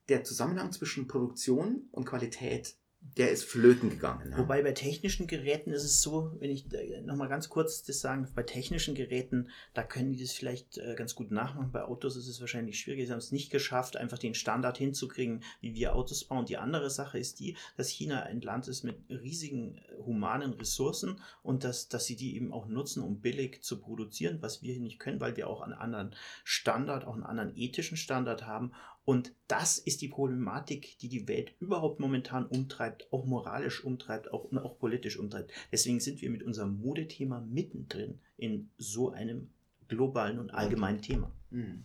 der 0.09 0.25
Zusammenhang 0.25 0.73
zwischen 0.73 1.09
Produktion 1.09 1.88
und 1.93 2.05
Qualität, 2.05 2.77
der 3.17 3.31
ist 3.31 3.45
flöten 3.45 3.91
gegangen. 3.91 4.31
Ja. 4.31 4.38
Wobei 4.38 4.62
bei 4.62 4.73
technischen 4.73 5.27
Geräten 5.27 5.71
ist 5.71 5.85
es 5.85 6.01
so, 6.01 6.33
wenn 6.38 6.51
ich 6.51 6.67
nochmal 7.05 7.29
ganz 7.29 7.51
kurz 7.51 7.83
das 7.83 8.01
sagen, 8.01 8.27
bei 8.35 8.43
technischen 8.43 8.95
Geräten, 8.95 9.51
da 9.75 9.83
können 9.83 10.12
die 10.12 10.23
das 10.23 10.33
vielleicht 10.33 10.79
äh, 10.79 10.95
ganz 10.97 11.15
gut 11.15 11.31
nachmachen. 11.31 11.73
Bei 11.73 11.83
Autos 11.83 12.17
ist 12.17 12.29
es 12.29 12.41
wahrscheinlich 12.41 12.79
schwierig. 12.81 13.07
Sie 13.07 13.12
haben 13.12 13.19
es 13.19 13.33
nicht 13.33 13.51
geschafft, 13.51 13.97
einfach 13.97 14.19
den 14.19 14.35
Standard 14.35 14.79
hinzukriegen, 14.79 15.43
wie 15.61 15.75
wir 15.75 15.95
Autos 15.95 16.25
bauen. 16.25 16.47
Die 16.47 16.57
andere 16.57 16.88
Sache 16.88 17.19
ist 17.19 17.38
die, 17.41 17.57
dass 17.77 17.88
China 17.88 18.23
ein 18.23 18.41
Land 18.41 18.67
ist 18.69 18.83
mit 18.83 18.97
riesigen 19.11 19.77
äh, 19.77 19.99
humanen 20.07 20.55
Ressourcen 20.55 21.21
und 21.43 21.65
dass, 21.65 21.88
dass 21.88 22.07
sie 22.07 22.17
die 22.17 22.35
eben 22.37 22.53
auch 22.53 22.67
nutzen, 22.67 23.03
um 23.03 23.21
billig 23.21 23.62
zu 23.62 23.79
produzieren, 23.79 24.38
was 24.41 24.62
wir 24.62 24.73
hier 24.73 24.83
nicht 24.83 24.99
können, 24.99 25.21
weil 25.21 25.37
wir 25.37 25.49
auch 25.49 25.61
einen 25.61 25.75
anderen 25.75 26.15
Standard, 26.45 27.05
auch 27.05 27.15
einen 27.15 27.25
anderen 27.25 27.57
ethischen 27.57 27.99
Standard 27.99 28.47
haben. 28.47 28.73
Und 29.05 29.35
das 29.49 29.79
ist 29.79 30.01
die 30.01 30.09
Problematik, 30.09 30.97
die 30.99 31.09
die 31.09 31.27
Welt 31.27 31.55
überhaupt 31.59 31.99
momentan 31.99 32.47
umtreibt, 32.47 33.12
auch 33.12 33.25
moralisch 33.25 33.85
umtreibt, 33.85 34.33
auch, 34.33 34.53
auch 34.53 34.79
politisch 34.79 35.19
umtreibt. 35.19 35.53
Deswegen 35.73 35.99
sind 35.99 36.23
wir 36.23 36.31
mit 36.31 36.43
unserem 36.43 36.81
Modethema 36.81 37.41
mittendrin 37.41 38.21
in 38.37 38.71
so 38.79 39.11
einem 39.11 39.51
globalen 39.88 40.38
und 40.38 40.51
allgemeinen 40.51 41.03
Thema. 41.03 41.33
Mhm. 41.53 41.85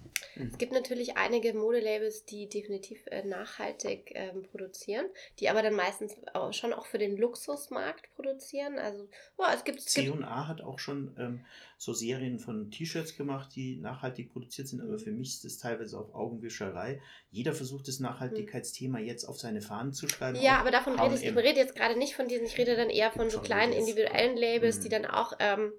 Es 0.51 0.58
gibt 0.58 0.71
natürlich 0.71 1.17
einige 1.17 1.53
Modelabels, 1.53 2.25
die 2.25 2.47
definitiv 2.47 3.06
äh, 3.08 3.23
nachhaltig 3.23 4.12
ähm, 4.15 4.43
produzieren, 4.43 5.06
die 5.39 5.49
aber 5.49 5.62
dann 5.62 5.73
meistens 5.73 6.15
auch 6.34 6.53
schon 6.53 6.73
auch 6.73 6.86
für 6.86 6.97
den 6.97 7.17
Luxusmarkt 7.17 8.10
produzieren. 8.15 8.80
Also 8.80 9.10
ja, 9.38 9.53
es 9.53 9.63
gibt, 9.63 9.82
C&A 9.82 10.47
hat 10.47 10.62
auch 10.62 10.80
schon 10.80 11.15
ähm, 11.17 11.45
so 11.77 11.93
Serien 11.93 12.39
von 12.39 12.71
T-Shirts 12.71 13.17
gemacht, 13.17 13.56
die 13.56 13.75
nachhaltig 13.77 14.32
produziert 14.32 14.67
sind, 14.67 14.82
aber 14.82 14.97
für 14.99 15.12
mich 15.12 15.30
ist 15.30 15.45
das 15.45 15.58
teilweise 15.58 15.99
auch 15.99 16.13
Augenwischerei. 16.13 17.01
Jeder 17.30 17.53
versucht 17.53 17.88
das 17.88 17.99
Nachhaltigkeitsthema 17.99 18.99
jetzt 18.99 19.25
auf 19.25 19.38
seine 19.39 19.62
Fahnen 19.62 19.93
zu 19.93 20.08
schreiben. 20.08 20.39
Ja, 20.41 20.60
aber 20.60 20.71
davon 20.71 20.99
rede 20.99 21.15
ich. 21.15 21.23
Ich 21.23 21.36
rede 21.36 21.60
jetzt 21.60 21.75
gerade 21.75 21.97
nicht 21.97 22.15
von 22.15 22.27
diesen, 22.27 22.45
ich 22.45 22.58
rede 22.58 22.75
dann 22.75 22.89
eher 22.89 23.12
von 23.12 23.30
so 23.30 23.39
kleinen 23.41 23.73
individuellen 23.73 24.38
Labels, 24.38 24.80
Mhm. 24.80 24.84
die 24.84 24.89
dann 24.89 25.06
auch 25.06 25.34
ähm, 25.39 25.73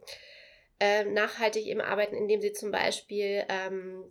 äh, 0.81 1.05
nachhaltig 1.05 1.67
eben 1.67 1.81
arbeiten, 1.81 2.15
indem 2.17 2.41
sie 2.41 2.53
zum 2.53 2.71
Beispiel 2.71 3.45
ähm, 3.49 4.05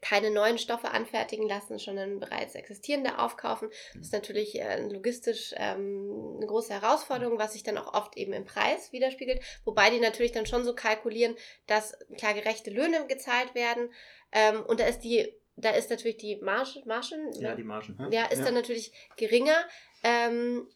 keine 0.00 0.32
neuen 0.32 0.58
Stoffe 0.58 0.90
anfertigen 0.90 1.46
lassen, 1.48 1.78
sondern 1.78 2.18
bereits 2.18 2.56
existierende 2.56 3.18
aufkaufen. 3.20 3.70
Das 3.94 4.06
ist 4.06 4.12
natürlich 4.12 4.60
äh, 4.60 4.80
logistisch 4.88 5.54
ähm, 5.56 6.34
eine 6.38 6.46
große 6.46 6.72
Herausforderung, 6.74 7.38
was 7.38 7.52
sich 7.52 7.62
dann 7.62 7.78
auch 7.78 7.94
oft 7.94 8.16
eben 8.16 8.32
im 8.32 8.44
Preis 8.44 8.92
widerspiegelt. 8.92 9.40
Wobei 9.64 9.90
die 9.90 10.00
natürlich 10.00 10.32
dann 10.32 10.44
schon 10.46 10.64
so 10.64 10.74
kalkulieren, 10.74 11.36
dass 11.68 11.96
klar 12.18 12.34
gerechte 12.34 12.70
Löhne 12.70 13.06
gezahlt 13.06 13.54
werden. 13.54 13.92
Ähm, 14.32 14.64
und 14.66 14.80
da 14.80 14.86
ist 14.86 15.00
die, 15.00 15.32
da 15.54 15.70
ist 15.70 15.88
natürlich 15.90 16.16
die 16.16 16.36
Marge, 16.38 16.82
Margen, 16.84 17.30
Ja, 17.40 17.54
die 17.54 17.62
Margen. 17.62 17.96
ja, 18.10 18.24
ist 18.26 18.38
Ja. 18.40 18.46
dann 18.46 18.54
natürlich 18.54 18.92
geringer. 19.16 19.64
Ähm, 20.02 20.66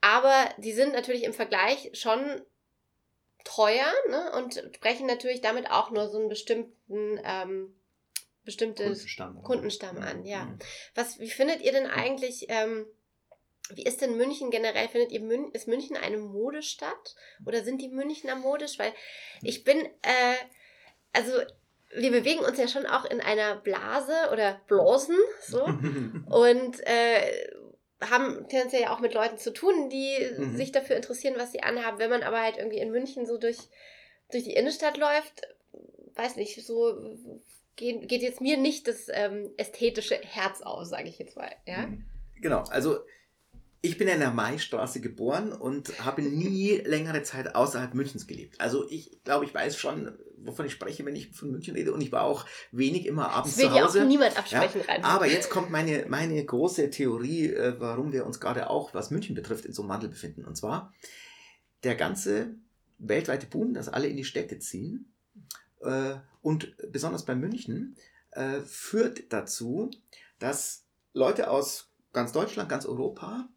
aber 0.00 0.48
die 0.58 0.72
sind 0.72 0.92
natürlich 0.94 1.22
im 1.22 1.32
Vergleich 1.32 1.90
schon 1.92 2.42
teuer 3.46 3.92
ne? 4.10 4.32
und 4.32 4.54
sprechen 4.74 5.06
natürlich 5.06 5.40
damit 5.40 5.70
auch 5.70 5.90
nur 5.90 6.08
so 6.08 6.18
einen 6.18 6.28
bestimmten 6.28 7.20
ähm, 7.24 7.74
bestimmtes 8.46 8.86
Kundenstamm. 8.86 9.42
Kundenstamm 9.42 9.98
an, 9.98 10.24
ja. 10.24 10.44
Mhm. 10.44 10.58
Was, 10.94 11.18
wie 11.18 11.30
findet 11.30 11.60
ihr 11.60 11.72
denn 11.72 11.86
eigentlich, 11.86 12.46
ähm, 12.48 12.86
wie 13.70 13.82
ist 13.82 14.00
denn 14.00 14.16
München 14.16 14.50
generell? 14.50 14.88
Findet 14.88 15.12
ihr, 15.12 15.20
Mün 15.20 15.50
ist 15.52 15.68
München 15.68 15.96
eine 15.96 16.16
Modestadt? 16.16 17.16
Oder 17.44 17.64
sind 17.64 17.82
die 17.82 17.88
Münchner 17.88 18.36
modisch? 18.36 18.78
Weil 18.78 18.94
ich 19.42 19.64
bin, 19.64 19.84
äh, 20.02 20.36
also 21.12 21.32
wir 21.94 22.10
bewegen 22.10 22.40
uns 22.40 22.58
ja 22.58 22.68
schon 22.68 22.86
auch 22.86 23.04
in 23.04 23.20
einer 23.20 23.56
Blase 23.56 24.14
oder 24.32 24.60
Blasen, 24.68 25.18
so. 25.42 25.64
Und 26.30 26.80
äh, 26.86 27.50
haben 28.00 28.46
tendenziell 28.48 28.82
ja 28.82 28.94
auch 28.94 29.00
mit 29.00 29.14
Leuten 29.14 29.38
zu 29.38 29.52
tun, 29.52 29.88
die 29.88 30.16
Mhm. 30.38 30.56
sich 30.56 30.72
dafür 30.72 30.96
interessieren, 30.96 31.34
was 31.36 31.52
sie 31.52 31.62
anhaben. 31.62 31.98
Wenn 31.98 32.10
man 32.10 32.22
aber 32.22 32.40
halt 32.42 32.56
irgendwie 32.58 32.78
in 32.78 32.90
München 32.90 33.26
so 33.26 33.38
durch, 33.38 33.58
durch 34.30 34.44
die 34.44 34.54
Innenstadt 34.54 34.96
läuft, 34.96 35.42
weiß 36.14 36.36
nicht, 36.36 36.64
so 36.64 37.16
geht, 37.76 38.08
geht 38.08 38.22
jetzt 38.22 38.40
mir 38.40 38.56
nicht 38.56 38.88
das 38.88 39.08
ähm, 39.12 39.50
ästhetische 39.56 40.16
Herz 40.16 40.62
aus, 40.62 40.88
sage 40.90 41.08
ich 41.08 41.18
jetzt 41.18 41.36
mal. 41.36 41.50
Ja? 41.66 41.86
Mhm. 41.86 42.04
Genau, 42.40 42.62
also 42.70 42.98
ich 43.82 43.98
bin 43.98 44.08
in 44.08 44.18
der 44.20 44.32
Maistraße 44.32 45.00
geboren 45.00 45.52
und 45.52 46.04
habe 46.04 46.22
nie 46.22 46.76
längere 46.84 47.22
Zeit 47.22 47.54
außerhalb 47.54 47.94
Münchens 47.94 48.26
gelebt. 48.26 48.60
Also 48.60 48.88
ich 48.90 49.22
glaube, 49.24 49.44
ich 49.44 49.54
weiß 49.54 49.76
schon, 49.76 50.12
wovon 50.38 50.66
ich 50.66 50.72
spreche, 50.72 51.04
wenn 51.04 51.16
ich 51.16 51.30
von 51.32 51.50
München 51.50 51.74
rede. 51.74 51.92
Und 51.92 52.00
ich 52.00 52.12
war 52.12 52.22
auch 52.22 52.46
wenig 52.72 53.06
immer 53.06 53.30
abends 53.30 53.56
Das 53.56 53.64
will 53.64 53.70
zu 53.70 53.84
Hause. 53.84 53.98
ja 53.98 54.04
auch 54.04 54.08
niemand 54.08 54.38
absprechen 54.38 54.80
Ja, 54.86 54.92
rein. 54.94 55.04
aber 55.04 55.26
jetzt 55.26 55.50
kommt 55.50 55.70
meine, 55.70 56.06
meine 56.08 56.44
große 56.44 56.90
Theorie, 56.90 57.46
äh, 57.52 57.74
warum 57.78 58.12
wir 58.12 58.26
uns 58.26 58.40
gerade 58.40 58.70
auch, 58.70 58.94
was 58.94 59.10
München 59.10 59.34
betrifft, 59.34 59.64
in 59.66 59.72
so 59.72 59.82
einem 59.82 59.90
Wandel 59.90 60.08
befinden. 60.10 60.44
Und 60.44 60.56
zwar 60.56 60.92
der 61.84 61.94
ganze 61.94 62.54
weltweite 62.98 63.46
Boom, 63.46 63.74
dass 63.74 63.88
alle 63.88 64.06
in 64.08 64.16
die 64.16 64.24
Städte 64.24 64.58
ziehen 64.58 65.12
äh, 65.82 66.14
und 66.42 66.74
besonders 66.90 67.24
bei 67.24 67.34
München 67.34 67.96
äh, 68.30 68.60
führt 68.60 69.32
dazu, 69.32 69.90
dass 70.38 70.84
Leute 71.12 71.50
aus 71.50 71.90
ganz 72.12 72.32
Deutschland, 72.32 72.68
ganz 72.68 72.86
Europa, 72.86 73.48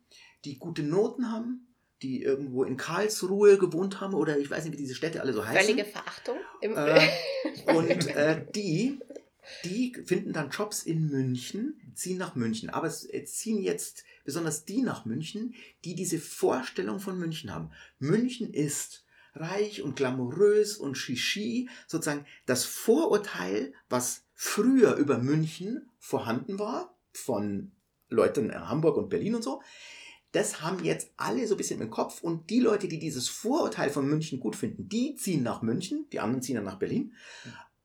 die 0.45 0.57
gute 0.57 0.83
Noten 0.83 1.31
haben, 1.31 1.67
die 2.01 2.21
irgendwo 2.21 2.63
in 2.63 2.77
Karlsruhe 2.77 3.57
gewohnt 3.57 3.99
haben 3.99 4.13
oder 4.13 4.37
ich 4.37 4.49
weiß 4.49 4.63
nicht, 4.63 4.73
wie 4.73 4.81
diese 4.81 4.95
Städte 4.95 5.21
alle 5.21 5.33
so 5.33 5.45
heißen. 5.45 5.61
Völlige 5.61 5.85
Verachtung. 5.85 6.37
Im 6.61 6.75
Äh, 6.75 7.09
und 7.75 8.07
äh, 8.07 8.45
die, 8.55 8.99
die 9.65 9.93
finden 10.05 10.31
dann 10.31 10.49
Jobs 10.49 10.83
in 10.83 11.09
München, 11.09 11.79
ziehen 11.95 12.17
nach 12.17 12.35
München. 12.35 12.69
Aber 12.69 12.87
es, 12.87 13.03
es 13.03 13.35
ziehen 13.35 13.61
jetzt 13.61 14.05
besonders 14.23 14.63
die 14.63 14.81
nach 14.81 15.05
München, 15.05 15.55
die 15.83 15.95
diese 15.95 16.19
Vorstellung 16.19 16.99
von 16.99 17.17
München 17.17 17.53
haben. 17.53 17.71
München 17.99 18.53
ist 18.53 19.05
reich 19.35 19.81
und 19.81 19.95
glamourös 19.95 20.77
und 20.77 20.95
shishi, 20.95 21.69
sozusagen 21.87 22.25
das 22.45 22.63
Vorurteil, 22.63 23.73
was 23.89 24.23
früher 24.33 24.95
über 24.95 25.17
München 25.17 25.89
vorhanden 25.97 26.59
war, 26.59 26.95
von 27.11 27.71
Leuten 28.09 28.49
in 28.49 28.69
Hamburg 28.69 28.97
und 28.97 29.09
Berlin 29.09 29.35
und 29.35 29.43
so, 29.43 29.61
das 30.31 30.61
haben 30.61 30.83
jetzt 30.83 31.11
alle 31.17 31.47
so 31.47 31.55
ein 31.55 31.57
bisschen 31.57 31.81
im 31.81 31.89
Kopf 31.89 32.21
und 32.21 32.49
die 32.49 32.59
Leute, 32.59 32.87
die 32.87 32.99
dieses 32.99 33.27
Vorurteil 33.29 33.89
von 33.89 34.07
München 34.07 34.39
gut 34.39 34.55
finden, 34.55 34.87
die 34.87 35.15
ziehen 35.15 35.43
nach 35.43 35.61
München, 35.61 36.07
die 36.11 36.19
anderen 36.19 36.41
ziehen 36.41 36.55
dann 36.55 36.65
nach 36.65 36.79
Berlin 36.79 37.13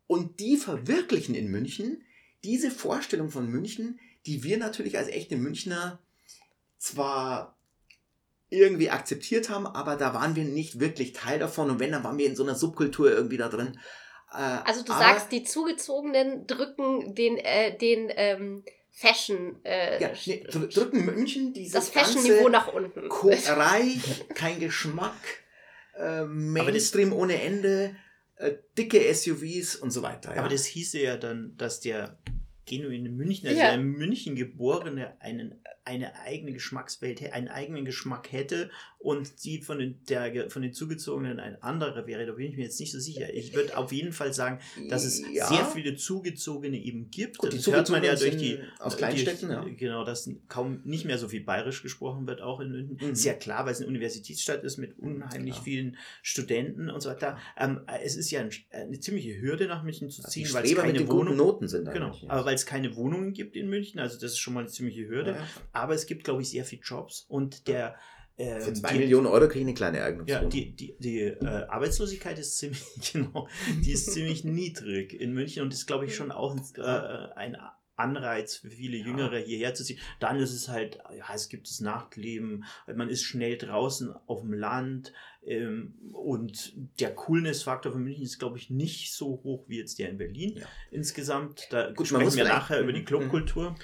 und 0.06 0.40
die 0.40 0.56
verwirklichen 0.56 1.34
in 1.34 1.48
München 1.48 2.02
diese 2.42 2.70
Vorstellung 2.70 3.30
von 3.30 3.48
München, 3.48 3.98
die 4.26 4.42
wir 4.42 4.58
natürlich 4.58 4.98
als 4.98 5.08
echte 5.08 5.36
Münchner 5.36 5.98
zwar 6.78 7.56
irgendwie 8.50 8.90
akzeptiert 8.90 9.48
haben, 9.48 9.66
aber 9.66 9.96
da 9.96 10.12
waren 10.14 10.36
wir 10.36 10.44
nicht 10.44 10.78
wirklich 10.80 11.14
Teil 11.14 11.38
davon 11.38 11.70
und 11.70 11.80
wenn, 11.80 11.92
dann 11.92 12.04
waren 12.04 12.18
wir 12.18 12.26
in 12.26 12.36
so 12.36 12.42
einer 12.42 12.54
Subkultur 12.54 13.10
irgendwie 13.10 13.38
da 13.38 13.48
drin. 13.48 13.78
Äh, 14.30 14.36
also 14.36 14.84
du 14.84 14.92
aber- 14.92 15.02
sagst, 15.02 15.32
die 15.32 15.44
Zugezogenen 15.44 16.46
drücken 16.46 17.14
den, 17.14 17.38
äh, 17.38 17.76
den 17.76 18.10
ähm, 18.14 18.64
Fashion, 18.96 19.56
äh, 19.64 20.00
ja, 20.00 20.12
nee, 20.26 20.44
dr- 20.48 20.68
drücken 20.68 21.04
München 21.04 21.52
dieses 21.52 21.72
das 21.72 21.92
ganze 21.92 22.12
Fashion-Niveau 22.14 22.48
nach 22.48 22.72
unten. 22.72 23.08
Ko- 23.08 23.28
reich, 23.48 24.24
kein 24.36 24.60
Geschmack, 24.60 25.16
äh, 25.98 26.22
Mainstream 26.24 27.12
ohne 27.12 27.42
Ende, 27.42 27.96
äh, 28.36 28.52
dicke 28.78 29.12
SUVs 29.12 29.74
und 29.76 29.90
so 29.90 30.02
weiter. 30.02 30.32
Ja. 30.34 30.40
Aber 30.40 30.48
das 30.48 30.64
hieße 30.66 31.00
ja 31.00 31.16
dann, 31.16 31.56
dass 31.56 31.80
der 31.80 32.18
genuine 32.66 33.08
Münchner, 33.10 33.50
also 33.50 33.60
Ja. 33.60 33.66
der 33.72 33.74
in 33.80 33.82
München 33.84 34.36
geborene, 34.36 35.20
einen, 35.20 35.60
eine 35.84 36.16
eigene 36.20 36.52
Geschmackswelt, 36.52 37.20
einen 37.32 37.48
eigenen 37.48 37.84
Geschmack 37.84 38.30
hätte 38.30 38.70
und 39.04 39.44
die 39.44 39.60
von 39.60 39.78
den, 39.78 40.02
der, 40.08 40.48
von 40.50 40.62
den 40.62 40.72
Zugezogenen 40.72 41.38
ein 41.38 41.62
anderer 41.62 42.06
wäre. 42.06 42.24
Da 42.24 42.32
bin 42.32 42.46
ich 42.46 42.56
mir 42.56 42.62
jetzt 42.64 42.80
nicht 42.80 42.90
so 42.90 42.98
sicher. 42.98 43.32
Ich 43.34 43.54
würde 43.54 43.76
auf 43.76 43.92
jeden 43.92 44.12
Fall 44.12 44.32
sagen, 44.32 44.60
dass 44.88 45.04
es 45.04 45.22
Ja. 45.32 45.46
sehr 45.46 45.66
viele 45.66 45.94
Zugezogene 45.94 46.78
eben 46.82 47.10
gibt. 47.10 47.36
Gut, 47.36 47.52
die 47.52 47.58
das 47.58 47.66
hört 47.66 47.90
man 47.90 48.02
ja 48.02 48.16
durch 48.16 48.38
die 48.38 48.58
aus 48.78 48.96
Kleinstädten, 48.96 49.50
durch, 49.50 49.66
ja. 49.68 49.74
Genau, 49.76 50.04
dass 50.04 50.30
kaum 50.48 50.80
nicht 50.84 51.04
mehr 51.04 51.18
so 51.18 51.28
viel 51.28 51.44
bayerisch 51.44 51.82
gesprochen 51.82 52.26
wird, 52.26 52.40
auch 52.40 52.60
in 52.60 52.70
München. 52.70 52.96
Mhm. 53.00 53.14
Ja 53.14 53.34
klar, 53.34 53.66
weil 53.66 53.72
es 53.72 53.78
eine 53.80 53.88
Universitätsstadt 53.88 54.64
ist 54.64 54.78
mit 54.78 54.98
unheimlich 54.98 55.52
Klar. 55.54 55.64
vielen 55.64 55.96
Studenten 56.22 56.88
und 56.88 57.02
so 57.02 57.10
weiter. 57.10 57.36
Ähm, 57.58 57.80
es 58.02 58.16
ist 58.16 58.30
ja 58.30 58.40
ein, 58.40 58.50
eine 58.70 58.98
ziemliche 59.00 59.38
Hürde, 59.38 59.66
nach 59.66 59.82
München 59.82 60.08
zu 60.08 60.22
ziehen, 60.22 60.48
weil 60.52 60.64
es 60.64 60.74
keine 60.74 60.94
den 60.94 61.06
guten 61.06 61.18
Wohnung 61.18 61.36
Noten 61.36 61.68
sind. 61.68 61.90
Genau, 61.92 62.08
München. 62.08 62.30
aber 62.30 62.46
weil 62.46 62.54
es 62.54 62.64
keine 62.64 62.96
Wohnungen 62.96 63.34
gibt 63.34 63.54
in 63.54 63.68
München, 63.68 64.00
also 64.00 64.14
das 64.18 64.32
ist 64.32 64.38
schon 64.38 64.54
mal 64.54 64.60
eine 64.60 64.70
ziemliche 64.70 65.06
Hürde. 65.06 65.32
Ja. 65.32 65.46
Aber 65.72 65.92
es 65.94 66.06
gibt, 66.06 66.24
glaube 66.24 66.40
ich, 66.40 66.48
sehr 66.48 66.64
viele 66.64 66.80
Jobs 66.82 67.26
und 67.28 67.68
der 67.68 67.96
ähm, 68.38 68.60
Für 68.60 68.72
zwei 68.72 68.92
die, 68.94 68.98
Millionen 69.00 69.26
Euro 69.26 69.46
kriege 69.46 69.60
ich 69.60 69.66
eine 69.66 69.74
kleine 69.74 70.02
Eignungswohnung. 70.02 70.44
ja, 70.44 70.48
die, 70.48 70.72
die, 70.74 70.96
die 70.98 71.20
äh, 71.20 71.44
Arbeitslosigkeit 71.68 72.38
ist 72.38 72.56
ziemlich, 72.58 72.82
genau, 73.12 73.48
die 73.84 73.92
ist 73.92 74.12
ziemlich 74.12 74.44
niedrig 74.44 75.12
in 75.14 75.32
München 75.32 75.62
und 75.62 75.72
ist, 75.72 75.86
glaube 75.86 76.06
ich, 76.06 76.14
schon 76.16 76.32
auch 76.32 76.56
äh, 76.76 76.80
ein 77.36 77.56
Anreiz 77.96 78.56
für 78.56 78.70
viele 78.70 78.96
Ja. 78.96 79.06
Jüngere 79.06 79.38
hierher 79.38 79.72
zu 79.74 79.84
ziehen. 79.84 80.00
Dann 80.18 80.36
ist 80.40 80.52
es 80.52 80.68
halt, 80.68 80.98
ja, 81.16 81.26
es 81.32 81.48
gibt 81.48 81.68
das 81.68 81.78
Nachtleben, 81.78 82.64
man 82.92 83.08
ist 83.08 83.22
schnell 83.22 83.56
draußen 83.56 84.12
auf 84.26 84.40
dem 84.40 84.52
Land 84.52 85.12
ähm, 85.46 85.94
und 86.12 86.74
der 86.98 87.14
Coolness-Faktor 87.14 87.92
von 87.92 88.02
München 88.02 88.24
ist, 88.24 88.40
glaube 88.40 88.58
ich, 88.58 88.68
nicht 88.68 89.14
so 89.14 89.40
hoch 89.44 89.64
wie 89.68 89.78
jetzt 89.78 90.00
der 90.00 90.08
in 90.10 90.18
Berlin 90.18 90.56
Ja. 90.56 90.66
insgesamt. 90.90 91.68
Da 91.70 91.86
Gut, 91.92 91.98
man 91.98 92.06
sprechen 92.06 92.24
muss 92.24 92.36
wir 92.36 92.44
nachher 92.44 92.80
über 92.80 92.92
die 92.92 93.02
Mhm. 93.02 93.04
Clubkultur. 93.04 93.76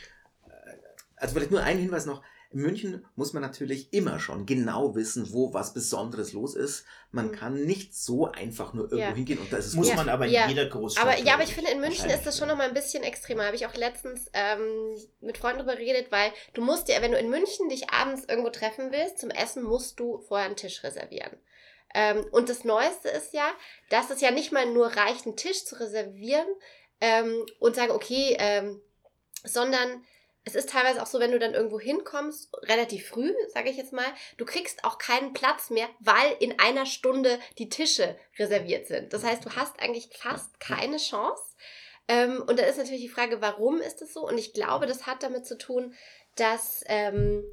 Also 1.15 1.35
vielleicht 1.35 1.51
nur 1.53 1.63
ein 1.63 1.79
Hinweis 1.79 2.05
noch. 2.07 2.23
In 2.53 2.63
München 2.63 3.07
muss 3.15 3.33
man 3.33 3.43
natürlich 3.43 3.93
immer 3.93 4.19
schon 4.19 4.45
genau 4.45 4.97
wissen, 4.97 5.33
wo 5.33 5.55
was 5.55 5.73
Besonderes 5.73 6.33
los 6.33 6.57
ist. 6.57 6.85
Man 7.13 7.29
Mhm. 7.29 7.33
kann 7.33 7.65
nicht 7.65 7.95
so 7.95 8.27
einfach 8.27 8.73
nur 8.75 8.85
irgendwo 8.91 9.11
Ja. 9.11 9.15
hingehen 9.15 9.39
und 9.39 9.53
da 9.53 9.57
ist 9.59 9.73
Muss 9.75 9.87
gut. 9.87 9.97
man 9.97 10.09
aber 10.09 10.27
in 10.27 10.33
Ja. 10.33 10.49
jeder 10.49 10.67
Großstadt. 10.67 11.07
Aber 11.07 11.17
ja, 11.19 11.35
aber 11.35 11.45
ich 11.45 11.55
finde, 11.55 11.71
in 11.71 11.81
München 11.81 12.11
ist 12.11 12.27
das 12.27 12.37
schon 12.39 12.49
noch 12.49 12.57
mal 12.57 12.67
ein 12.67 12.75
bisschen 12.75 13.05
extremer. 13.05 13.45
Habe 13.47 13.55
ich 13.55 13.67
auch 13.67 13.75
letztens 13.75 14.29
ähm, 14.33 14.97
mit 15.21 15.39
Freunden 15.39 15.59
darüber 15.59 15.77
geredet, 15.77 16.11
weil 16.11 16.33
du 16.55 16.61
musst 16.63 16.89
ja, 16.89 17.01
wenn 17.03 17.13
du 17.13 17.19
in 17.19 17.31
München 17.31 17.69
dich 17.69 17.91
abends 17.91 18.25
irgendwo 18.29 18.51
treffen 18.51 18.91
willst, 18.91 19.19
zum 19.21 19.31
Essen 19.31 19.63
musst 19.63 20.01
du 20.01 20.19
vorher 20.23 20.47
einen 20.47 20.57
Tisch 20.57 20.83
reservieren. 20.83 21.37
Ähm, 21.95 22.25
und 22.33 22.49
das 22.49 22.65
Neueste 22.65 23.09
ist 23.11 23.33
ja, 23.33 23.49
dass 23.91 24.11
es 24.11 24.21
ja 24.21 24.33
nicht 24.33 24.51
mal 24.51 24.67
nur 24.67 24.89
reicht, 24.89 25.25
einen 25.25 25.37
Tisch 25.37 25.65
zu 25.65 25.79
reservieren 25.79 26.47
ähm, 27.01 27.47
und 27.61 27.77
sagen, 27.77 27.93
okay, 27.93 28.37
ähm, 28.41 28.81
sondern 29.45 30.05
es 30.51 30.57
ist 30.57 30.71
teilweise 30.71 31.03
auch 31.03 31.07
so, 31.07 31.21
wenn 31.21 31.31
du 31.31 31.39
dann 31.39 31.55
irgendwo 31.55 31.79
hinkommst, 31.79 32.51
relativ 32.63 33.09
früh, 33.09 33.33
sage 33.49 33.71
ich 33.71 33.77
jetzt 33.77 33.93
mal, 33.93 34.07
du 34.37 34.45
kriegst 34.45 34.85
auch 34.85 34.99
keinen 34.99 35.33
Platz 35.33 35.71
mehr, 35.71 35.89
weil 36.01 36.37
in 36.41 36.59
einer 36.59 36.87
Stunde 36.87 37.39
die 37.59 37.69
Tische 37.69 38.17
reserviert 38.39 38.87
sind. 38.87 39.13
Das 39.13 39.25
heißt, 39.25 39.45
du 39.45 39.51
hast 39.55 39.79
eigentlich 39.81 40.11
fast 40.13 40.59
keine 40.59 40.97
Chance. 40.97 41.43
Ähm, 42.09 42.43
und 42.47 42.59
da 42.59 42.65
ist 42.65 42.79
natürlich 42.79 43.03
die 43.03 43.09
Frage, 43.09 43.41
warum 43.41 43.81
ist 43.81 44.03
es 44.03 44.13
so? 44.13 44.27
Und 44.27 44.39
ich 44.39 44.53
glaube, 44.53 44.87
das 44.87 45.07
hat 45.07 45.23
damit 45.23 45.47
zu 45.47 45.57
tun, 45.57 45.95
dass 46.35 46.83
ähm, 46.87 47.45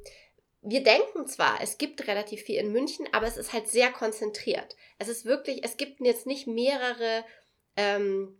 wir 0.62 0.82
denken 0.82 1.26
zwar, 1.26 1.60
es 1.62 1.78
gibt 1.78 2.08
relativ 2.08 2.42
viel 2.42 2.56
in 2.56 2.72
München, 2.72 3.06
aber 3.12 3.26
es 3.26 3.36
ist 3.36 3.52
halt 3.52 3.68
sehr 3.68 3.92
konzentriert. 3.92 4.76
Es 4.98 5.08
ist 5.08 5.24
wirklich, 5.24 5.64
es 5.64 5.76
gibt 5.76 6.00
jetzt 6.00 6.26
nicht 6.26 6.48
mehrere 6.48 7.24
ähm, 7.76 8.36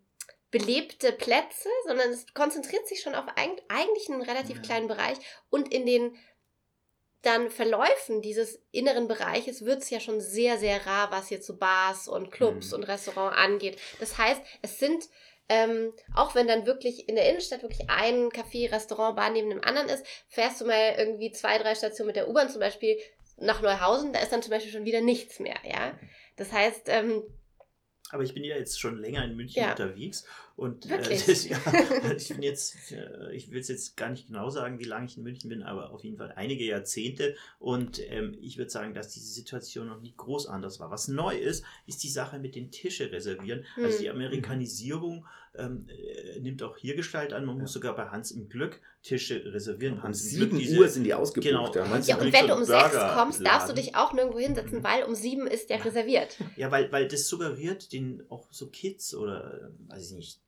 belebte 0.50 1.12
Plätze, 1.12 1.68
sondern 1.86 2.10
es 2.10 2.26
konzentriert 2.34 2.86
sich 2.88 3.00
schon 3.02 3.14
auf 3.14 3.26
eig- 3.36 3.62
eigentlich 3.68 4.08
einen 4.08 4.22
relativ 4.22 4.62
kleinen 4.62 4.88
Bereich 4.88 5.18
und 5.50 5.72
in 5.72 5.84
den 5.86 6.16
dann 7.22 7.50
Verläufen 7.50 8.22
dieses 8.22 8.62
inneren 8.70 9.08
Bereiches 9.08 9.64
wird 9.64 9.82
es 9.82 9.90
ja 9.90 9.98
schon 9.98 10.20
sehr, 10.20 10.56
sehr 10.56 10.86
rar, 10.86 11.10
was 11.10 11.30
jetzt 11.30 11.46
so 11.46 11.56
Bars 11.56 12.06
und 12.06 12.30
Clubs 12.30 12.68
Mhm. 12.70 12.74
und 12.76 12.84
Restaurants 12.84 13.36
angeht. 13.36 13.78
Das 13.98 14.16
heißt, 14.18 14.40
es 14.62 14.78
sind, 14.78 15.04
ähm, 15.48 15.92
auch 16.14 16.34
wenn 16.36 16.46
dann 16.46 16.64
wirklich 16.64 17.08
in 17.08 17.16
der 17.16 17.28
Innenstadt 17.28 17.62
wirklich 17.62 17.90
ein 17.90 18.28
Café, 18.30 18.70
Restaurant, 18.70 19.16
Bar 19.16 19.30
neben 19.30 19.50
dem 19.50 19.64
anderen 19.64 19.88
ist, 19.88 20.06
fährst 20.28 20.60
du 20.60 20.66
mal 20.66 20.94
irgendwie 20.96 21.32
zwei, 21.32 21.58
drei 21.58 21.74
Stationen 21.74 22.06
mit 22.08 22.16
der 22.16 22.28
U-Bahn 22.28 22.50
zum 22.50 22.60
Beispiel 22.60 22.96
nach 23.36 23.62
Neuhausen, 23.62 24.12
da 24.12 24.20
ist 24.20 24.32
dann 24.32 24.42
zum 24.42 24.50
Beispiel 24.50 24.72
schon 24.72 24.84
wieder 24.84 25.00
nichts 25.00 25.40
mehr, 25.40 25.56
ja. 25.64 25.98
Das 26.36 26.52
heißt, 26.52 26.82
ähm, 26.86 27.24
Aber 28.10 28.22
ich 28.22 28.34
bin 28.34 28.44
ja 28.44 28.56
jetzt 28.56 28.80
schon 28.80 28.98
länger 28.98 29.24
in 29.24 29.36
München 29.36 29.62
Ja. 29.62 29.70
unterwegs 29.70 30.24
und 30.58 30.90
äh, 30.90 30.98
das, 30.98 31.48
ja, 31.48 31.56
ich 32.16 32.28
bin 32.28 32.42
jetzt, 32.42 32.92
äh, 32.92 33.32
ich 33.34 33.50
will 33.50 33.60
es 33.60 33.68
jetzt 33.68 33.96
gar 33.96 34.10
nicht 34.10 34.26
genau 34.26 34.50
sagen, 34.50 34.78
wie 34.78 34.84
lange 34.84 35.06
ich 35.06 35.16
in 35.16 35.22
München 35.22 35.48
bin, 35.48 35.62
aber 35.62 35.90
auf 35.92 36.04
jeden 36.04 36.18
Fall 36.18 36.32
einige 36.36 36.64
Jahrzehnte 36.64 37.34
und 37.58 38.00
ähm, 38.10 38.36
ich 38.40 38.58
würde 38.58 38.70
sagen, 38.70 38.92
dass 38.92 39.08
diese 39.14 39.32
Situation 39.32 39.86
noch 39.86 40.00
nie 40.00 40.14
groß 40.16 40.46
anders 40.48 40.80
war. 40.80 40.90
Was 40.90 41.08
neu 41.08 41.36
ist, 41.36 41.64
ist 41.86 42.02
die 42.02 42.10
Sache 42.10 42.38
mit 42.38 42.54
den 42.56 42.70
Tische 42.70 43.10
reservieren. 43.12 43.64
Also 43.76 43.96
Hm. 43.98 44.02
die 44.02 44.10
Amerikanisierung 44.10 45.24
ähm, 45.54 45.86
äh, 45.88 46.38
nimmt 46.40 46.62
auch 46.62 46.76
hier 46.76 46.94
Gestalt 46.94 47.32
an. 47.32 47.44
Man 47.44 47.56
Ja. 47.56 47.62
muss 47.62 47.72
sogar 47.72 47.96
bei 47.96 48.06
Hans 48.08 48.30
im 48.32 48.48
Glück 48.48 48.80
Tische 49.02 49.42
reservieren. 49.52 49.94
Um 49.94 50.02
Hans 50.02 50.32
im 50.32 50.38
Glück 50.38 50.50
7 50.50 50.58
diese- 50.58 50.78
Uhr 50.78 50.88
sind 50.88 51.04
die 51.04 51.14
ausgebucht. 51.14 51.48
Genau. 51.48 51.72
Ja, 51.74 51.84
meinst 51.86 52.08
ja, 52.08 52.16
und 52.16 52.22
Glück 52.22 52.34
wenn 52.34 52.46
du 52.48 52.54
um 52.54 52.60
ein 52.60 52.66
sechs 52.66 52.96
kommst, 53.14 53.44
darfst 53.44 53.68
du 53.68 53.72
dich 53.74 53.94
auch 53.96 54.12
nirgendwo 54.12 54.38
hinsetzen, 54.38 54.78
Mhm. 54.78 54.84
weil 54.84 55.04
um 55.04 55.14
sieben 55.14 55.46
ist 55.46 55.70
der 55.70 55.78
Ja. 55.78 55.84
reserviert. 55.84 56.36
Ja, 56.56 56.70
weil, 56.70 56.92
weil 56.92 57.08
das 57.08 57.26
suggeriert 57.28 57.92
den 57.92 58.22
auch 58.28 58.52
so 58.52 58.68
Kids 58.68 59.14
oder, 59.14 59.54
äh, 59.88 59.90
weiß 59.92 60.10
ich 60.10 60.16
nicht, 60.16 60.40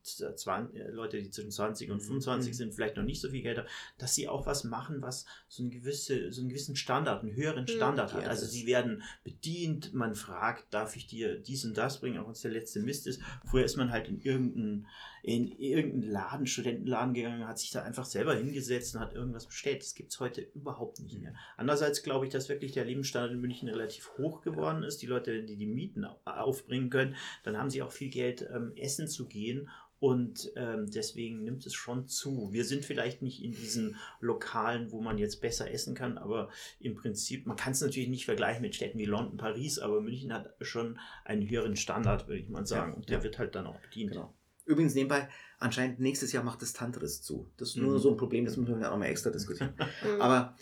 Leute, 0.91 1.21
die 1.21 1.29
zwischen 1.29 1.51
20 1.51 1.91
und 1.91 1.99
25 2.01 2.51
Mhm. 2.51 2.57
sind, 2.57 2.73
vielleicht 2.73 2.97
noch 2.97 3.03
nicht 3.03 3.21
so 3.21 3.29
viel 3.29 3.41
Geld 3.41 3.57
haben, 3.59 3.67
dass 3.97 4.15
sie 4.15 4.27
auch 4.27 4.45
was 4.45 4.63
machen, 4.63 5.01
was 5.01 5.25
so, 5.47 5.63
eine 5.63 5.71
gewisse, 5.71 6.31
so 6.31 6.41
einen 6.41 6.49
gewissen 6.49 6.75
Standard, 6.75 7.21
einen 7.23 7.35
höheren 7.35 7.63
Mhm. 7.63 7.67
Standard 7.69 8.13
hat. 8.13 8.23
Ja, 8.23 8.29
Also 8.29 8.45
sie 8.45 8.65
werden 8.65 9.03
bedient, 9.23 9.93
man 9.93 10.15
fragt, 10.15 10.73
darf 10.73 10.95
ich 10.95 11.07
dir 11.07 11.37
dies 11.39 11.65
und 11.65 11.77
das 11.77 11.99
bringen, 11.99 12.19
auch 12.19 12.25
wenn 12.25 12.31
es 12.33 12.41
der 12.41 12.51
letzte 12.51 12.79
Mist 12.79 13.07
ist. 13.07 13.21
Früher 13.49 13.65
ist 13.65 13.77
man 13.77 13.91
halt 13.91 14.07
in 14.07 14.19
irgendeinen 14.21 14.87
in 15.23 15.51
irgendeinen 15.51 16.11
Laden, 16.11 16.47
Studentenladen 16.47 17.13
gegangen, 17.13 17.47
hat 17.47 17.59
sich 17.59 17.71
da 17.71 17.83
einfach 17.83 18.05
selber 18.05 18.35
hingesetzt 18.35 18.95
und 18.95 19.01
hat 19.01 19.13
irgendwas 19.13 19.45
bestellt. 19.45 19.81
Das 19.81 19.95
gibt 19.95 20.11
es 20.11 20.19
heute 20.19 20.41
überhaupt 20.41 20.99
nicht 20.99 21.19
mehr. 21.19 21.33
Andererseits 21.57 22.03
glaube 22.03 22.25
ich, 22.25 22.31
dass 22.31 22.49
wirklich 22.49 22.71
der 22.71 22.85
Lebensstandard 22.85 23.33
in 23.33 23.41
München 23.41 23.69
relativ 23.69 24.11
hoch 24.17 24.41
geworden 24.41 24.83
ist. 24.83 25.01
Die 25.01 25.07
Leute, 25.07 25.33
wenn 25.33 25.47
die 25.47 25.57
die 25.57 25.67
Mieten 25.67 26.05
au- 26.05 26.19
aufbringen 26.25 26.89
können, 26.89 27.15
dann 27.43 27.57
haben 27.57 27.69
sie 27.69 27.81
auch 27.81 27.91
viel 27.91 28.09
Geld, 28.09 28.47
ähm, 28.53 28.73
essen 28.75 29.07
zu 29.07 29.27
gehen. 29.27 29.69
Und 29.99 30.51
ähm, 30.55 30.89
deswegen 30.89 31.43
nimmt 31.43 31.63
es 31.67 31.75
schon 31.75 32.07
zu. 32.07 32.51
Wir 32.51 32.65
sind 32.65 32.83
vielleicht 32.85 33.21
nicht 33.21 33.43
in 33.43 33.51
diesen 33.51 33.97
Lokalen, 34.19 34.91
wo 34.91 34.99
man 34.99 35.19
jetzt 35.19 35.41
besser 35.41 35.69
essen 35.69 35.93
kann, 35.93 36.17
aber 36.17 36.49
im 36.79 36.95
Prinzip, 36.95 37.45
man 37.45 37.55
kann 37.55 37.73
es 37.73 37.81
natürlich 37.81 38.09
nicht 38.09 38.25
vergleichen 38.25 38.63
mit 38.63 38.73
Städten 38.73 38.97
wie 38.97 39.05
London, 39.05 39.37
Paris, 39.37 39.77
aber 39.77 40.01
München 40.01 40.33
hat 40.33 40.55
schon 40.61 40.97
einen 41.23 41.47
höheren 41.47 41.75
Standard, 41.75 42.27
würde 42.27 42.41
ich 42.41 42.49
mal 42.49 42.65
sagen. 42.65 42.93
Ja, 42.93 42.97
und 42.97 43.09
der 43.09 43.17
ja. 43.19 43.23
wird 43.23 43.37
halt 43.37 43.53
dann 43.53 43.67
auch 43.67 43.79
bedient. 43.79 44.13
Genau. 44.13 44.33
Übrigens 44.65 44.93
nebenbei, 44.95 45.27
anscheinend 45.59 45.99
nächstes 45.99 46.31
Jahr 46.31 46.43
macht 46.43 46.61
das 46.61 46.73
Tantris 46.73 47.21
zu. 47.21 47.51
Das 47.57 47.69
ist 47.69 47.75
nur 47.77 47.93
Mhm. 47.95 47.99
so 47.99 48.11
ein 48.11 48.17
Problem, 48.17 48.45
das 48.45 48.57
müssen 48.57 48.75
wir 48.75 48.81
dann 48.81 48.91
auch 48.93 48.97
mal 48.97 49.05
extra 49.07 49.29
diskutieren. 49.29 49.73
Mhm. 50.03 50.21
Aber, 50.21 50.55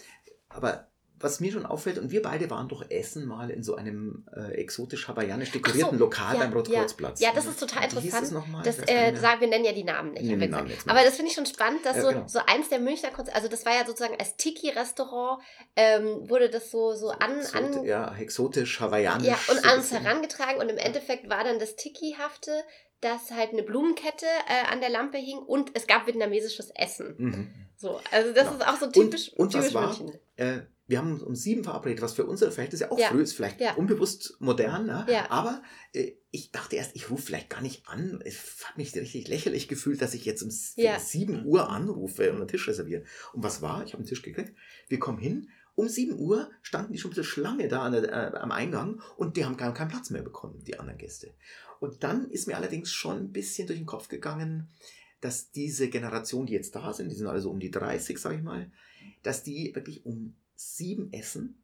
aber 0.50 0.86
was 1.22 1.42
mir 1.42 1.52
schon 1.52 1.66
auffällt, 1.66 1.98
und 1.98 2.12
wir 2.12 2.22
beide 2.22 2.50
waren 2.50 2.70
doch 2.70 2.90
essen 2.90 3.26
mal 3.28 3.50
in 3.52 3.62
so 3.62 3.76
einem 3.76 4.26
äh, 4.34 4.52
exotisch-hawaiianisch 4.54 5.52
dekorierten 5.52 5.98
so, 5.98 6.06
Lokal 6.06 6.36
ja, 6.36 6.40
beim 6.40 6.54
Rotkreuzplatz. 6.54 7.20
Ja, 7.20 7.32
das 7.36 7.46
ist 7.46 7.60
total 7.60 7.84
interessant. 7.84 8.24
es 8.24 8.32
nochmal? 8.32 8.64
Das 8.64 8.78
äh, 8.88 9.14
sagen 9.18 9.42
wir 9.42 9.50
nennen 9.50 9.66
ja 9.66 9.74
die 9.74 9.84
Namen 9.84 10.12
nicht. 10.14 10.24
Die 10.24 10.34
Namen 10.48 10.72
aber 10.88 11.04
das 11.04 11.18
finde 11.18 11.30
ich 11.32 11.36
schon 11.36 11.46
spannend, 11.46 11.86
dass 11.86 11.98
Ja, 11.98 12.02
so, 12.04 12.08
genau. 12.08 12.28
so 12.30 12.40
eins 12.48 12.70
der 12.70 12.80
Münchner 12.80 13.10
Konzerte, 13.10 13.36
also 13.36 13.50
das 13.50 13.66
war 13.66 13.74
ja 13.74 13.86
sozusagen 13.86 14.16
als 14.18 14.38
Tiki-Restaurant, 14.38 15.42
ähm, 15.76 16.30
wurde 16.30 16.50
das 16.50 16.72
so, 16.72 16.94
so 16.94 17.10
an, 17.10 17.42
Exot- 17.42 17.56
an 17.80 17.84
ja, 17.84 18.16
exotisch-hawaiianisch. 18.18 19.28
ja, 19.28 19.38
und 19.50 19.66
an 19.66 19.80
uns 19.80 19.92
herangetragen 19.92 20.62
und 20.62 20.70
im 20.70 20.78
Endeffekt 20.78 21.30
war 21.30 21.44
dann 21.44 21.60
das 21.60 21.76
Tiki-hafte, 21.76 22.64
dass 23.02 23.32
halt 23.32 23.52
eine 23.52 23.64
Blumenkette 23.64 24.26
äh, 24.48 24.72
an 24.72 24.82
der 24.82 24.90
Lampe 24.90 25.18
hing 25.18 25.38
und 25.40 25.72
es 25.74 25.88
gab 25.88 26.06
vietnamesisches 26.08 26.70
Essen. 26.76 27.16
Mhm. 27.18 27.48
So, 27.78 28.00
also 28.12 28.34
das 28.34 28.46
Genau. 28.50 28.58
ist 28.60 28.68
auch 28.68 28.80
so 28.80 28.92
typisch, 28.92 29.32
und 29.34 29.54
was 29.54 29.62
typisch 29.68 29.74
war? 29.74 29.88
München. 29.88 30.20
Äh, 30.36 30.60
wir 30.88 30.98
haben 30.98 31.14
uns 31.14 31.22
um 31.24 31.36
sieben 31.36 31.64
verabredet, 31.64 32.02
was 32.02 32.14
für 32.14 32.26
unsere 32.26 32.52
Verhältnisse 32.52 32.92
auch 32.92 32.98
Ja. 33.00 33.10
früh 33.10 33.22
ist, 33.22 33.34
vielleicht 33.34 33.62
Ja. 33.62 33.76
unbewusst 33.76 34.36
modern, 34.40 34.88
ne? 34.88 35.06
Ja. 35.10 35.30
aber 35.30 35.62
äh, 35.94 36.14
ich 36.32 36.52
dachte 36.52 36.76
erst, 36.76 36.96
ich 36.96 37.10
rufe 37.10 37.22
vielleicht 37.24 37.50
gar 37.50 37.62
nicht 37.62 37.88
an. 37.88 38.22
Ich 38.26 38.38
habe 38.66 38.78
mich 38.78 38.94
richtig 38.96 39.28
lächerlich 39.28 39.68
gefühlt, 39.68 40.02
dass 40.02 40.14
ich 40.14 40.26
jetzt 40.26 40.42
um 40.44 40.50
s- 40.50 40.74
Ja. 40.78 41.00
7 41.00 41.46
Uhr 41.46 41.70
anrufe 41.70 42.30
und 42.32 42.38
einen 42.38 42.48
Tisch 42.48 42.68
reserviere. 42.68 43.04
Und 43.34 43.44
was 43.44 43.62
war? 43.62 43.84
Ich 43.84 43.94
habe 43.94 44.00
einen 44.02 44.08
Tisch 44.08 44.22
gekriegt. 44.24 44.54
Wir 44.88 45.00
kommen 45.00 45.18
hin. 45.20 45.50
Um 45.76 45.88
7 45.88 46.20
Uhr 46.20 46.50
standen 46.62 46.92
die 46.92 47.00
schon 47.00 47.10
ein 47.10 47.16
bisschen 47.16 47.24
Schlange 47.24 47.68
da 47.70 47.90
der, 47.90 48.04
äh, 48.34 48.38
am 48.38 48.52
Eingang 48.52 49.02
und 49.16 49.38
die 49.38 49.46
haben 49.46 49.58
gar 49.58 49.74
keinen 49.74 49.88
Platz 49.90 50.10
mehr 50.10 50.22
bekommen, 50.24 50.62
die 50.66 50.78
anderen 50.78 50.98
Gäste. 50.98 51.34
Und 51.80 52.04
dann 52.04 52.30
ist 52.30 52.48
mir 52.48 52.58
allerdings 52.58 52.92
schon 52.92 53.18
ein 53.18 53.32
bisschen 53.32 53.68
durch 53.68 53.80
den 53.80 53.86
Kopf 53.86 54.08
gegangen, 54.08 54.70
dass 55.22 55.52
diese 55.52 55.90
Generation, 55.90 56.46
die 56.46 56.54
jetzt 56.54 56.76
da 56.76 56.94
sind, 56.94 57.10
die 57.10 57.16
sind 57.16 57.28
also 57.28 57.50
um 57.52 57.60
die 57.60 57.72
30, 57.72 58.18
sage 58.18 58.36
ich 58.36 58.44
mal, 58.44 58.72
dass 59.24 59.44
die 59.44 59.74
wirklich 59.76 60.06
um 60.06 60.36
7 60.56 61.12
essen, 61.14 61.62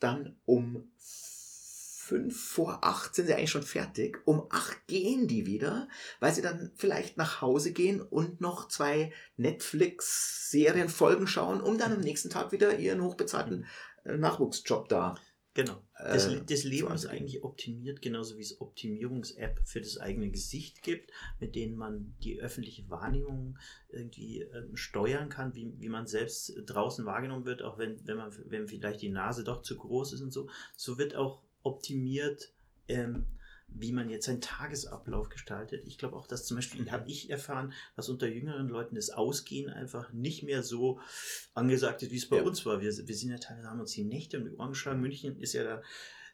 dann 0.00 0.36
um 0.44 0.90
5 0.98 2.40
vor 2.40 2.78
8 2.82 3.14
sind 3.14 3.26
sie 3.26 3.34
eigentlich 3.34 3.50
schon 3.50 3.62
fertig, 3.62 4.18
um 4.24 4.46
8 4.48 4.86
gehen 4.86 5.28
die 5.28 5.44
wieder, 5.44 5.88
weil 6.20 6.32
sie 6.34 6.40
dann 6.40 6.72
vielleicht 6.76 7.18
nach 7.18 7.42
Hause 7.42 7.72
gehen 7.72 8.00
und 8.00 8.40
noch 8.40 8.68
zwei 8.68 9.12
Netflix-Serienfolgen 9.36 11.26
schauen, 11.26 11.60
um 11.60 11.76
dann 11.76 11.92
am 11.92 12.00
nächsten 12.00 12.30
Tag 12.30 12.50
wieder 12.52 12.78
ihren 12.78 13.02
hochbezahlten 13.02 13.66
äh, 14.04 14.16
Nachwuchsjob 14.16 14.88
da. 14.88 15.16
Genau. 15.54 15.82
Das, 15.98 16.26
äh, 16.26 16.40
das 16.44 16.62
Leben 16.62 16.92
ist 16.92 17.06
eigentlich 17.06 17.42
optimiert, 17.42 18.00
genauso 18.00 18.36
wie 18.36 18.42
es 18.42 18.60
Optimierungs-App 18.60 19.60
für 19.64 19.80
das 19.80 19.98
eigene 19.98 20.30
Gesicht 20.30 20.82
gibt, 20.82 21.10
mit 21.40 21.56
denen 21.56 21.76
man 21.76 22.14
die 22.22 22.40
öffentliche 22.40 22.88
Wahrnehmung 22.90 23.58
irgendwie 23.88 24.42
ähm, 24.42 24.76
steuern 24.76 25.28
kann, 25.28 25.54
wie, 25.54 25.72
wie 25.78 25.88
man 25.88 26.06
selbst 26.06 26.54
draußen 26.66 27.04
wahrgenommen 27.06 27.44
wird, 27.44 27.62
auch 27.62 27.78
wenn, 27.78 28.06
wenn 28.06 28.16
man 28.16 28.32
wenn 28.46 28.68
vielleicht 28.68 29.02
die 29.02 29.08
Nase 29.08 29.42
doch 29.42 29.62
zu 29.62 29.76
groß 29.76 30.12
ist 30.12 30.20
und 30.20 30.32
so. 30.32 30.48
So 30.76 30.98
wird 30.98 31.16
auch 31.16 31.42
optimiert, 31.62 32.52
ähm, 32.86 33.26
wie 33.70 33.92
man 33.92 34.10
jetzt 34.10 34.26
seinen 34.26 34.40
Tagesablauf 34.40 35.28
gestaltet. 35.28 35.86
Ich 35.86 35.98
glaube 35.98 36.16
auch, 36.16 36.26
dass 36.26 36.46
zum 36.46 36.56
Beispiel, 36.56 36.82
Mhm. 36.82 36.90
habe 36.92 37.08
ich 37.10 37.30
erfahren, 37.30 37.72
dass 37.96 38.08
unter 38.08 38.26
jüngeren 38.26 38.68
Leuten 38.68 38.94
das 38.96 39.10
Ausgehen 39.10 39.68
einfach 39.70 40.12
nicht 40.12 40.42
mehr 40.42 40.62
so 40.62 41.00
angesagt 41.54 42.02
ist, 42.02 42.10
wie 42.10 42.16
es 42.16 42.28
bei 42.28 42.38
Ja. 42.38 42.42
uns 42.42 42.64
war. 42.66 42.80
Wir, 42.80 42.90
wir 42.90 43.14
sind 43.14 43.30
ja 43.30 43.38
teilweise, 43.38 43.68
haben 43.68 43.80
uns 43.80 43.92
die 43.92 44.04
Nächte 44.04 44.38
um 44.38 44.44
die 44.44 44.56
Ohren 44.56 44.70
geschlagen. 44.70 45.00
München 45.00 45.38
ist 45.38 45.52
ja 45.52 45.64
da 45.64 45.82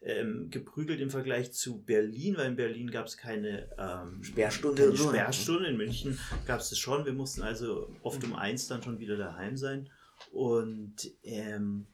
ähm, 0.07 0.51
geprügelt 0.51 1.01
im 1.01 1.09
Vergleich 1.09 1.53
zu 1.53 1.83
Berlin, 1.83 2.37
weil 2.37 2.49
in 2.51 2.57
Berlin 2.57 2.91
gab 2.91 3.07
es 3.07 3.17
keine 3.17 3.71
ähm, 3.79 4.23
Sperrstunde 4.23 4.85
Keine 4.85 4.97
so. 4.97 5.09
Sperrstunde. 5.09 5.69
In 5.69 5.77
München 5.79 6.19
gab 6.47 6.61
es 6.61 6.69
das 6.71 6.79
schon. 6.79 7.07
Wir 7.07 7.15
mussten 7.15 7.41
also 7.43 7.89
oft 8.03 8.23
Mhm. 8.23 8.33
um 8.33 8.39
eins 8.39 8.67
dann 8.69 8.83
schon 8.83 8.99
wieder 8.99 9.17
daheim 9.17 9.57
sein. 9.57 9.89
Und 10.31 11.11
ähm, 11.23 11.87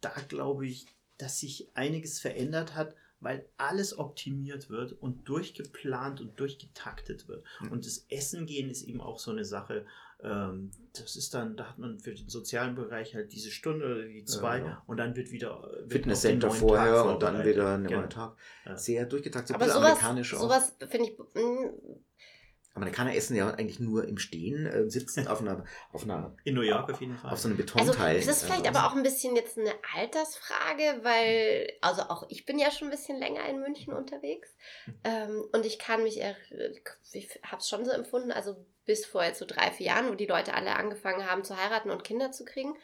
da 0.00 0.10
glaube 0.28 0.66
ich, 0.68 0.86
dass 1.18 1.40
sich 1.40 1.68
einiges 1.74 2.20
verändert 2.20 2.74
hat, 2.74 2.94
weil 3.20 3.48
alles 3.56 3.98
optimiert 3.98 4.68
wird 4.70 4.92
und 4.92 5.28
durchgeplant 5.28 6.20
und 6.20 6.38
durchgetaktet 6.38 7.28
wird. 7.28 7.44
Mhm. 7.60 7.72
Und 7.72 7.86
das 7.86 8.06
Essen 8.08 8.46
gehen 8.46 8.70
ist 8.70 8.82
eben 8.82 9.00
auch 9.00 9.18
so 9.18 9.30
eine 9.30 9.44
Sache. 9.44 9.86
Ähm, 10.22 10.70
das 10.92 11.16
ist 11.16 11.34
dann, 11.34 11.56
da 11.56 11.68
hat 11.68 11.78
man 11.78 11.98
für 11.98 12.14
den 12.14 12.28
sozialen 12.28 12.74
Bereich 12.74 13.14
halt 13.14 13.32
diese 13.32 13.50
Stunde 13.50 13.86
oder 13.86 14.04
die 14.06 14.24
zwei 14.24 14.60
genau. 14.60 14.76
und 14.86 14.96
dann 14.96 15.14
wird 15.14 15.30
wieder 15.30 15.60
wird 15.62 15.82
auf 15.84 15.92
Fitnesscenter 15.92 16.50
vorher 16.50 16.94
Tag 16.94 17.06
und 17.06 17.22
dann 17.22 17.44
wieder 17.44 17.74
ein 17.74 17.84
Genau. 17.84 18.00
neuer 18.00 18.08
Tag. 18.08 18.36
Ja. 18.64 18.76
Sehr 18.76 19.04
durchgetaktet, 19.06 19.54
Aber 19.54 19.64
bisschen 19.66 19.80
sowas, 19.80 19.90
amerikanisch 19.92 20.34
auch. 20.34 20.40
sowas 20.40 20.76
finde 20.88 21.10
ich, 21.10 21.18
mm, 21.18 22.00
Amerikaner 22.76 23.14
essen 23.14 23.34
ja 23.36 23.50
eigentlich 23.50 23.80
nur 23.80 24.06
im 24.06 24.18
Stehen, 24.18 24.66
äh, 24.66 24.88
sitzen 24.88 25.26
auf 25.26 25.40
einer, 25.40 25.64
auf 25.92 26.04
einer, 26.04 26.36
In 26.44 26.54
New 26.54 26.60
York 26.62 26.90
auf 26.92 27.00
jeden 27.00 27.16
Fall. 27.16 27.32
auf 27.32 27.38
so 27.38 27.48
einem 27.48 27.58
Also, 27.58 27.74
Betonteil. 27.78 28.16
das 28.16 28.26
ist 28.28 28.44
vielleicht 28.44 28.66
äh, 28.66 28.68
aber 28.68 28.86
auch 28.86 28.94
ein 28.94 29.02
bisschen 29.02 29.34
jetzt 29.34 29.58
eine 29.58 29.72
Altersfrage, 29.94 31.00
weil, 31.02 31.72
also 31.80 32.02
auch 32.02 32.26
ich 32.28 32.46
bin 32.46 32.58
ja 32.58 32.70
schon 32.70 32.88
ein 32.88 32.90
bisschen 32.90 33.18
länger 33.18 33.48
in 33.48 33.60
München 33.60 33.92
unterwegs. 33.92 34.54
Ähm, 35.04 35.44
und 35.52 35.66
ich 35.66 35.78
kann 35.78 36.02
mich, 36.02 36.20
ich 37.12 37.28
habe 37.42 37.58
es 37.58 37.68
schon 37.68 37.84
so 37.84 37.90
empfunden, 37.90 38.30
also 38.30 38.56
bis 38.84 39.04
vor 39.04 39.24
jetzt 39.24 39.38
so 39.40 39.46
drei, 39.46 39.70
vier 39.70 39.86
Jahren, 39.86 40.10
wo 40.10 40.14
die 40.14 40.26
Leute 40.26 40.54
alle 40.54 40.76
angefangen 40.76 41.28
haben 41.28 41.44
zu 41.44 41.56
heiraten 41.56 41.90
und 41.90 42.04
Kinder 42.04 42.30
zu 42.30 42.44
kriegen, 42.44 42.74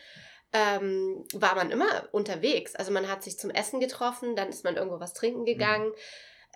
ähm, 0.52 1.24
war 1.32 1.54
man 1.54 1.70
immer 1.70 2.08
unterwegs. 2.12 2.74
Also 2.74 2.92
man 2.92 3.08
hat 3.08 3.22
sich 3.22 3.38
zum 3.38 3.50
Essen 3.50 3.80
getroffen, 3.80 4.36
dann 4.36 4.48
ist 4.48 4.64
man 4.64 4.76
irgendwo 4.76 5.00
was 5.00 5.14
trinken 5.14 5.44
gegangen. 5.44 5.92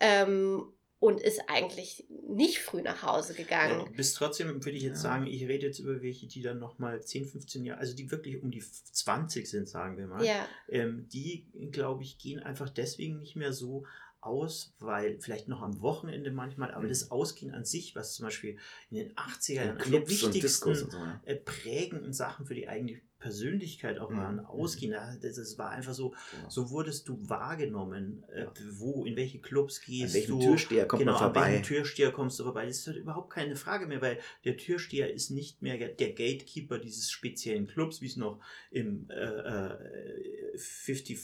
Ähm, 0.00 0.72
und 0.98 1.20
ist 1.20 1.40
eigentlich 1.48 2.06
nicht 2.28 2.58
früh 2.60 2.80
nach 2.82 3.02
Hause 3.02 3.32
Ja, 3.34 3.42
gegangen. 3.42 3.84
du 3.86 3.92
bist 3.92 4.16
trotzdem, 4.16 4.48
würde 4.64 4.70
ich 4.76 4.82
jetzt 4.82 5.02
Ja. 5.04 5.10
sagen, 5.10 5.26
ich 5.26 5.42
rede 5.46 5.66
jetzt 5.66 5.78
über 5.78 6.00
welche, 6.02 6.26
die 6.26 6.42
dann 6.42 6.58
nochmal 6.58 7.02
10, 7.02 7.26
15 7.26 7.64
Jahre, 7.64 7.80
also 7.80 7.94
die 7.94 8.10
wirklich 8.10 8.42
um 8.42 8.50
die 8.50 8.60
20 8.62 9.48
sind, 9.48 9.68
sagen 9.68 9.96
wir 9.98 10.06
mal. 10.06 10.24
Ja, 10.24 10.48
Ähm, 10.68 11.08
die, 11.12 11.46
glaube 11.70 12.02
ich, 12.02 12.18
gehen 12.18 12.40
einfach 12.40 12.70
deswegen 12.70 13.18
nicht 13.18 13.36
mehr 13.36 13.52
so 13.52 13.84
aus, 14.20 14.74
weil 14.80 15.20
vielleicht 15.20 15.46
noch 15.46 15.62
am 15.62 15.80
Wochenende 15.82 16.32
manchmal, 16.32 16.72
aber 16.72 16.84
Mhm. 16.84 16.88
das 16.88 17.10
Ausgehen 17.12 17.54
an 17.54 17.64
sich, 17.64 17.94
was 17.94 18.14
zum 18.14 18.24
Beispiel 18.24 18.58
in 18.90 18.96
den 18.96 19.14
80er 19.14 19.60
in 19.60 19.66
Jahren 19.68 19.78
eine 19.78 19.90
der 19.90 20.08
wichtigsten 20.08 20.68
und 20.70 20.90
so. 20.90 20.98
ja. 20.98 21.20
äh, 21.24 21.36
prägenden 21.36 22.12
Sachen 22.12 22.44
für 22.46 22.54
die 22.54 22.68
eigene 22.68 23.00
Persönlichkeit 23.30 23.98
auch 23.98 24.10
Mhm. 24.10 24.16
waren, 24.18 24.40
Ausgehen. 24.46 24.92
Da- 24.92 25.16
Das, 25.20 25.34
das 25.36 25.58
war 25.58 25.70
einfach 25.70 25.94
so, 25.94 26.10
Genau. 26.10 26.48
so 26.48 26.70
wurdest 26.70 27.08
du 27.08 27.18
wahrgenommen, 27.28 28.22
äh, 28.32 28.42
Ja. 28.42 28.52
wo, 28.78 29.04
in 29.04 29.16
welche 29.16 29.40
Clubs 29.40 29.78
An 29.80 29.84
gehst 29.86 30.14
welchem 30.14 30.38
du. 30.38 30.46
Türsteher 30.46 30.86
kommt 30.86 31.00
genau, 31.00 31.12
man 31.14 31.22
an 31.22 31.32
vorbei? 31.34 31.50
welchem 31.52 31.62
Türsteher 31.64 32.12
kommst 32.12 32.38
du 32.38 32.44
vorbei? 32.44 32.66
Das 32.66 32.78
ist 32.78 32.86
halt 32.86 32.98
überhaupt 32.98 33.30
keine 33.30 33.56
Frage 33.56 33.86
mehr, 33.86 34.00
weil 34.00 34.18
der 34.44 34.56
Türsteher 34.56 35.12
ist 35.12 35.30
nicht 35.30 35.60
mehr 35.60 35.76
der 35.76 36.12
Gatekeeper 36.12 36.78
dieses 36.78 37.10
speziellen 37.10 37.66
Clubs, 37.66 38.00
wie 38.00 38.06
es 38.06 38.16
noch 38.16 38.40
im 38.70 39.08
äh, 39.10 39.14
äh, 39.14 40.56
54 40.56 41.18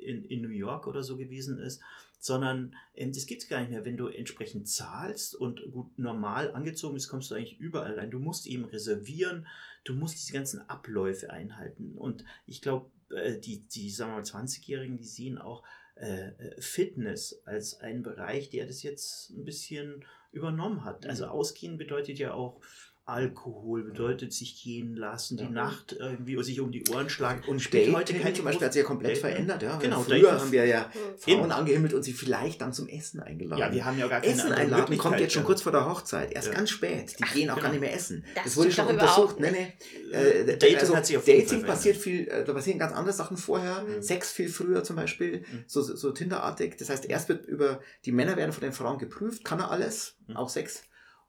in, 0.00 0.24
in 0.24 0.42
New 0.42 0.48
York 0.50 0.86
oder 0.86 1.02
so 1.02 1.16
gewesen 1.16 1.58
ist, 1.58 1.80
sondern 2.18 2.74
ähm, 2.94 3.12
das 3.12 3.26
gibt 3.26 3.42
es 3.42 3.48
gar 3.48 3.60
nicht 3.60 3.70
mehr. 3.70 3.84
Wenn 3.84 3.96
du 3.96 4.08
entsprechend 4.08 4.68
zahlst 4.68 5.34
und 5.34 5.62
gut 5.72 5.98
normal 5.98 6.52
angezogen 6.52 6.94
bist, 6.94 7.08
kommst 7.08 7.30
du 7.30 7.34
eigentlich 7.34 7.58
überall 7.58 7.98
rein. 7.98 8.10
Du 8.10 8.18
musst 8.18 8.46
eben 8.46 8.64
reservieren, 8.64 9.46
du 9.84 9.94
musst 9.94 10.16
diese 10.16 10.32
ganzen 10.32 10.68
Abläufe 10.68 11.30
einhalten. 11.30 11.92
Und 11.96 12.24
ich 12.46 12.60
glaube, 12.60 12.90
äh, 13.10 13.38
die, 13.38 13.66
die, 13.68 13.90
sagen 13.90 14.12
wir 14.12 14.16
mal, 14.16 14.22
20-Jährigen, 14.22 14.96
die 14.96 15.04
sehen 15.04 15.38
auch 15.38 15.64
äh, 15.96 16.28
äh, 16.28 16.60
Fitness 16.60 17.42
als 17.44 17.80
einen 17.80 18.02
Bereich, 18.02 18.50
der 18.50 18.66
das 18.66 18.82
jetzt 18.82 19.30
ein 19.30 19.44
bisschen 19.44 20.04
übernommen 20.30 20.84
hat. 20.84 21.06
Also 21.06 21.24
Mhm. 21.24 21.30
Ausgehen 21.30 21.78
bedeutet 21.78 22.18
ja 22.18 22.34
auch 22.34 22.60
Alkohol 23.08 23.84
bedeutet 23.84 24.32
sich 24.32 24.62
gehen 24.62 24.94
lassen, 24.94 25.36
die 25.38 25.44
Ja. 25.44 25.50
Nacht 25.50 25.96
irgendwie 25.98 26.42
sich 26.44 26.60
um 26.60 26.70
die 26.70 26.84
Ohren 26.90 27.08
schlagen. 27.08 27.42
Und 27.48 27.60
spielt 27.60 27.84
Dating 27.84 27.96
heute 27.96 28.14
keine 28.14 28.34
zum 28.34 28.44
Beispiel 28.44 28.66
hat 28.66 28.72
sich 28.74 28.82
ja 28.82 28.86
komplett 28.86 29.12
Dating. 29.16 29.30
verändert. 29.30 29.62
Ja? 29.62 29.78
Genau, 29.78 30.02
Früher 30.02 30.20
Dating- 30.22 30.40
haben 30.40 30.52
wir 30.52 30.66
ja 30.66 30.84
Hm. 30.92 31.00
Frauen 31.18 31.38
Eben. 31.44 31.52
angehimmelt 31.52 31.94
und 31.94 32.02
sie 32.02 32.12
vielleicht 32.12 32.60
dann 32.60 32.72
zum 32.72 32.86
Essen 32.86 33.20
eingeladen. 33.20 33.60
Ja, 33.60 33.72
wir 33.72 33.84
haben 33.84 33.98
ja 33.98 34.08
gar 34.08 34.20
keine 34.20 34.32
Essen 34.34 34.52
einladen 34.52 34.98
kommt 34.98 35.20
jetzt 35.20 35.32
schon 35.32 35.44
kurz 35.44 35.62
vor 35.62 35.72
der 35.72 35.86
Hochzeit, 35.88 36.32
erst 36.32 36.48
Ja. 36.48 36.54
ganz 36.54 36.70
spät. 36.70 37.18
Die 37.18 37.24
Ach, 37.24 37.32
gehen 37.34 37.48
auch 37.50 37.54
genau. 37.54 37.64
gar 37.66 37.72
nicht 37.72 37.80
mehr 37.80 37.94
essen. 37.94 38.24
Das 38.34 38.44
Das, 38.44 38.56
wurde 38.56 38.72
schon 38.72 38.86
untersucht. 38.88 39.40
Nee, 39.40 39.50
nee. 39.52 40.12
Äh, 40.12 40.56
Dating 40.58 40.76
also 40.78 40.96
hat 40.96 41.06
sich 41.06 41.16
auf 41.16 41.26
jeden 41.26 41.46
Dating 41.48 41.64
passiert 41.64 41.96
viel, 41.96 42.28
äh, 42.28 42.44
da 42.44 42.52
passieren 42.52 42.78
ganz 42.78 42.92
andere 42.92 43.14
Sachen 43.14 43.36
vorher. 43.36 43.82
Mhm. 43.84 44.02
Sex 44.02 44.30
viel 44.32 44.48
früher 44.48 44.84
zum 44.84 44.96
Beispiel, 44.96 45.40
Mhm. 45.50 45.64
so, 45.66 45.80
so 45.82 46.10
Tinderartig. 46.12 46.76
Das 46.76 46.90
heißt, 46.90 47.06
erst 47.06 47.28
wird 47.28 47.46
über, 47.46 47.80
die 48.04 48.12
Männer 48.12 48.36
werden 48.36 48.52
von 48.52 48.62
den 48.62 48.72
Frauen 48.72 48.98
geprüft, 48.98 49.44
kann 49.44 49.60
er 49.60 49.70
alles, 49.70 50.16
Mhm. 50.26 50.36
auch 50.36 50.48
Sex. 50.48 50.82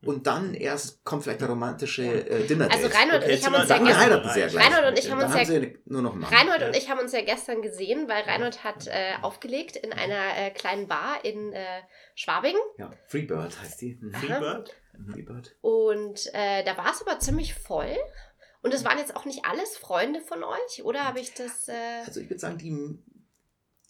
Und 0.05 0.27
dann 0.27 0.53
erst 0.53 1.03
kommt 1.03 1.23
vielleicht 1.23 1.41
der 1.41 1.49
romantische 1.49 2.03
äh, 2.03 2.47
Dinner 2.47 2.69
Also 2.71 2.87
Reinhold 2.87 3.23
und 3.25 3.29
ich 3.31 3.45
haben 3.45 3.55
uns 3.55 3.67
ja 3.69 3.75
ja 3.77 4.47
gleich. 4.47 4.55
Reinhold 4.65 4.85
und 4.91 4.99
ich 4.99 5.11
haben 5.11 5.21
uns 5.21 5.49
ja- 5.49 5.61
nur 5.85 6.01
noch. 6.01 6.31
Reinhold 6.31 6.63
und 6.63 6.75
ich 6.77 6.89
haben 6.89 6.99
uns 6.99 7.11
ja 7.11 7.21
gestern 7.21 7.61
gesehen, 7.61 8.07
weil 8.07 8.23
Reinhold 8.23 8.63
hat 8.63 8.87
äh, 8.87 9.15
aufgelegt 9.21 9.75
in 9.75 9.91
einer 9.91 10.37
äh, 10.37 10.51
kleinen 10.51 10.87
Bar 10.87 11.25
in 11.25 11.51
äh, 11.51 11.65
Schwabing. 12.15 12.55
Ja, 12.77 12.91
Freebird 13.07 13.59
heißt 13.61 13.81
die. 13.81 13.97
Mhm. 13.99 14.13
Freebird? 14.13 14.73
Freebird. 15.11 15.55
Und 15.59 16.27
äh, 16.33 16.63
da 16.63 16.77
war 16.77 16.91
es 16.91 17.01
aber 17.05 17.19
ziemlich 17.19 17.53
voll. 17.53 17.95
Und 18.61 18.73
es 18.73 18.85
waren 18.85 18.97
jetzt 18.99 19.15
auch 19.17 19.25
nicht 19.25 19.45
alles 19.45 19.75
Freunde 19.77 20.21
von 20.21 20.43
euch, 20.43 20.83
oder 20.83 21.05
habe 21.05 21.19
ich 21.19 21.33
das... 21.33 21.67
Äh, 21.69 21.73
Also 22.05 22.19
ich 22.21 22.29
würde 22.29 22.39
sagen, 22.39 22.57
die, 22.57 22.99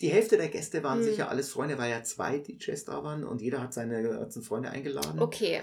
die 0.01 0.09
Hälfte 0.09 0.37
der 0.37 0.47
Gäste 0.47 0.83
waren 0.83 0.99
Hm. 0.99 1.05
sicher 1.05 1.29
alles 1.29 1.51
Freunde, 1.51 1.77
weil 1.79 1.89
ja 1.91 2.03
zwei 2.03 2.37
DJs 2.37 2.85
da 2.85 3.03
waren 3.03 3.23
und 3.23 3.41
jeder 3.41 3.61
hat 3.61 3.73
seine, 3.73 4.19
hat 4.19 4.31
seine 4.31 4.45
Freunde 4.45 4.69
eingeladen. 4.69 5.19
okay. 5.19 5.61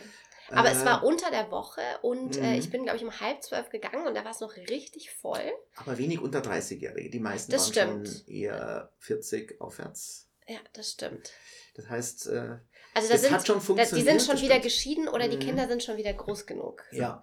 Aber 0.53 0.71
es 0.71 0.83
Äh, 0.83 0.85
war 0.87 1.03
unter 1.05 1.31
der 1.31 1.51
Woche 1.51 1.81
und 2.03 2.37
äh, 2.37 2.53
Mhm. 2.55 2.59
ich 2.59 2.71
bin, 2.71 2.83
glaube 2.85 2.97
ich, 2.99 3.05
um 3.05 3.21
halb 3.21 3.43
zwölf 3.43 3.69
gegangen 3.71 4.07
und 4.07 4.15
da 4.15 4.25
war 4.25 4.31
es 4.31 4.41
noch 4.41 4.57
richtig 4.57 5.11
voll. 5.11 5.43
Aber 5.77 5.99
wenig 5.99 6.21
unter 6.21 6.41
30-Jährige. 6.41 7.11
Die 7.11 7.19
meisten 7.21 7.51
Das 7.53 7.75
waren 7.77 8.05
stimmt. 8.07 8.25
schon 8.27 8.35
eher 8.35 8.93
40 9.01 9.61
aufwärts. 9.61 10.29
Ja, 10.47 10.59
das 10.75 10.93
stimmt. 10.93 11.33
Das 11.75 11.89
heißt, 11.89 12.27
äh, 12.29 12.59
Also 12.95 13.09
da 13.09 13.15
das 13.15 13.23
sind, 13.23 13.33
hat 13.33 13.47
schon 13.47 13.57
da, 13.57 13.61
die 13.61 13.67
funktioniert. 13.67 14.07
sind 14.21 14.23
schon 14.23 14.41
wieder 14.41 14.61
geschieden 14.61 15.09
oder 15.09 15.29
die 15.29 15.37
Mhm. 15.37 15.41
Kinder 15.41 15.67
sind 15.69 15.83
schon 15.83 15.97
wieder 15.97 16.13
groß 16.13 16.47
genug. 16.47 16.83
Ja. 16.93 17.23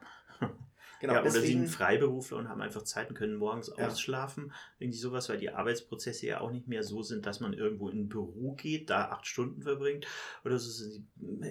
Genau, 1.03 1.15
ja, 1.15 1.21
oder 1.21 1.31
sie 1.31 1.41
deswegen, 1.41 1.59
sind 1.65 1.69
Freiberufler 1.69 2.37
und 2.37 2.47
haben 2.47 2.61
einfach 2.61 2.83
Zeit 2.83 3.09
und 3.09 3.15
können 3.15 3.35
morgens 3.35 3.69
Ja. 3.77 3.87
ausschlafen. 3.87 4.53
Irgendwie 4.79 4.97
sowas, 4.97 5.27
weil 5.27 5.37
die 5.37 5.49
Arbeitsprozesse 5.49 6.25
ja 6.27 6.39
auch 6.39 6.49
nicht 6.49 6.69
mehr 6.69 6.81
so 6.81 7.03
sind, 7.03 7.25
dass 7.25 7.41
man 7.41 7.51
irgendwo 7.51 7.89
in 7.89 8.03
ein 8.03 8.07
Büro 8.07 8.53
geht, 8.53 8.89
da 8.89 9.09
acht 9.09 9.27
Stunden 9.27 9.61
verbringt. 9.63 10.07
Oder 10.45 10.57
so 10.57 11.01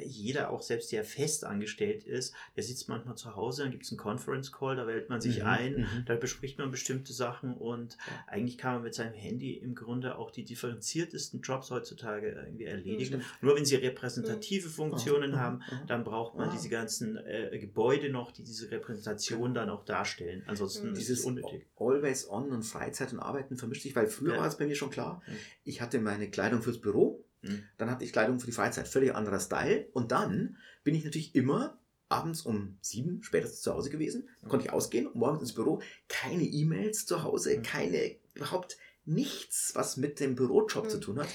jeder, 0.04 0.48
auch 0.50 0.62
selbst 0.62 0.90
der 0.90 1.04
fest 1.04 1.44
angestellt 1.44 2.04
ist, 2.04 2.34
der 2.56 2.62
sitzt 2.62 2.88
manchmal 2.88 3.14
zu 3.16 3.36
Hause, 3.36 3.62
dann 3.62 3.72
gibt 3.72 3.84
es 3.84 3.90
einen 3.90 3.98
Conference 3.98 4.52
Call, 4.52 4.76
da 4.76 4.86
wählt 4.86 5.10
man 5.10 5.20
sich 5.20 5.40
Mhm, 5.40 5.46
ein, 5.46 5.72
mhm. 5.80 6.04
da 6.06 6.14
bespricht 6.16 6.58
man 6.58 6.70
bestimmte 6.70 7.12
Sachen 7.12 7.54
und 7.54 7.98
Ja. 8.06 8.24
eigentlich 8.28 8.56
kann 8.56 8.72
man 8.76 8.82
mit 8.84 8.94
seinem 8.94 9.12
Handy 9.12 9.52
im 9.58 9.74
Grunde 9.74 10.16
auch 10.16 10.30
die 10.30 10.44
differenziertesten 10.44 11.42
Jobs 11.42 11.70
heutzutage 11.70 12.30
irgendwie 12.46 12.64
erledigen. 12.64 13.20
Stimmt. 13.20 13.24
Nur 13.42 13.54
wenn 13.56 13.66
sie 13.66 13.76
repräsentative 13.76 14.70
Funktionen 14.70 15.32
Mhm, 15.32 15.36
haben, 15.36 15.56
mhm. 15.58 15.86
dann 15.88 16.04
braucht 16.04 16.36
man 16.36 16.50
diese 16.50 16.70
ganzen 16.70 17.18
äh, 17.18 17.58
Gebäude 17.58 18.08
noch, 18.08 18.30
die 18.32 18.44
diese 18.44 18.70
Repräsentation 18.70 19.41
dann 19.54 19.68
auch 19.70 19.84
darstellen. 19.84 20.44
Ansonsten 20.46 20.88
Mhm. 20.88 20.92
ist 20.94 21.00
es 21.00 21.06
Dieses 21.06 21.24
unnötig. 21.24 21.66
Always 21.76 22.28
On 22.28 22.50
und 22.52 22.62
Freizeit 22.62 23.12
und 23.12 23.18
Arbeiten 23.18 23.56
vermischt 23.56 23.82
sich, 23.82 23.96
weil 23.96 24.06
früher 24.06 24.34
Ja. 24.34 24.40
war 24.40 24.46
es 24.46 24.56
bei 24.56 24.66
mir 24.66 24.76
schon 24.76 24.90
klar, 24.90 25.22
Mhm. 25.26 25.32
ich 25.64 25.80
hatte 25.80 26.00
meine 26.00 26.30
Kleidung 26.30 26.62
fürs 26.62 26.80
Büro, 26.80 27.24
Mhm. 27.42 27.64
dann 27.78 27.90
hatte 27.90 28.04
ich 28.04 28.12
Kleidung 28.12 28.38
für 28.38 28.46
die 28.46 28.52
Freizeit, 28.52 28.86
völlig 28.88 29.14
anderer 29.14 29.40
Style 29.40 29.88
und 29.92 30.12
dann 30.12 30.56
bin 30.84 30.94
ich 30.94 31.04
natürlich 31.04 31.34
immer 31.34 31.78
abends 32.08 32.42
um 32.42 32.76
sieben 32.82 33.22
spätestens 33.22 33.62
zu 33.62 33.72
Hause 33.74 33.90
gewesen, 33.90 34.28
Mhm. 34.42 34.48
konnte 34.48 34.66
ich 34.66 34.72
ausgehen, 34.72 35.08
morgens 35.14 35.42
ins 35.42 35.54
Büro, 35.54 35.80
keine 36.08 36.44
E-Mails 36.44 37.06
zu 37.06 37.22
Hause, 37.24 37.56
Mhm. 37.58 37.62
keine, 37.62 38.16
überhaupt 38.34 38.76
nichts, 39.04 39.72
was 39.74 39.96
mit 39.96 40.20
dem 40.20 40.36
Bürojob 40.36 40.84
Mhm. 40.84 40.90
zu 40.90 41.00
tun 41.00 41.18
hat. 41.18 41.28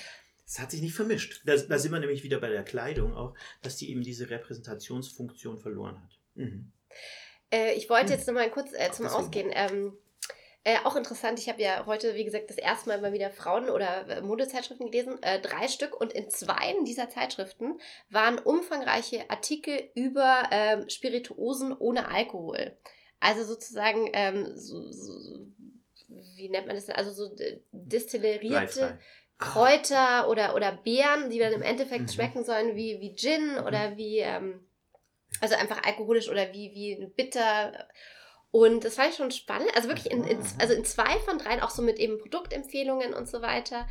Das 0.45 0.59
hat 0.59 0.71
sich 0.71 0.81
nicht 0.81 0.93
vermischt. 0.95 1.41
Da, 1.45 1.57
da 1.57 1.77
sind 1.77 1.91
wir 1.91 1.99
nämlich 1.99 2.23
wieder 2.23 2.39
bei 2.39 2.47
der 2.49 2.63
Kleidung 2.63 3.13
auch, 3.13 3.35
dass 3.61 3.75
die 3.75 3.89
eben 3.91 4.01
diese 4.01 4.29
Repräsentationsfunktion 4.29 5.57
verloren 5.59 6.01
hat. 6.01 6.19
Mhm. 6.35 6.71
Äh, 7.51 7.73
ich 7.73 7.89
wollte 7.89 8.11
Hm. 8.11 8.17
jetzt 8.17 8.27
nochmal 8.27 8.49
kurz 8.49 8.73
äh, 8.73 8.91
zum. 8.91 9.07
Ausgehen. 9.07 9.51
Ähm, 9.53 9.97
äh, 10.63 10.79
auch 10.83 10.97
interessant, 10.97 11.39
ich 11.39 11.47
habe 11.47 11.61
ja 11.61 11.85
heute, 11.85 12.15
wie 12.15 12.25
gesagt, 12.25 12.49
das 12.49 12.57
erste 12.57 12.89
Mal 12.89 12.99
mal 12.99 13.13
wieder 13.13 13.29
Frauen- 13.29 13.69
oder 13.69 14.05
äh, 14.09 14.21
Modezeitschriften 14.21 14.91
gelesen, 14.91 15.21
äh, 15.23 15.39
drei 15.39 15.69
Stück. 15.69 15.99
Und 15.99 16.11
in 16.11 16.29
zwei 16.29 16.75
dieser 16.85 17.09
Zeitschriften 17.09 17.79
waren 18.09 18.37
umfangreiche 18.37 19.29
Artikel 19.29 19.89
über 19.95 20.43
ähm, 20.51 20.89
Spirituosen 20.89 21.71
ohne 21.71 22.09
Alkohol. 22.09 22.75
Also 23.21 23.45
sozusagen, 23.45 24.09
ähm, 24.11 24.57
so, 24.57 24.91
so, 24.91 25.47
wie 26.35 26.49
nennt 26.49 26.67
man 26.67 26.75
das 26.75 26.87
denn? 26.87 26.95
Also 26.97 27.11
so 27.13 27.33
äh, 27.37 27.61
destillerierte. 27.71 28.99
Kräuter 29.39 30.29
oder, 30.29 30.55
oder 30.55 30.71
Beeren, 30.71 31.29
die 31.29 31.37
dann 31.39 31.53
im 31.53 31.61
Endeffekt 31.61 32.05
Mhm. 32.05 32.09
schmecken 32.09 32.43
sollen 32.43 32.75
wie, 32.75 32.99
wie 32.99 33.15
Gin 33.15 33.59
oder 33.59 33.95
wie, 33.95 34.17
ähm, 34.17 34.66
also 35.41 35.55
einfach 35.55 35.83
alkoholisch 35.83 36.29
oder 36.29 36.53
wie, 36.53 36.71
wie 36.73 37.07
bitter. 37.15 37.87
Und 38.51 38.85
das 38.85 38.95
fand 38.95 39.09
ich 39.09 39.15
schon 39.15 39.31
spannend. 39.31 39.69
Also 39.75 39.89
wirklich 39.89 40.11
in, 40.11 40.23
in, 40.23 40.39
also 40.59 40.73
in 40.73 40.85
zwei 40.85 41.19
von 41.19 41.37
dreien 41.37 41.61
auch 41.61 41.69
so 41.69 41.81
mit 41.81 41.99
eben 41.99 42.17
Produktempfehlungen 42.17 43.13
und 43.13 43.27
so 43.27 43.41
weiter. 43.41 43.87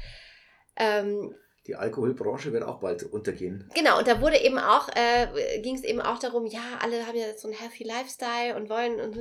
Ähm, 0.77 1.35
Die 1.67 1.77
Alkoholbranche 1.77 2.53
wird 2.53 2.65
auch 2.65 2.81
bald 2.81 3.03
untergehen. 3.03 3.71
genau, 3.75 3.99
und 3.99 4.09
da 4.09 4.21
wurde 4.21 4.39
eben 4.39 4.59
auch, 4.59 4.89
äh, 4.95 5.61
ging 5.61 5.77
es 5.77 5.85
eben 5.85 6.01
auch 6.01 6.19
darum, 6.19 6.47
ja, 6.47 6.79
alle 6.81 7.07
haben 7.07 7.17
ja 7.17 7.37
so 7.37 7.49
einen 7.49 7.57
healthy 7.57 7.85
Lifestyle 7.85 8.57
und 8.57 8.69
wollen 8.69 9.01
und 9.01 9.15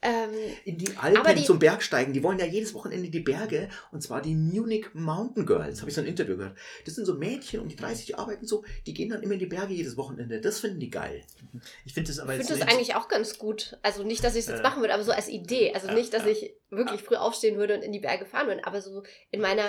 ähm, 0.00 0.30
In 0.64 0.78
die 0.78 0.96
Alpen 0.96 1.34
die- 1.36 1.44
zum 1.44 1.58
Bergsteigen, 1.58 2.12
die 2.12 2.22
wollen 2.22 2.38
ja 2.38 2.44
jedes 2.46 2.72
Wochenende 2.74 3.08
die 3.10 3.20
Berge 3.20 3.68
und 3.90 4.00
zwar 4.02 4.22
die 4.22 4.34
Munich 4.34 4.86
Mountain 4.94 5.44
Girls, 5.44 5.80
habe 5.80 5.90
ich 5.90 5.94
so 5.96 6.00
ein 6.00 6.06
Interview 6.06 6.36
gehört. 6.36 6.56
Das 6.84 6.94
sind 6.94 7.04
so 7.04 7.14
Mädchen 7.14 7.60
um 7.60 7.68
die 7.68 7.74
30, 7.76 8.06
die 8.06 8.14
arbeiten 8.14 8.46
so, 8.46 8.64
die 8.86 8.94
gehen 8.94 9.08
dann 9.10 9.22
immer 9.22 9.32
in 9.34 9.40
die 9.40 9.46
Berge 9.46 9.74
jedes 9.74 9.96
Wochenende. 9.96 10.40
Das 10.40 10.60
finden 10.60 10.78
die 10.80 10.90
geil. 10.90 11.22
Ich 11.84 11.94
finde 11.94 12.08
das 12.10 12.18
aber 12.20 12.36
Ich 12.36 12.46
finde 12.46 12.60
das 12.64 12.68
eigentlich 12.72 12.94
auch 12.94 13.08
ganz 13.08 13.38
gut. 13.38 13.76
Also 13.82 14.04
nicht, 14.04 14.22
dass 14.22 14.34
ich 14.34 14.40
es 14.40 14.46
jetzt 14.48 14.60
Äh. 14.60 14.62
machen 14.62 14.80
würde, 14.82 14.94
aber 14.94 15.02
so 15.04 15.12
als 15.12 15.28
Idee. 15.28 15.72
Also 15.74 15.88
Ja, 15.88 15.94
nicht, 15.94 16.14
dass 16.14 16.22
ja. 16.24 16.28
ich 16.30 16.52
wirklich 16.70 17.02
früh 17.02 17.16
aufstehen 17.16 17.56
würde 17.56 17.74
und 17.74 17.82
in 17.82 17.92
die 17.92 17.98
Berge 17.98 18.24
fahren 18.26 18.46
würde, 18.46 18.64
aber 18.66 18.80
so 18.82 19.02
in 19.32 19.40
meiner 19.40 19.64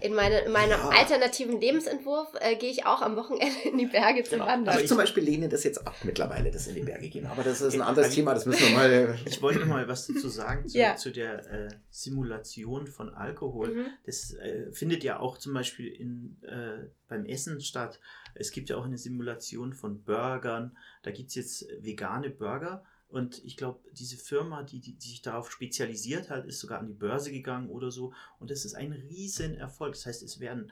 in, 0.00 0.14
meine, 0.14 0.40
in 0.40 0.52
meinem 0.52 0.70
Ja. 0.70 0.88
alternativen 0.90 1.60
Lebensentwurf 1.60 2.28
äh, 2.40 2.54
gehe 2.56 2.70
ich 2.70 2.86
auch 2.86 3.02
am 3.02 3.16
Wochenende 3.16 3.56
in 3.68 3.78
die 3.78 3.86
Berge 3.86 4.22
zum 4.22 4.38
Genau. 4.38 4.46
Wandern. 4.46 4.76
Ich 4.76 4.82
ich- 4.82 4.88
zum 4.88 4.96
Beispiel 4.98 5.24
lehne 5.24 5.48
das 5.48 5.64
jetzt 5.64 5.84
ab 5.86 5.94
mittlerweile, 6.04 6.50
das 6.52 6.66
in 6.68 6.76
die 6.76 6.82
Berge 6.82 7.08
gehen. 7.08 7.26
Aber 7.26 7.42
das 7.42 7.60
ist 7.60 7.74
ein 7.74 7.80
Ich- 7.80 7.84
anderes 7.86 8.06
also- 8.06 8.16
Thema, 8.16 8.34
das 8.34 8.46
müssen 8.46 8.68
wir 8.68 8.70
mal. 8.76 9.18
Ich 9.26 9.42
wollte 9.42 9.60
noch 9.60 9.66
mal 9.66 9.88
was 9.88 10.06
dazu 10.06 10.28
sagen 10.28 10.68
zu, 10.68 10.78
Ja. 10.78 10.94
zu 10.96 11.10
der 11.10 11.50
äh, 11.52 11.68
Simulation 11.90 12.86
von 12.86 13.12
Alkohol. 13.14 13.74
Mhm. 13.74 13.86
Das 14.06 14.32
äh, 14.34 14.70
findet 14.72 15.02
ja 15.04 15.18
auch 15.20 15.38
zum 15.38 15.52
Beispiel 15.54 15.88
in, 15.88 16.36
äh, 16.42 16.86
beim 17.08 17.24
Essen 17.26 17.60
statt. 17.60 17.98
Es 18.34 18.50
gibt 18.52 18.68
ja 18.70 18.76
auch 18.76 18.84
eine 18.84 18.98
Simulation 18.98 19.72
von 19.74 20.02
Burgern. 20.04 20.76
Da 21.02 21.10
gibt 21.10 21.30
es 21.30 21.34
jetzt 21.34 21.66
vegane 21.80 22.30
Burger. 22.30 22.84
Und 23.08 23.42
ich 23.42 23.56
glaube, 23.56 23.80
diese 23.92 24.16
Firma, 24.18 24.62
die, 24.62 24.80
die, 24.80 24.92
die 24.94 25.08
sich 25.08 25.22
darauf 25.22 25.50
spezialisiert 25.50 26.28
hat, 26.28 26.44
ist 26.46 26.60
sogar 26.60 26.78
an 26.78 26.86
die 26.88 26.92
Börse 26.94 27.32
gegangen 27.32 27.70
oder 27.70 27.90
so. 27.90 28.12
Und 28.38 28.50
das 28.50 28.64
ist 28.66 28.74
ein 28.74 28.92
riesen 28.92 29.54
Erfolg. 29.54 29.94
Das 29.94 30.04
heißt, 30.06 30.22
es 30.22 30.40
werden 30.40 30.70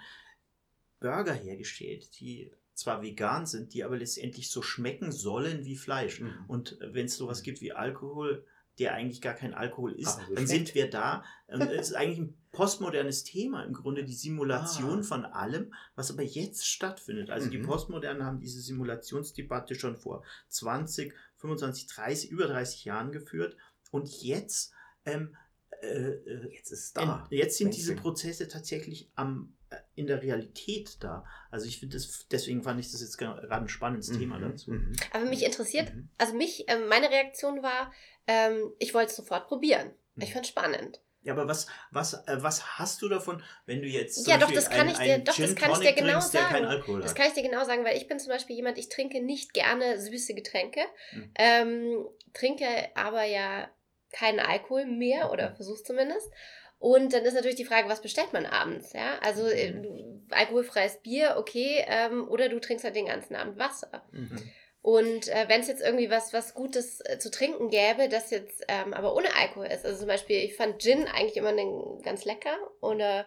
Burger 1.00 1.32
hergestellt, 1.34 2.20
die 2.20 2.52
zwar 2.74 3.00
vegan 3.02 3.46
sind, 3.46 3.72
die 3.72 3.84
aber 3.84 3.96
letztendlich 3.96 4.50
so 4.50 4.60
schmecken 4.62 5.12
sollen 5.12 5.64
wie 5.64 5.76
Fleisch. 5.76 6.20
Mhm. 6.20 6.44
Und 6.46 6.78
wenn 6.80 7.06
es 7.06 7.16
sowas 7.16 7.42
gibt 7.42 7.60
wie 7.62 7.72
Alkohol, 7.72 8.44
der 8.78 8.92
eigentlich 8.92 9.22
gar 9.22 9.32
kein 9.32 9.54
Alkohol 9.54 9.92
ist, 9.92 10.08
Aber 10.18 10.26
so 10.26 10.34
dann 10.34 10.46
schmeckt. 10.46 10.48
sind 10.66 10.74
wir 10.74 10.90
da. 10.90 11.24
Und 11.46 11.62
Es 11.62 11.88
ist 11.88 11.94
eigentlich 11.94 12.18
ein 12.18 12.34
postmodernes 12.52 13.24
Thema 13.24 13.64
im 13.64 13.72
Grunde, 13.72 14.04
die 14.04 14.12
Simulation 14.14 15.00
Ah. 15.00 15.02
von 15.02 15.24
allem, 15.24 15.72
was 15.94 16.10
aber 16.10 16.22
jetzt 16.22 16.66
stattfindet. 16.66 17.30
Also 17.30 17.48
die 17.48 17.56
Mhm. 17.58 17.64
Postmodernen 17.66 18.22
haben 18.24 18.40
diese 18.40 18.60
Simulationsdebatte 18.60 19.74
schon 19.74 19.96
vor 19.96 20.22
20, 20.48 21.14
25, 21.38 21.86
30, 21.88 22.30
über 22.30 22.46
30 22.46 22.84
Jahren 22.84 23.12
geführt. 23.12 23.56
Und 23.90 24.08
jetzt, 24.22 24.72
ähm, 25.04 25.36
äh, 25.82 25.86
äh, 25.86 26.48
Jetzt 26.54 26.72
ist 26.72 26.84
es 26.84 26.92
da. 26.92 27.26
in, 27.30 27.38
jetzt 27.38 27.58
sind 27.58 27.76
diese. 27.76 27.94
Prozesse 27.96 28.48
tatsächlich 28.48 29.10
am, 29.14 29.54
äh, 29.70 29.76
in 29.94 30.06
der 30.06 30.22
Realität 30.22 30.96
da. 31.02 31.24
Also 31.50 31.66
ich 31.66 31.78
finde 31.78 31.96
das, 31.96 32.26
deswegen 32.30 32.62
fand 32.62 32.80
ich 32.80 32.90
das 32.90 33.00
jetzt 33.00 33.18
gerade 33.18 33.48
ein 33.50 33.68
spannendes 33.68 34.10
Thema 34.10 34.38
Mhm, 34.38 34.42
dazu. 34.50 34.70
mhm, 34.72 34.92
Aber 35.12 35.24
mich 35.26 35.44
interessiert, 35.44 35.94
mhm. 35.94 36.08
also 36.18 36.34
mich, 36.34 36.64
ähm, 36.68 36.88
meine 36.88 37.10
Reaktion 37.10 37.62
war, 37.62 37.92
ähm, 38.26 38.72
ich 38.78 38.94
wollte 38.94 39.10
es 39.10 39.16
sofort 39.16 39.46
probieren. 39.46 39.90
Mhm. 40.14 40.22
Ich 40.22 40.32
fand 40.32 40.44
es 40.46 40.50
spannend. 40.50 41.00
Ja, 41.26 41.32
aber 41.32 41.48
was, 41.48 41.66
was, 41.90 42.14
äh, 42.28 42.36
was 42.40 42.78
hast 42.78 43.02
du 43.02 43.08
davon, 43.08 43.42
wenn 43.66 43.82
du 43.82 43.88
jetzt 43.88 44.26
Ja, 44.28 44.38
doch, 44.38 44.50
das 44.52 44.70
kann 44.70 44.88
ich 44.88 44.96
dir- 44.98 45.18
doch, 45.18 45.36
das 45.36 45.56
kann 45.56 45.72
ich 45.72 45.78
dir 45.80 45.92
genau 45.92 46.12
trinkst, 46.20 46.30
sagen. 46.32 46.64
Das 47.02 47.14
kann 47.16 47.26
ich 47.26 47.32
dir 47.34 47.42
genau 47.42 47.64
sagen, 47.64 47.84
weil 47.84 47.96
ich 47.96 48.06
bin 48.06 48.20
zum 48.20 48.28
Beispiel 48.30 48.54
jemand, 48.54 48.78
ich 48.78 48.88
trinke 48.88 49.20
nicht 49.20 49.52
gerne 49.52 49.98
süße 50.00 50.34
Getränke, 50.34 50.80
Mhm. 51.12 51.32
ähm, 51.36 52.06
trinke 52.32 52.66
aber 52.94 53.24
ja 53.24 53.68
keinen 54.12 54.38
Alkohol 54.38 54.86
mehr 54.86 55.32
oder 55.32 55.50
Mhm. 55.50 55.56
versuch's 55.56 55.82
zumindest. 55.82 56.30
Und 56.78 57.12
dann 57.12 57.24
ist 57.24 57.34
natürlich 57.34 57.56
die 57.56 57.64
Frage, 57.64 57.88
was 57.88 58.02
bestellt 58.02 58.32
man 58.32 58.46
abends? 58.46 58.92
Ja, 58.92 59.18
also 59.20 59.48
äh, 59.48 59.72
Mhm. 59.72 59.82
du- 59.82 60.22
alkoholfreies 60.30 60.98
Bier, 61.02 61.34
okay, 61.38 61.84
ähm, 61.88 62.28
oder 62.28 62.48
du 62.48 62.60
trinkst 62.60 62.84
halt 62.84 62.94
den 62.94 63.06
ganzen 63.06 63.34
Abend 63.34 63.58
Wasser. 63.58 64.06
Mhm. 64.12 64.38
Und 64.86 65.26
äh, 65.26 65.48
wenn 65.48 65.62
es 65.62 65.66
jetzt 65.66 65.82
irgendwie 65.82 66.10
was, 66.10 66.32
was 66.32 66.54
Gutes 66.54 67.00
äh, 67.00 67.18
zu 67.18 67.28
trinken 67.28 67.70
gäbe, 67.70 68.08
das 68.08 68.30
jetzt 68.30 68.64
ähm, 68.68 68.94
aber 68.94 69.16
ohne 69.16 69.34
Alkohol 69.34 69.66
ist. 69.66 69.84
Also 69.84 69.98
zum 69.98 70.06
Beispiel, 70.06 70.36
ich 70.36 70.54
fand 70.54 70.80
Gin 70.80 71.08
eigentlich 71.08 71.36
immer 71.36 71.52
den, 71.52 72.00
ganz 72.04 72.24
lecker. 72.24 72.56
Oder 72.80 73.26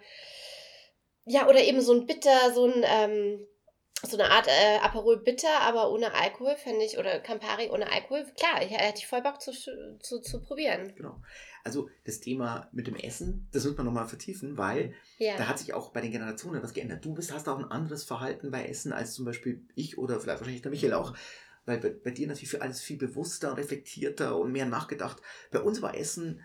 ja, 1.26 1.50
oder 1.50 1.62
eben 1.62 1.82
so 1.82 1.92
ein 1.92 2.06
Bitter, 2.06 2.54
so 2.54 2.64
ein 2.64 2.86
ähm, 2.88 3.46
so 4.08 4.18
eine 4.18 4.32
Art 4.32 4.48
äh, 4.48 4.78
Aperol 4.78 5.18
Bitter, 5.18 5.60
aber 5.60 5.92
ohne 5.92 6.14
Alkohol, 6.14 6.56
fände 6.56 6.86
ich, 6.86 6.98
oder 6.98 7.20
Campari 7.20 7.70
ohne 7.70 7.92
Alkohol. 7.92 8.26
Klar, 8.38 8.64
ich, 8.64 8.72
hätte 8.72 9.00
ich 9.00 9.08
voll 9.08 9.22
Bock 9.22 9.42
zu, 9.42 9.52
zu, 9.52 10.22
zu 10.22 10.42
probieren. 10.42 10.94
Genau. 10.96 11.22
Also 11.66 11.90
das 12.06 12.22
Thema 12.22 12.70
mit 12.72 12.88
dem 12.88 12.96
Essen, 12.96 13.50
das 13.52 13.66
muss 13.66 13.76
man 13.76 13.86
nochmal 13.86 14.08
vertiefen, 14.08 14.58
weil 14.58 14.94
Ja. 15.18 15.36
da 15.36 15.50
hat 15.50 15.60
sich 15.60 15.74
auch 15.74 15.92
bei 15.92 16.00
den 16.00 16.12
Generationen 16.14 16.64
was 16.64 16.74
geändert. 16.74 17.04
Du 17.04 17.14
bist, 17.14 17.34
hast 17.34 17.50
auch 17.50 17.60
ein 17.60 17.70
anderes 17.70 18.06
Verhalten 18.06 18.50
bei 18.50 18.64
Essen 18.64 18.94
als 18.94 19.14
zum 19.14 19.26
Beispiel 19.26 19.68
ich 19.76 19.98
oder 19.98 20.22
vielleicht 20.22 20.40
wahrscheinlich 20.40 20.62
der 20.62 20.72
Michael 20.72 20.94
auch. 20.94 21.14
Weil 21.66 21.78
bei, 21.80 21.90
bei 21.90 22.12
dir 22.12 22.28
natürlich 22.28 22.50
für 22.50 22.62
alles 22.62 22.82
viel 22.82 22.98
bewusster, 22.98 23.56
reflektierter 23.58 24.38
und 24.38 24.52
mehr 24.52 24.66
nachgedacht. 24.66 25.22
Bei 25.52 25.60
uns 25.60 25.82
war 25.82 25.96
Essen 25.96 26.42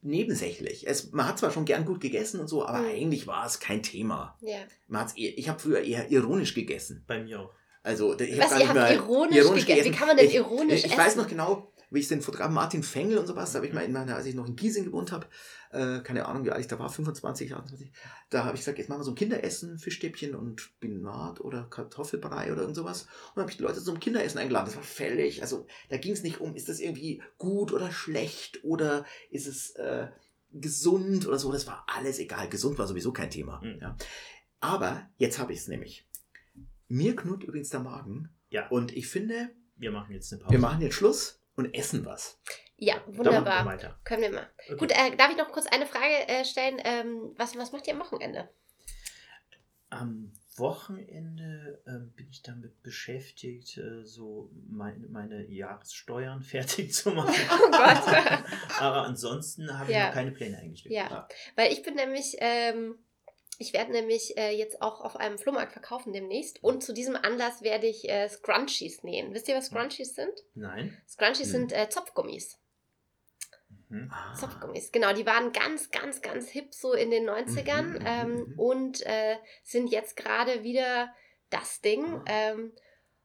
nebensächlich. 0.00 0.86
Es, 0.88 1.12
man 1.12 1.26
hat 1.28 1.38
zwar 1.38 1.50
schon 1.50 1.64
gern 1.64 1.84
gut 1.84 2.00
gegessen 2.00 2.40
und 2.40 2.48
so, 2.48 2.64
aber 2.66 2.78
Mhm. 2.80 2.88
eigentlich 2.88 3.26
war 3.26 3.46
es 3.46 3.60
kein 3.60 3.82
Thema. 3.82 4.36
ja. 4.40 4.58
Man 4.88 5.02
hat's 5.02 5.14
eher, 5.16 5.36
ich 5.38 5.48
habe 5.48 5.58
früher 5.60 5.80
eher 5.80 6.10
ironisch 6.10 6.54
gegessen. 6.54 7.04
Bei 7.06 7.22
mir 7.22 7.40
auch. 7.40 7.50
Also 7.84 8.16
ich 8.18 8.38
Was, 8.38 8.52
hab 8.52 8.60
ihr 8.60 8.68
habt 8.68 8.92
ironisch 8.94 9.44
gegessen? 9.66 9.84
Wie 9.92 9.96
kann 9.96 10.06
man 10.08 10.16
denn 10.16 10.26
ich, 10.26 10.34
ironisch 10.36 10.74
ich, 10.80 10.84
ich 10.86 10.92
essen? 10.92 10.98
weiß 11.00 11.16
noch 11.16 11.26
genau, 11.28 11.71
wie 11.92 12.00
ich 12.00 12.08
den 12.08 12.22
Fotografen 12.22 12.54
Martin 12.54 12.82
Fengel 12.82 13.18
und 13.18 13.26
sowas, 13.26 13.52
da 13.52 13.56
habe 13.58 13.66
ich 13.66 13.72
mal 13.72 13.82
in 13.84 13.92
meiner, 13.92 14.16
als 14.16 14.26
ich 14.26 14.34
noch 14.34 14.46
in 14.46 14.56
Giesing 14.56 14.84
gewohnt 14.84 15.12
habe, 15.12 15.26
äh, 15.70 16.00
keine 16.00 16.26
Ahnung, 16.26 16.44
wie 16.44 16.50
alt 16.50 16.60
ich 16.60 16.68
da 16.68 16.78
war, 16.78 16.88
25, 16.88 17.54
28, 17.54 17.92
da 18.30 18.44
habe 18.44 18.54
ich 18.54 18.60
gesagt, 18.62 18.78
jetzt 18.78 18.88
machen 18.88 19.00
wir 19.00 19.04
so 19.04 19.12
ein 19.12 19.16
Kinderessen, 19.16 19.78
Fischstäbchen 19.78 20.34
und 20.34 20.60
Spinat 20.60 21.40
oder 21.40 21.64
Kartoffelbrei 21.64 22.52
oder 22.52 22.62
irgend 22.62 22.76
sowas. 22.76 23.02
Und 23.02 23.36
dann 23.36 23.42
habe 23.42 23.50
ich 23.50 23.56
die 23.56 23.62
Leute 23.62 23.82
zum 23.82 24.00
Kinderessen 24.00 24.38
eingeladen. 24.38 24.66
Das 24.66 24.76
war 24.76 24.82
fällig. 24.82 25.42
Also 25.42 25.66
da 25.90 25.96
ging 25.96 26.12
es 26.12 26.22
nicht 26.22 26.40
um, 26.40 26.54
ist 26.54 26.68
das 26.68 26.80
irgendwie 26.80 27.22
gut 27.38 27.72
oder 27.72 27.90
schlecht 27.92 28.64
oder 28.64 29.04
ist 29.30 29.46
es 29.46 29.70
äh, 29.72 30.08
gesund 30.52 31.26
oder 31.26 31.38
so. 31.38 31.52
Das 31.52 31.66
war 31.66 31.84
alles 31.88 32.18
egal. 32.18 32.48
Gesund 32.48 32.78
war 32.78 32.86
sowieso 32.86 33.12
kein 33.12 33.30
Thema. 33.30 33.60
Mhm. 33.62 33.78
Ja. 33.80 33.96
Aber 34.60 35.08
jetzt 35.16 35.38
habe 35.38 35.52
ich 35.52 35.60
es 35.60 35.68
nämlich. 35.68 36.06
Mir 36.88 37.16
knurrt 37.16 37.42
übrigens 37.44 37.70
der 37.70 37.80
Magen. 37.80 38.30
Ja. 38.50 38.68
Und 38.68 38.94
ich 38.94 39.08
finde, 39.08 39.50
Wir 39.76 39.90
machen 39.90 40.12
jetzt 40.12 40.32
eine 40.32 40.42
Pause. 40.42 40.52
wir 40.52 40.58
machen 40.58 40.82
jetzt 40.82 40.94
Schluss 40.94 41.41
und 41.56 41.74
essen 41.74 42.04
was. 42.04 42.40
Ja, 42.76 42.94
wir 43.06 43.18
wunderbar. 43.18 43.64
weiter. 43.64 43.98
Können 44.04 44.22
wir 44.22 44.30
mal. 44.32 44.50
Okay. 44.66 44.76
Gut, 44.76 44.90
äh, 44.90 45.16
darf 45.16 45.30
ich 45.30 45.36
noch 45.36 45.52
kurz 45.52 45.66
eine 45.66 45.86
Frage 45.86 46.28
äh, 46.28 46.44
stellen? 46.44 46.80
Ähm, 46.84 47.32
was, 47.36 47.56
was 47.56 47.70
macht 47.72 47.86
ihr 47.86 47.94
am 47.94 48.00
Wochenende? 48.00 48.48
Am 49.90 50.32
Wochenende 50.56 51.82
ähm, 51.86 52.12
bin 52.16 52.28
ich 52.30 52.42
damit 52.42 52.82
beschäftigt, 52.82 53.76
äh, 53.78 54.04
so 54.04 54.50
mein, 54.68 55.06
meine 55.10 55.44
Jahressteuern 55.46 56.42
fertig 56.42 56.92
zu 56.94 57.10
machen. 57.10 57.34
Oh 57.50 57.70
Gott. 57.70 58.42
Aber 58.80 59.02
ansonsten 59.04 59.78
habe 59.78 59.90
ich 59.90 59.96
Ja. 59.96 60.06
noch 60.06 60.14
keine 60.14 60.32
Pläne 60.32 60.58
eingestellt. 60.58 60.94
Ja. 60.94 61.28
Weil 61.56 61.72
ich 61.72 61.82
bin 61.82 61.94
nämlich, 61.94 62.36
ähm, 62.38 62.96
ich 63.58 63.72
werde 63.72 63.92
nämlich 63.92 64.36
äh, 64.36 64.50
jetzt 64.56 64.82
auch 64.82 65.00
auf 65.00 65.16
einem 65.16 65.38
Flohmarkt 65.38 65.72
verkaufen 65.72 66.12
demnächst. 66.12 66.62
Und 66.62 66.82
zu 66.82 66.92
diesem 66.92 67.16
Anlass 67.16 67.62
werde 67.62 67.86
ich 67.86 68.08
äh, 68.08 68.28
Scrunchies 68.28 69.02
nähen. 69.04 69.34
Wisst 69.34 69.48
ihr, 69.48 69.56
was 69.56 69.66
Scrunchies 69.66 70.14
sind? 70.14 70.32
Nein? 70.54 70.96
Scrunchies 71.08 71.52
Hm. 71.52 71.52
sind 71.52 71.72
äh, 71.72 71.88
Zopfgummis. 71.88 72.58
Mhm. 73.88 74.10
Ah. 74.10 74.34
Zopfgummis, 74.34 74.90
genau. 74.90 75.12
Die 75.12 75.26
waren 75.26 75.52
ganz, 75.52 75.90
ganz, 75.90 76.22
ganz 76.22 76.48
hip 76.48 76.74
so 76.74 76.94
in 76.94 77.10
den 77.10 77.28
90ern 77.28 77.82
Mhm, 77.82 77.92
mhm, 77.92 78.06
ähm, 78.06 78.34
mhm. 78.34 78.58
und 78.58 79.06
äh, 79.06 79.36
sind 79.62 79.88
jetzt 79.90 80.16
gerade 80.16 80.62
wieder 80.62 81.14
das 81.50 81.80
Ding. 81.82 82.04
Ah. 82.04 82.24
Ähm, 82.26 82.72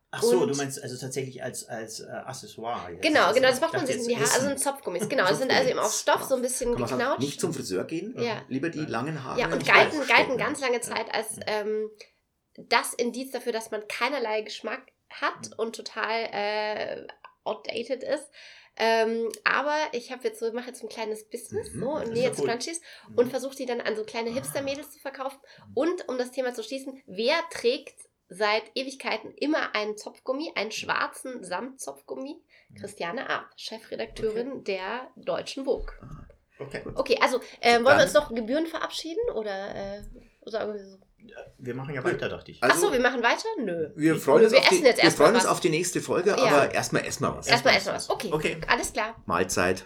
Ach 0.10 0.24
so, 0.24 0.40
Und- 0.40 0.50
du 0.50 0.56
meinst 0.56 0.82
also 0.82 0.98
tatsächlich 0.98 1.44
als, 1.44 1.68
als 1.68 2.00
äh, 2.00 2.08
Accessoire. 2.08 2.92
Jetzt. 2.94 3.02
genau, 3.02 3.24
Also, 3.24 3.36
genau, 3.36 3.50
das 3.50 3.60
macht 3.60 3.74
man 3.74 3.86
sich 3.86 3.98
in 3.98 4.08
die 4.08 4.16
Haare. 4.16 4.32
Also 4.32 4.48
sind 4.48 4.60
Zopfgummis, 4.60 5.10
genau. 5.10 5.28
Das 5.28 5.38
sind 5.40 5.52
also 5.52 5.70
eben 5.70 5.80
aus 5.80 6.00
Stoff, 6.02 6.24
so 6.24 6.36
ein 6.36 6.42
bisschen 6.42 6.72
Kann 6.72 6.80
man 6.80 6.90
sagen, 6.90 7.00
geknautscht. 7.02 7.22
nicht 7.22 7.42
zum 7.42 7.54
Friseur 7.54 7.84
gehen, 7.84 8.16
Ja. 8.18 8.42
lieber 8.48 8.70
die 8.70 8.86
langen 8.86 9.24
Haare. 9.24 9.40
Ja, 9.40 9.48
und 9.52 9.66
galten, 9.66 10.00
galten 10.08 10.38
ganz 10.38 10.62
lange 10.62 10.80
Zeit 10.80 11.14
als 11.14 11.38
ähm, 11.46 11.90
das 12.58 12.94
Indiz 12.94 13.32
dafür, 13.32 13.52
dass 13.52 13.70
man 13.72 13.86
keinerlei 13.88 14.42
Geschmack 14.42 14.82
hat 15.10 15.52
und 15.58 15.76
total 15.76 16.30
äh, 16.32 17.08
outdated 17.44 18.04
ist. 18.04 18.30
Ähm, 18.80 19.30
aber 19.44 19.76
ich 19.92 20.12
habe 20.12 20.24
jetzt 20.24 20.40
so, 20.40 20.52
mache 20.54 20.68
jetzt 20.68 20.80
so 20.80 20.86
ein 20.86 20.90
kleines 20.90 21.28
Business 21.30 21.72
Mhm, 21.74 21.80
so, 21.82 21.90
und 21.92 22.14
nähe 22.14 22.24
jetzt 22.24 22.40
cool. 22.40 22.48
Crunchies 22.48 22.80
Mhm. 23.10 23.18
und 23.18 23.30
versuche 23.30 23.56
die 23.56 23.66
dann 23.66 23.82
an 23.82 23.96
so 23.96 24.04
kleine 24.04 24.30
Hipster-Mädels 24.30 24.92
zu 24.92 25.00
verkaufen. 25.00 25.40
Und 25.74 26.08
um 26.08 26.18
das 26.18 26.32
Thema 26.32 26.54
zu 26.54 26.62
schließen, 26.64 27.02
wer 27.08 27.36
trägt 27.52 28.07
seit 28.30 28.64
Ewigkeiten 28.76 29.32
immer 29.36 29.74
einen 29.76 29.98
Zopfgummi, 29.98 30.52
einen 30.56 30.72
schwarzen 30.72 31.44
Samtzopfgummi? 31.44 32.36
Christiane 32.80 33.30
Arp, 33.30 33.48
Chefredakteurin 33.56 34.64
der 34.66 35.08
Deutschen 35.16 35.66
Vogue. 35.66 35.88
Okay. 36.60 36.82
Okay, 36.96 37.18
also 37.22 37.40
ähm, 37.62 37.76
wollen 37.76 37.84
wir 37.86 37.92
Dann- 37.92 38.02
uns 38.04 38.14
noch 38.14 38.34
Gebühren 38.34 38.66
verabschieden 38.68 39.22
oder, 39.36 39.76
äh, 39.76 40.04
oder 40.42 40.62
irgendwie 40.66 40.84
so? 40.84 40.98
Wir 41.58 41.74
machen 41.76 41.94
ja 41.94 42.04
weiter, 42.04 42.30
dachte 42.30 42.52
ich. 42.52 42.62
Also- 42.64 42.76
Achso, 42.88 42.94
wir 42.94 43.00
machen 43.00 43.22
weiter? 43.24 43.48
Nö. 43.60 43.92
Wir 43.96 44.16
freuen 44.16 44.44
uns, 44.46 44.54
wir 44.54 44.60
auf, 44.60 44.70
die, 44.70 44.76
essen 44.76 44.86
jetzt 44.86 45.04
wir 45.04 45.12
freuen 45.12 45.36
uns 45.36 45.44
was. 45.44 45.52
auf 45.52 45.60
die 45.60 45.70
nächste 45.70 46.02
Folge, 46.02 46.32
Ja. 46.32 46.36
aber 46.38 46.74
erstmal 46.74 47.06
essen 47.06 47.24
wir 47.24 47.36
was. 47.38 47.48
Erstmal 47.48 47.74
Erstmal 47.76 47.76
essen 47.76 47.88
wir 47.88 47.94
was. 47.96 48.10
Okay, 48.10 48.30
Okay. 48.32 48.58
alles 48.68 48.92
klar. 48.94 49.16
Mahlzeit. 49.26 49.86